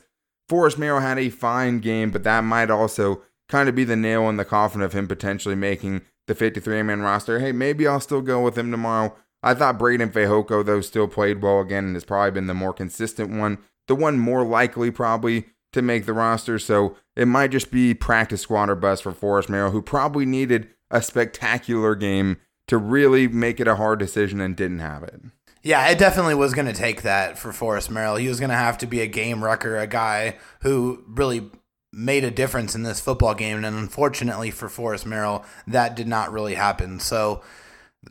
Forrest 0.49 0.77
Merrill 0.77 0.99
had 0.99 1.17
a 1.17 1.29
fine 1.29 1.79
game, 1.79 2.11
but 2.11 2.23
that 2.23 2.43
might 2.43 2.69
also 2.69 3.21
kind 3.49 3.69
of 3.69 3.75
be 3.75 3.83
the 3.83 3.95
nail 3.95 4.29
in 4.29 4.37
the 4.37 4.45
coffin 4.45 4.81
of 4.81 4.93
him 4.93 5.07
potentially 5.07 5.55
making 5.55 6.01
the 6.27 6.35
53 6.35 6.81
man 6.83 7.01
roster. 7.01 7.39
Hey, 7.39 7.51
maybe 7.51 7.87
I'll 7.87 7.99
still 7.99 8.21
go 8.21 8.41
with 8.41 8.57
him 8.57 8.71
tomorrow. 8.71 9.15
I 9.43 9.53
thought 9.53 9.77
Braden 9.77 10.09
Fehoko, 10.09 10.65
though, 10.65 10.81
still 10.81 11.07
played 11.07 11.41
well 11.41 11.59
again 11.59 11.85
and 11.85 11.95
has 11.95 12.05
probably 12.05 12.31
been 12.31 12.47
the 12.47 12.53
more 12.53 12.73
consistent 12.73 13.29
one, 13.29 13.57
the 13.87 13.95
one 13.95 14.17
more 14.17 14.45
likely 14.45 14.89
probably 14.89 15.47
to 15.73 15.81
make 15.81 16.05
the 16.05 16.13
roster. 16.13 16.57
So 16.57 16.95
it 17.15 17.27
might 17.27 17.51
just 17.51 17.69
be 17.69 17.93
practice 17.93 18.41
squad 18.41 18.69
or 18.69 18.75
bust 18.75 19.03
for 19.03 19.11
Forrest 19.11 19.49
Merrill, 19.49 19.71
who 19.71 19.81
probably 19.81 20.25
needed 20.25 20.69
a 20.89 21.01
spectacular 21.01 21.95
game 21.95 22.37
to 22.67 22.77
really 22.77 23.27
make 23.27 23.59
it 23.59 23.67
a 23.67 23.75
hard 23.75 23.99
decision 23.99 24.39
and 24.39 24.55
didn't 24.55 24.79
have 24.79 25.03
it. 25.03 25.19
Yeah, 25.61 25.87
it 25.89 25.97
definitely 25.97 26.35
was 26.35 26.53
going 26.53 26.67
to 26.67 26.73
take 26.73 27.01
that 27.01 27.37
for 27.37 27.51
Forrest 27.51 27.89
Merrill. 27.89 28.17
He 28.17 28.27
was 28.27 28.39
going 28.39 28.49
to 28.49 28.55
have 28.55 28.77
to 28.79 28.87
be 28.87 29.01
a 29.01 29.07
game 29.07 29.43
wrecker, 29.43 29.77
a 29.77 29.87
guy 29.87 30.37
who 30.61 31.03
really 31.07 31.49
made 31.91 32.23
a 32.23 32.31
difference 32.31 32.75
in 32.75 32.83
this 32.83 32.99
football 32.99 33.33
game. 33.33 33.57
And 33.57 33.65
unfortunately 33.65 34.51
for 34.51 34.67
Forrest 34.67 35.05
Merrill, 35.05 35.45
that 35.67 35.95
did 35.95 36.07
not 36.07 36.31
really 36.31 36.55
happen. 36.55 36.99
So 36.99 37.41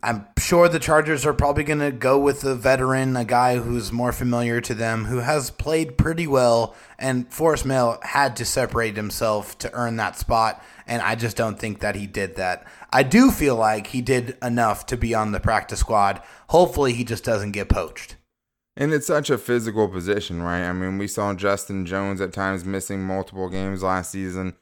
I'm 0.03 0.27
sure 0.39 0.69
the 0.69 0.79
Chargers 0.79 1.27
are 1.27 1.33
probably 1.33 1.65
going 1.65 1.81
to 1.81 1.93
go 1.93 2.19
with 2.19 2.45
a 2.45 2.55
veteran, 2.55 3.17
a 3.17 3.25
guy 3.25 3.59
who's 3.59 3.93
more 3.93 4.13
familiar 4.13 4.61
to 4.61 4.75
them, 4.75 5.05
who 5.05 5.19
has 5.19 5.51
played 5.51 5.99
pretty 5.99 6.27
well. 6.27 6.75
And 6.99 7.33
Forrest 7.33 7.65
Merrill 7.65 7.99
had 8.03 8.37
to 8.37 8.45
separate 8.45 8.97
himself 8.97 9.59
to 9.59 9.73
earn 9.73 9.97
that 9.97 10.19
spot. 10.19 10.63
And 10.87 11.03
I 11.03 11.15
just 11.15 11.37
don't 11.37 11.59
think 11.59 11.81
that 11.81 11.95
he 11.95 12.07
did 12.07 12.37
that. 12.37 12.67
I 12.91 13.03
do 13.03 13.31
feel 13.31 13.57
like 13.57 13.89
he 13.89 14.01
did 14.01 14.37
enough 14.43 14.87
to 14.87 14.97
be 14.97 15.15
on 15.15 15.33
the 15.33 15.41
practice 15.41 15.81
squad. 15.81 16.23
Hopefully, 16.49 16.95
he 16.95 17.05
just 17.05 17.25
doesn't 17.25 17.53
get 17.53 17.69
poached. 17.69 18.17
And 18.77 18.93
it's 18.93 19.07
such 19.07 19.31
a 19.31 19.39
physical 19.39 19.89
position, 19.89 20.43
right? 20.43 20.65
I 20.65 20.73
mean, 20.73 20.99
we 20.99 21.07
saw 21.07 21.35
Justin 21.35 21.87
Jones 21.87 22.21
at 22.21 22.33
times 22.33 22.65
missing 22.65 23.03
multiple 23.03 23.49
games 23.49 23.83
last 23.83 24.11
season. 24.11 24.55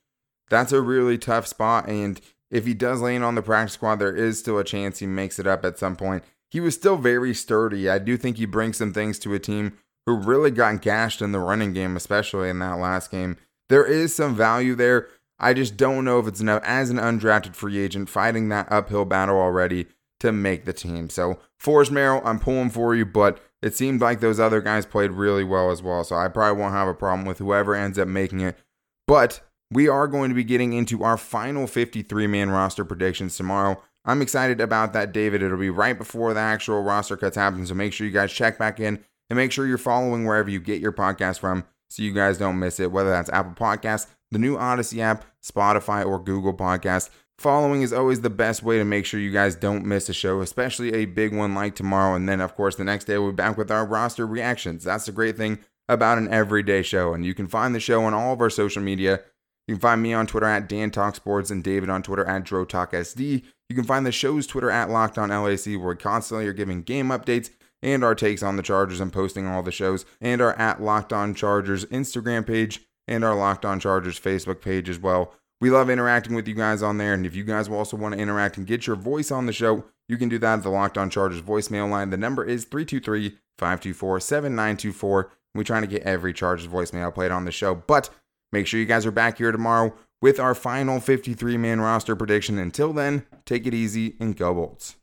That's 0.50 0.72
a 0.72 0.80
really 0.80 1.16
tough 1.16 1.46
spot. 1.46 1.88
And 1.88 2.20
if 2.50 2.66
he 2.66 2.74
does 2.74 3.00
land 3.00 3.24
on 3.24 3.34
the 3.34 3.42
practice 3.42 3.74
squad, 3.74 3.96
there 3.96 4.14
is 4.14 4.38
still 4.38 4.58
a 4.58 4.64
chance 4.64 4.98
he 4.98 5.06
makes 5.06 5.38
it 5.38 5.46
up 5.46 5.64
at 5.64 5.78
some 5.78 5.96
point. 5.96 6.24
He 6.50 6.60
was 6.60 6.74
still 6.74 6.96
very 6.96 7.32
sturdy. 7.32 7.88
I 7.88 7.98
do 7.98 8.16
think 8.16 8.36
he 8.36 8.46
brings 8.46 8.76
some 8.76 8.92
things 8.92 9.18
to 9.20 9.34
a 9.34 9.38
team 9.38 9.74
who 10.06 10.16
really 10.16 10.50
got 10.50 10.82
gashed 10.82 11.22
in 11.22 11.32
the 11.32 11.38
running 11.38 11.72
game, 11.72 11.96
especially 11.96 12.48
in 12.48 12.58
that 12.58 12.78
last 12.78 13.10
game. 13.10 13.36
There 13.68 13.84
is 13.84 14.14
some 14.14 14.34
value 14.34 14.74
there. 14.74 15.08
I 15.38 15.54
just 15.54 15.76
don't 15.76 16.04
know 16.04 16.18
if 16.18 16.26
it's 16.26 16.40
enough 16.40 16.62
as 16.64 16.90
an 16.90 16.96
undrafted 16.96 17.54
free 17.54 17.78
agent 17.78 18.10
fighting 18.10 18.48
that 18.48 18.70
uphill 18.70 19.04
battle 19.04 19.38
already 19.38 19.86
to 20.18 20.32
make 20.32 20.64
the 20.64 20.72
team. 20.72 21.08
So, 21.08 21.38
Forrest 21.58 21.90
Merrill, 21.90 22.20
I'm 22.24 22.38
pulling 22.38 22.70
for 22.70 22.94
you, 22.94 23.06
but 23.06 23.40
it 23.62 23.74
seemed 23.74 24.00
like 24.00 24.20
those 24.20 24.40
other 24.40 24.60
guys 24.60 24.84
played 24.84 25.12
really 25.12 25.44
well 25.44 25.70
as 25.70 25.82
well. 25.82 26.04
So, 26.04 26.16
I 26.16 26.28
probably 26.28 26.60
won't 26.60 26.74
have 26.74 26.88
a 26.88 26.94
problem 26.94 27.26
with 27.26 27.38
whoever 27.38 27.74
ends 27.74 27.98
up 27.98 28.08
making 28.08 28.40
it. 28.40 28.58
But 29.06 29.40
we 29.72 29.88
are 29.88 30.08
going 30.08 30.30
to 30.30 30.34
be 30.34 30.44
getting 30.44 30.72
into 30.72 31.04
our 31.04 31.16
final 31.16 31.66
53 31.66 32.26
man 32.26 32.50
roster 32.50 32.84
predictions 32.84 33.36
tomorrow. 33.36 33.80
I'm 34.04 34.22
excited 34.22 34.60
about 34.60 34.92
that, 34.94 35.12
David. 35.12 35.42
It'll 35.42 35.58
be 35.58 35.70
right 35.70 35.96
before 35.96 36.34
the 36.34 36.40
actual 36.40 36.82
roster 36.82 37.16
cuts 37.16 37.36
happen. 37.36 37.66
So 37.66 37.74
make 37.74 37.92
sure 37.92 38.06
you 38.06 38.12
guys 38.12 38.32
check 38.32 38.58
back 38.58 38.80
in 38.80 39.04
and 39.28 39.36
make 39.36 39.52
sure 39.52 39.66
you're 39.66 39.78
following 39.78 40.24
wherever 40.24 40.50
you 40.50 40.60
get 40.60 40.80
your 40.80 40.92
podcast 40.92 41.38
from 41.38 41.64
so 41.88 42.02
you 42.02 42.12
guys 42.12 42.38
don't 42.38 42.58
miss 42.58 42.80
it, 42.80 42.90
whether 42.90 43.10
that's 43.10 43.30
Apple 43.30 43.52
Podcasts, 43.52 44.06
the 44.30 44.38
new 44.38 44.56
Odyssey 44.56 45.02
app, 45.02 45.24
Spotify, 45.42 46.06
or 46.06 46.18
Google 46.18 46.54
Podcasts. 46.54 47.10
Following 47.38 47.82
is 47.82 47.92
always 47.92 48.20
the 48.20 48.30
best 48.30 48.62
way 48.62 48.78
to 48.78 48.84
make 48.84 49.06
sure 49.06 49.18
you 49.18 49.32
guys 49.32 49.54
don't 49.54 49.86
miss 49.86 50.08
a 50.08 50.12
show, 50.12 50.40
especially 50.40 50.92
a 50.92 51.06
big 51.06 51.34
one 51.34 51.54
like 51.54 51.74
tomorrow. 51.74 52.14
And 52.14 52.28
then, 52.28 52.40
of 52.40 52.54
course, 52.54 52.76
the 52.76 52.84
next 52.84 53.04
day 53.04 53.18
we'll 53.18 53.30
be 53.30 53.36
back 53.36 53.56
with 53.56 53.70
our 53.70 53.86
roster 53.86 54.26
reactions. 54.26 54.84
That's 54.84 55.06
the 55.06 55.12
great 55.12 55.36
thing 55.36 55.58
about 55.88 56.18
an 56.18 56.28
everyday 56.28 56.82
show. 56.82 57.14
And 57.14 57.24
you 57.24 57.34
can 57.34 57.48
find 57.48 57.74
the 57.74 57.80
show 57.80 58.04
on 58.04 58.14
all 58.14 58.32
of 58.32 58.40
our 58.40 58.50
social 58.50 58.82
media 58.82 59.22
you 59.70 59.76
can 59.76 59.80
find 59.82 60.02
me 60.02 60.12
on 60.12 60.26
Twitter 60.26 60.46
at 60.46 60.68
Dan 60.68 60.90
and 60.92 61.62
David 61.62 61.90
on 61.90 62.02
Twitter 62.02 62.26
at 62.26 62.42
DroTalkSD. 62.42 63.44
You 63.68 63.76
can 63.76 63.84
find 63.84 64.04
the 64.04 64.10
show's 64.10 64.48
Twitter 64.48 64.68
at 64.68 64.90
Locked 64.90 65.16
On 65.16 65.28
LAC, 65.28 65.66
where 65.78 65.90
we 65.90 65.94
constantly 65.94 66.48
are 66.48 66.52
giving 66.52 66.82
game 66.82 67.10
updates 67.10 67.50
and 67.80 68.02
our 68.02 68.16
takes 68.16 68.42
on 68.42 68.56
the 68.56 68.64
Chargers 68.64 68.98
and 68.98 69.12
posting 69.12 69.46
all 69.46 69.62
the 69.62 69.70
shows, 69.70 70.04
and 70.20 70.40
our 70.40 70.58
at 70.58 70.82
Locked 70.82 71.12
On 71.12 71.36
Chargers 71.36 71.84
Instagram 71.84 72.44
page 72.44 72.80
and 73.06 73.24
our 73.24 73.36
Locked 73.36 73.64
On 73.64 73.78
Chargers 73.78 74.18
Facebook 74.18 74.60
page 74.60 74.88
as 74.88 74.98
well. 74.98 75.34
We 75.60 75.70
love 75.70 75.88
interacting 75.88 76.34
with 76.34 76.48
you 76.48 76.54
guys 76.56 76.82
on 76.82 76.98
there, 76.98 77.14
and 77.14 77.24
if 77.24 77.36
you 77.36 77.44
guys 77.44 77.68
also 77.68 77.96
want 77.96 78.16
to 78.16 78.20
interact 78.20 78.56
and 78.56 78.66
get 78.66 78.88
your 78.88 78.96
voice 78.96 79.30
on 79.30 79.46
the 79.46 79.52
show, 79.52 79.84
you 80.08 80.18
can 80.18 80.28
do 80.28 80.40
that 80.40 80.54
at 80.54 80.62
the 80.64 80.70
Locked 80.70 80.98
On 80.98 81.08
Chargers 81.08 81.42
voicemail 81.42 81.88
line. 81.88 82.10
The 82.10 82.16
number 82.16 82.44
is 82.44 82.64
323 82.64 83.38
524 83.56 84.18
7924. 84.18 85.30
We're 85.54 85.62
trying 85.62 85.82
to 85.82 85.88
get 85.88 86.02
every 86.02 86.32
Chargers 86.32 86.66
voicemail 86.66 87.14
played 87.14 87.30
on 87.30 87.44
the 87.44 87.52
show, 87.52 87.76
but 87.76 88.10
Make 88.52 88.66
sure 88.66 88.80
you 88.80 88.86
guys 88.86 89.06
are 89.06 89.12
back 89.12 89.38
here 89.38 89.52
tomorrow 89.52 89.94
with 90.20 90.40
our 90.40 90.54
final 90.54 91.00
53 91.00 91.56
man 91.56 91.80
roster 91.80 92.16
prediction. 92.16 92.58
Until 92.58 92.92
then, 92.92 93.24
take 93.44 93.66
it 93.66 93.74
easy 93.74 94.16
and 94.20 94.36
go 94.36 94.52
Bolts. 94.54 94.96